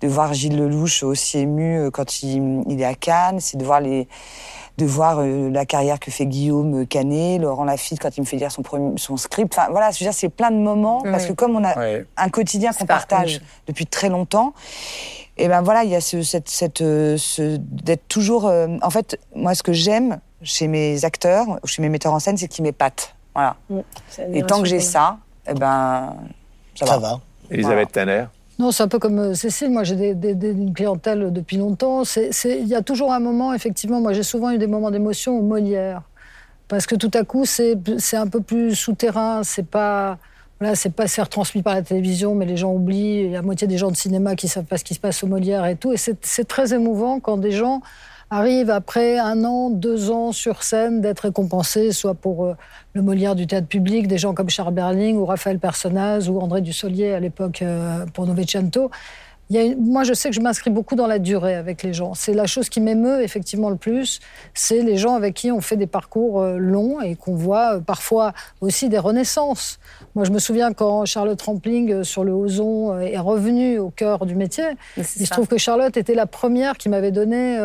de 0.00 0.08
voir 0.08 0.34
Gilles 0.34 0.56
Lelouch 0.56 1.02
aussi 1.02 1.38
ému 1.38 1.90
quand 1.90 2.22
il, 2.22 2.62
il 2.68 2.80
est 2.80 2.84
à 2.84 2.94
Cannes. 2.94 3.40
C'est 3.40 3.56
de 3.56 3.64
voir 3.64 3.80
les 3.80 4.08
de 4.78 4.84
voir 4.84 5.20
euh, 5.20 5.50
la 5.50 5.64
carrière 5.64 5.98
que 5.98 6.10
fait 6.10 6.26
Guillaume 6.26 6.86
Canet, 6.86 7.40
Laurent 7.40 7.64
Lafitte 7.64 8.00
quand 8.00 8.16
il 8.16 8.20
me 8.20 8.26
fait 8.26 8.36
lire 8.36 8.52
son, 8.52 8.62
premier, 8.62 8.98
son 8.98 9.16
script. 9.16 9.54
Enfin 9.56 9.68
voilà, 9.70 9.90
je 9.90 9.98
veux 9.98 10.04
dire, 10.04 10.14
c'est 10.14 10.28
plein 10.28 10.50
de 10.50 10.56
moments 10.56 11.00
parce 11.02 11.26
que 11.26 11.32
comme 11.32 11.56
on 11.56 11.64
a 11.64 11.74
un 12.16 12.28
quotidien 12.28 12.72
qu'on 12.72 12.86
partage 12.86 13.40
depuis 13.66 13.86
très 13.86 14.08
longtemps, 14.08 14.52
et 15.38 15.44
eh 15.44 15.48
ben 15.48 15.60
voilà, 15.60 15.84
il 15.84 15.90
y 15.90 15.94
a 15.94 16.00
ce, 16.00 16.22
cette, 16.22 16.48
cette 16.48 16.80
euh, 16.80 17.18
ce, 17.18 17.58
d'être 17.58 18.08
toujours. 18.08 18.46
Euh, 18.46 18.68
en 18.80 18.88
fait, 18.88 19.20
moi, 19.34 19.54
ce 19.54 19.62
que 19.62 19.74
j'aime 19.74 20.18
chez 20.42 20.66
mes 20.66 21.04
acteurs, 21.04 21.60
chez 21.66 21.82
mes 21.82 21.90
metteurs 21.90 22.14
en 22.14 22.18
scène, 22.20 22.38
c'est 22.38 22.48
qu'ils 22.48 22.62
m'épatent. 22.62 23.15
Voilà. 23.36 23.56
et 24.32 24.42
tant 24.44 24.62
que 24.62 24.68
j'ai 24.68 24.80
ça, 24.80 25.18
eh 25.46 25.52
ben 25.52 26.16
ça, 26.74 26.86
ça 26.86 26.98
va. 26.98 27.20
Elisabeth 27.50 27.92
Tanner. 27.92 28.24
Non, 28.58 28.72
c'est 28.72 28.82
un 28.82 28.88
peu 28.88 28.98
comme 28.98 29.18
euh, 29.18 29.34
Cécile. 29.34 29.70
Moi, 29.70 29.84
j'ai 29.84 30.14
des, 30.14 30.50
une 30.50 30.72
clientèle 30.72 31.30
depuis 31.30 31.58
longtemps. 31.58 32.02
Il 32.44 32.66
y 32.66 32.74
a 32.74 32.80
toujours 32.80 33.12
un 33.12 33.20
moment, 33.20 33.52
effectivement, 33.52 34.00
moi, 34.00 34.14
j'ai 34.14 34.22
souvent 34.22 34.50
eu 34.50 34.58
des 34.58 34.66
moments 34.66 34.90
d'émotion 34.90 35.38
au 35.38 35.42
Molière. 35.42 36.00
Parce 36.66 36.86
que 36.86 36.94
tout 36.94 37.10
à 37.12 37.24
coup, 37.24 37.44
c'est 37.44 37.76
un 38.14 38.26
peu 38.26 38.40
plus 38.40 38.74
souterrain. 38.74 39.42
C'est 39.44 39.66
pas. 39.66 40.18
Voilà, 40.58 40.74
c'est 40.74 40.88
pas 40.88 41.04
retransmis 41.04 41.60
par 41.60 41.74
la 41.74 41.82
télévision, 41.82 42.34
mais 42.34 42.46
les 42.46 42.56
gens 42.56 42.72
oublient. 42.72 43.24
Il 43.24 43.30
y 43.30 43.34
a 43.34 43.40
la 43.40 43.42
moitié 43.42 43.68
des 43.68 43.76
gens 43.76 43.90
de 43.90 43.96
cinéma 43.96 44.36
qui 44.36 44.48
savent 44.48 44.64
pas 44.64 44.78
ce 44.78 44.84
qui 44.84 44.94
se 44.94 45.00
passe 45.00 45.22
au 45.22 45.26
Molière 45.26 45.66
et 45.66 45.76
tout. 45.76 45.92
Et 45.92 45.98
c'est 45.98 46.48
très 46.48 46.72
émouvant 46.72 47.20
quand 47.20 47.36
des 47.36 47.52
gens 47.52 47.82
arrive 48.30 48.70
après 48.70 49.18
un 49.18 49.44
an, 49.44 49.70
deux 49.70 50.10
ans 50.10 50.32
sur 50.32 50.62
scène 50.62 51.00
d'être 51.00 51.20
récompensé, 51.20 51.92
soit 51.92 52.14
pour 52.14 52.44
euh, 52.44 52.54
le 52.94 53.02
Molière 53.02 53.34
du 53.34 53.46
théâtre 53.46 53.68
public, 53.68 54.08
des 54.08 54.18
gens 54.18 54.34
comme 54.34 54.50
Charles 54.50 54.74
Berling 54.74 55.16
ou 55.16 55.26
Raphaël 55.26 55.58
Personnaz 55.58 56.28
ou 56.28 56.40
André 56.40 56.60
Dussolier 56.60 57.12
à 57.12 57.20
l'époque 57.20 57.62
euh, 57.62 58.04
pour 58.12 58.26
Novecento. 58.26 58.90
Il 59.48 59.76
moi, 59.78 60.02
je 60.02 60.12
sais 60.12 60.28
que 60.30 60.34
je 60.34 60.40
m'inscris 60.40 60.70
beaucoup 60.70 60.96
dans 60.96 61.06
la 61.06 61.20
durée 61.20 61.54
avec 61.54 61.84
les 61.84 61.92
gens. 61.92 62.14
C'est 62.14 62.34
la 62.34 62.46
chose 62.46 62.68
qui 62.68 62.80
m'émeut 62.80 63.22
effectivement 63.22 63.70
le 63.70 63.76
plus. 63.76 64.18
C'est 64.54 64.82
les 64.82 64.96
gens 64.96 65.14
avec 65.14 65.34
qui 65.34 65.52
on 65.52 65.60
fait 65.60 65.76
des 65.76 65.86
parcours 65.86 66.40
euh, 66.40 66.56
longs 66.56 67.00
et 67.00 67.14
qu'on 67.14 67.36
voit 67.36 67.80
parfois 67.80 68.32
aussi 68.60 68.88
des 68.88 68.98
renaissances. 68.98 69.78
Moi, 70.16 70.24
je 70.24 70.32
me 70.32 70.40
souviens 70.40 70.72
quand 70.72 71.04
Charlotte 71.04 71.40
Rampling 71.40 72.02
sur 72.02 72.24
le 72.24 72.32
Ozon 72.32 72.98
est 72.98 73.18
revenue 73.18 73.78
au 73.78 73.90
cœur 73.90 74.26
du 74.26 74.34
métier. 74.34 74.64
Il 74.96 75.04
se 75.04 75.30
trouve 75.30 75.46
que 75.46 75.58
Charlotte 75.58 75.96
était 75.96 76.16
la 76.16 76.26
première 76.26 76.76
qui 76.76 76.88
m'avait 76.88 77.12
donné 77.12 77.56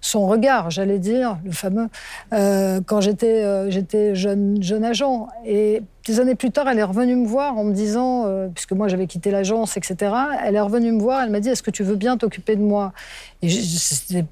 son 0.00 0.26
regard, 0.26 0.70
j'allais 0.70 0.98
dire, 0.98 1.38
le 1.44 1.52
fameux, 1.52 1.88
euh, 2.32 2.80
quand 2.84 3.00
j'étais 3.00 3.42
euh, 3.42 4.14
jeune 4.14 4.84
agent. 4.84 5.28
Et 5.44 5.82
des 6.06 6.20
années 6.20 6.34
plus 6.34 6.50
tard, 6.50 6.68
elle 6.68 6.78
est 6.78 6.84
revenue 6.84 7.16
me 7.16 7.26
voir 7.26 7.58
en 7.58 7.64
me 7.64 7.72
disant, 7.72 8.24
euh, 8.26 8.48
puisque 8.48 8.72
moi 8.72 8.88
j'avais 8.88 9.06
quitté 9.06 9.30
l'agence, 9.30 9.76
etc., 9.76 10.12
elle 10.44 10.54
est 10.54 10.60
revenue 10.60 10.92
me 10.92 11.00
voir, 11.00 11.22
elle 11.22 11.30
m'a 11.30 11.40
dit, 11.40 11.48
est-ce 11.48 11.62
que 11.62 11.70
tu 11.70 11.82
veux 11.82 11.96
bien 11.96 12.16
t'occuper 12.16 12.56
de 12.56 12.62
moi? 12.62 12.92
Et 13.42 13.48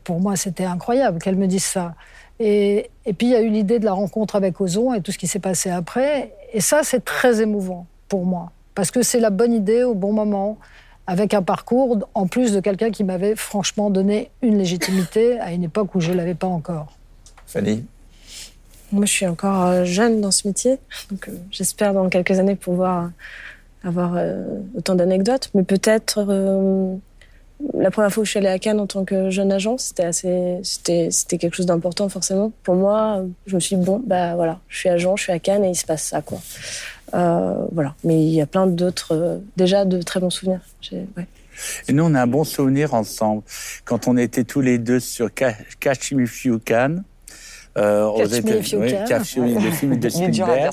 pour 0.05 0.21
moi, 0.21 0.37
c'était 0.37 0.65
incroyable 0.65 1.19
qu'elle 1.19 1.37
me 1.37 1.47
dise 1.47 1.65
ça. 1.65 1.95
Et, 2.41 2.91
et 3.07 3.12
puis 3.12 3.29
il 3.29 3.31
y 3.31 3.37
a 3.37 3.41
eu 3.41 3.49
l'idée 3.49 3.79
de 3.79 3.85
la 3.85 3.93
rencontre 3.93 4.37
avec 4.37 4.61
Ozon 4.61 4.93
et 4.95 5.01
tout 5.01 5.12
ce 5.12 5.19
qui 5.19 5.27
s'est 5.27 5.39
passé 5.39 5.71
après. 5.71 6.35
Et 6.53 6.61
ça, 6.61 6.81
c'est 6.83 7.05
très 7.05 7.41
émouvant 7.41 7.87
pour 8.09 8.25
moi, 8.25 8.53
parce 8.75 8.91
que 8.91 9.03
c'est 9.03 9.21
la 9.21 9.31
bonne 9.31 9.53
idée 9.53 9.83
au 9.83 9.95
bon 9.95 10.12
moment 10.12 10.59
avec 11.07 11.34
un 11.34 11.42
parcours, 11.42 12.09
en 12.14 12.26
plus 12.26 12.52
de 12.52 12.61
quelqu'un 12.61 12.90
qui 12.90 13.05
m'avait 13.05 13.36
franchement 13.36 13.90
donné 13.90 14.30
une 14.42 14.59
légitimité 14.59 15.38
à 15.38 15.52
une 15.52 15.64
époque 15.64 15.94
où 15.94 16.00
je 16.00 16.12
ne 16.12 16.16
l'avais 16.16 16.34
pas 16.34 16.46
encore. 16.46 16.96
Fanny 17.46 17.84
Moi, 18.90 19.05
je 19.05 19.12
suis 19.12 19.26
encore 19.26 19.64
euh, 19.66 19.84
jeune 19.84 20.20
dans 20.20 20.30
ce 20.30 20.48
métier, 20.48 20.78
donc 21.11 21.28
euh, 21.28 21.32
j'espère 21.50 21.92
dans 21.92 22.09
quelques 22.09 22.38
années 22.38 22.57
pouvoir 22.57 23.11
avoir 23.82 24.14
euh, 24.16 24.44
autant 24.76 24.94
d'anecdotes, 24.94 25.50
mais 25.55 25.62
peut-être 25.62 26.20
la 27.74 27.90
première 27.90 28.11
fois 28.11 28.22
où 28.22 28.24
je 28.24 28.30
suis 28.30 28.38
allée 28.38 28.48
à 28.48 28.59
Cannes 28.59 28.80
en 28.80 28.86
tant 28.86 29.05
que 29.05 29.28
jeune 29.28 29.52
agent, 29.52 29.76
c'était 29.78 30.05
assez, 30.05 30.59
c'était, 30.62 31.09
c'était 31.11 31.36
quelque 31.36 31.55
chose 31.55 31.66
d'important 31.66 32.09
forcément. 32.09 32.50
Pour 32.62 32.74
moi, 32.74 33.22
je 33.46 33.55
me 33.55 33.61
suis 33.61 33.76
dit 33.76 33.84
bon, 33.84 34.02
bah 34.05 34.34
voilà, 34.36 34.59
je 34.68 34.78
suis 34.78 34.88
agent, 34.88 35.16
je 35.16 35.24
suis 35.24 35.32
à 35.32 35.38
Cannes 35.38 35.64
et 35.64 35.70
il 35.70 35.74
se 35.74 35.84
passe 35.84 36.02
ça 36.02 36.22
quoi. 36.22 36.40
Euh, 37.12 37.66
voilà. 37.72 37.94
Mais 38.05 38.24
il 38.24 38.32
y 38.32 38.40
a 38.40 38.46
plein 38.46 38.66
d'autres, 38.66 39.14
euh, 39.14 39.38
déjà 39.57 39.84
de 39.84 40.00
très 40.02 40.20
bons 40.20 40.30
souvenirs. 40.30 40.61
Et 41.88 41.92
nous, 41.92 42.05
on 42.05 42.14
a 42.14 42.22
un 42.22 42.26
bon 42.26 42.44
souvenir 42.44 42.94
ensemble. 42.94 43.42
Quand 43.84 44.09
on 44.09 44.16
était 44.16 44.44
tous 44.44 44.61
les 44.61 44.78
deux 44.78 45.00
sur 45.00 45.30
Catch 45.32 46.12
euh, 47.77 48.05
aux 48.05 48.25
États-Unis, 48.25 49.57
le 49.62 49.70
film 49.70 49.99
de 49.99 50.09
Spielberg, 50.09 50.72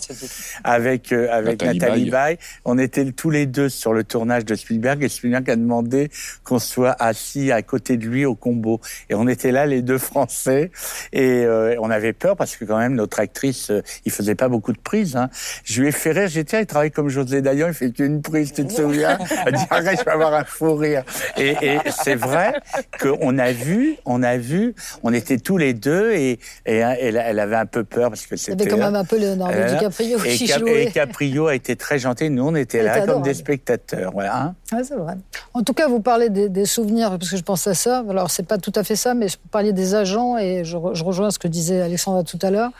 avec 0.63 1.11
euh, 1.11 1.27
avec 1.31 1.63
Nathalie, 1.63 2.09
Baye. 2.09 2.37
On 2.65 2.77
était 2.77 3.11
tous 3.11 3.29
les 3.29 3.45
deux 3.45 3.69
sur 3.69 3.93
le 3.93 4.03
tournage 4.03 4.45
de 4.45 4.55
Spielberg 4.55 5.03
et 5.03 5.09
Spielberg 5.09 5.49
a 5.49 5.55
demandé 5.55 6.09
qu'on 6.43 6.59
soit 6.59 6.95
assis 6.99 7.51
à 7.51 7.61
côté 7.61 7.97
de 7.97 8.05
lui 8.05 8.25
au 8.25 8.35
combo. 8.35 8.79
Et 9.09 9.15
on 9.15 9.27
était 9.27 9.51
là 9.51 9.65
les 9.65 9.81
deux 9.81 9.97
Français 9.97 10.71
et 11.11 11.43
euh, 11.45 11.75
on 11.79 11.89
avait 11.89 12.13
peur 12.13 12.35
parce 12.35 12.55
que 12.55 12.65
quand 12.65 12.77
même 12.77 12.95
notre 12.95 13.19
actrice, 13.19 13.71
euh, 13.71 13.81
il 14.05 14.11
faisait 14.11 14.35
pas 14.35 14.49
beaucoup 14.49 14.73
de 14.73 14.79
prises. 14.79 15.15
Hein. 15.15 15.29
Je 15.63 15.81
lui 15.81 15.87
ai 15.87 15.91
fait 15.91 16.11
rire. 16.11 16.27
J'ai 16.27 16.43
dit 16.43 16.55
il 16.59 16.65
travaille 16.65 16.91
comme 16.91 17.09
José 17.09 17.41
Dayan, 17.41 17.67
il 17.69 17.73
fait 17.73 17.91
qu'une 17.91 18.21
prise, 18.21 18.53
tu 18.53 18.65
te 18.65 18.73
souviens? 18.73 19.17
Elle 19.45 19.53
dit 19.53 19.63
arrête, 19.69 19.99
je 19.99 20.05
vais 20.05 20.11
avoir 20.11 20.33
un 20.33 20.43
fou 20.43 20.75
rire. 20.75 21.03
Et, 21.37 21.55
et 21.61 21.77
c'est 22.03 22.15
vrai 22.15 22.53
qu'on 22.99 23.37
a 23.37 23.51
vu, 23.51 23.95
on 24.05 24.23
a 24.23 24.37
vu, 24.37 24.75
on 25.03 25.13
était 25.13 25.37
tous 25.37 25.57
les 25.57 25.73
deux 25.73 26.11
et, 26.13 26.39
et 26.65 26.83
elle, 26.99 27.39
avait 27.39 27.55
un 27.55 27.65
peu 27.65 27.83
peur 27.83 28.09
parce 28.09 28.25
que 28.25 28.35
c'était. 28.35 28.63
Il 28.63 28.69
y 28.69 28.71
avait 28.71 28.71
quand 28.71 28.85
même 28.85 28.95
un 28.95 29.05
peu 29.05 29.19
Leonardo 29.19 29.57
euh, 29.57 29.73
DiCaprio 29.73 30.17
et 30.23 30.35
qui 30.35 30.47
jouait. 30.47 30.83
Et 30.83 30.91
Caprio 30.91 31.47
a 31.47 31.55
été 31.55 31.75
très 31.75 31.99
gentil. 31.99 32.29
Nous, 32.29 32.45
on 32.45 32.55
était 32.55 32.83
là 32.83 33.05
comme 33.05 33.21
des 33.21 33.33
spectateurs. 33.33 34.11
Voilà. 34.13 34.53
Hein. 34.71 34.83
c'est 34.83 34.95
vrai. 34.95 35.15
En 35.53 35.63
tout 35.63 35.73
cas, 35.73 35.87
vous 35.87 36.01
parlez 36.01 36.29
des, 36.29 36.65
souvenirs, 36.65 37.09
parce 37.11 37.29
que 37.29 37.37
je 37.37 37.43
pense 37.43 37.67
à 37.67 37.73
ça. 37.73 38.03
Alors, 38.09 38.31
c'est 38.31 38.45
pas 38.45 38.57
tout 38.57 38.73
à 38.75 38.83
fait 38.83 38.95
ça, 38.95 39.13
mais 39.13 39.27
vous 39.27 39.49
parliez 39.51 39.73
des 39.73 39.95
agents 39.95 40.37
et 40.37 40.63
je, 40.63 40.77
rejoins 40.77 41.31
ce 41.31 41.39
que 41.39 41.47
disait 41.47 41.81
Alexandra 41.81 42.23
tout 42.23 42.39
à 42.41 42.51
l'heure. 42.51 42.71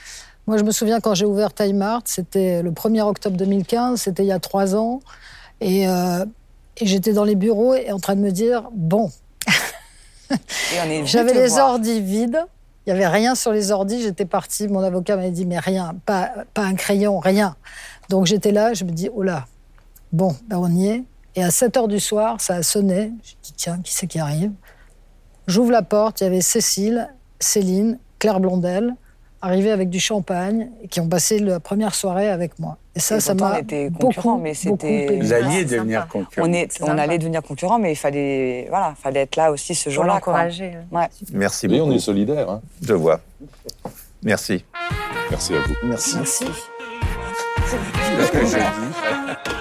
Moi, 0.47 0.57
je 0.57 0.63
me 0.63 0.71
souviens 0.71 0.99
quand 0.99 1.13
j'ai 1.13 1.25
ouvert 1.25 1.53
Time 1.53 1.81
Art, 1.81 2.01
c'était 2.05 2.61
le 2.61 2.71
1er 2.71 3.01
octobre 3.01 3.37
2015, 3.37 4.01
c'était 4.01 4.23
il 4.23 4.27
y 4.27 4.31
a 4.31 4.39
trois 4.39 4.75
ans. 4.75 5.01
Et, 5.59 5.87
euh, 5.87 6.25
et 6.77 6.85
j'étais 6.85 7.13
dans 7.13 7.23
les 7.23 7.35
bureaux 7.35 7.75
et 7.75 7.91
en 7.91 7.99
train 7.99 8.15
de 8.15 8.21
me 8.21 8.31
dire 8.31 8.63
bon. 8.73 9.11
J'avais 11.05 11.33
les 11.33 11.57
ordis 11.57 12.01
vides. 12.01 12.43
Il 12.85 12.93
n'y 12.93 12.99
avait 12.99 13.07
rien 13.07 13.35
sur 13.35 13.51
les 13.51 13.71
ordis. 13.71 14.01
J'étais 14.01 14.25
partie. 14.25 14.67
Mon 14.67 14.81
avocat 14.81 15.15
m'avait 15.15 15.31
dit, 15.31 15.45
mais 15.45 15.59
rien, 15.59 15.95
pas, 16.05 16.31
pas 16.53 16.63
un 16.63 16.75
crayon, 16.75 17.19
rien. 17.19 17.55
Donc 18.09 18.25
j'étais 18.25 18.51
là, 18.51 18.73
je 18.73 18.83
me 18.83 18.91
dis, 18.91 19.09
oh 19.13 19.23
là, 19.23 19.45
bon, 20.11 20.35
ben 20.47 20.57
on 20.57 20.69
y 20.69 20.87
est. 20.87 21.03
Et 21.35 21.43
à 21.43 21.51
7 21.51 21.77
heures 21.77 21.87
du 21.87 21.99
soir, 21.99 22.41
ça 22.41 22.55
a 22.55 22.63
sonné. 22.63 23.13
Je 23.23 23.33
dis, 23.41 23.53
tiens, 23.55 23.79
qui 23.83 23.93
c'est 23.93 24.07
qui 24.07 24.19
arrive? 24.19 24.51
J'ouvre 25.47 25.71
la 25.71 25.81
porte, 25.81 26.21
il 26.21 26.25
y 26.25 26.27
avait 26.27 26.41
Cécile, 26.41 27.09
Céline, 27.39 27.99
Claire 28.19 28.39
Blondel, 28.39 28.95
arriver 29.41 29.71
avec 29.71 29.89
du 29.89 29.99
champagne 29.99 30.69
et 30.83 30.87
qui 30.87 30.99
ont 30.99 31.07
passé 31.07 31.39
la 31.39 31.59
première 31.59 31.95
soirée 31.95 32.29
avec 32.29 32.59
moi. 32.59 32.77
Et 32.95 32.99
ça, 32.99 33.17
Et 33.17 33.19
ça 33.21 33.33
m'a 33.33 33.55
on 33.55 33.57
était 33.59 33.89
beaucoup, 33.89 34.37
mais 34.37 34.53
c'était-. 34.53 35.17
Vous 35.21 35.33
alliez 35.33 35.63
devenir 35.65 36.07
concurrent. 36.07 36.47
On, 36.47 36.53
est, 36.53 36.81
on 36.81 36.97
allait 36.97 37.17
devenir 37.17 37.41
concurrents, 37.41 37.79
mais 37.79 37.93
il 37.93 37.95
fallait, 37.95 38.67
voilà, 38.69 38.93
fallait 39.01 39.21
être 39.21 39.35
là 39.37 39.51
aussi 39.51 39.73
ce 39.75 39.89
jour-là. 39.89 40.19
quoi. 40.19 40.33
l'encourager. 40.33 40.73
Ouais. 40.91 41.07
Merci 41.31 41.67
Oui, 41.67 41.79
beaucoup. 41.79 41.91
on 41.91 41.95
est 41.95 41.99
solidaires. 41.99 42.49
hein. 42.49 42.61
Je 42.81 42.93
vois. 42.93 43.21
Merci. 44.23 44.63
Merci 45.29 45.53
à 45.55 45.59
vous. 45.59 45.73
Merci. 45.83 46.15
Merci. 46.17 46.45
C'est 48.43 49.60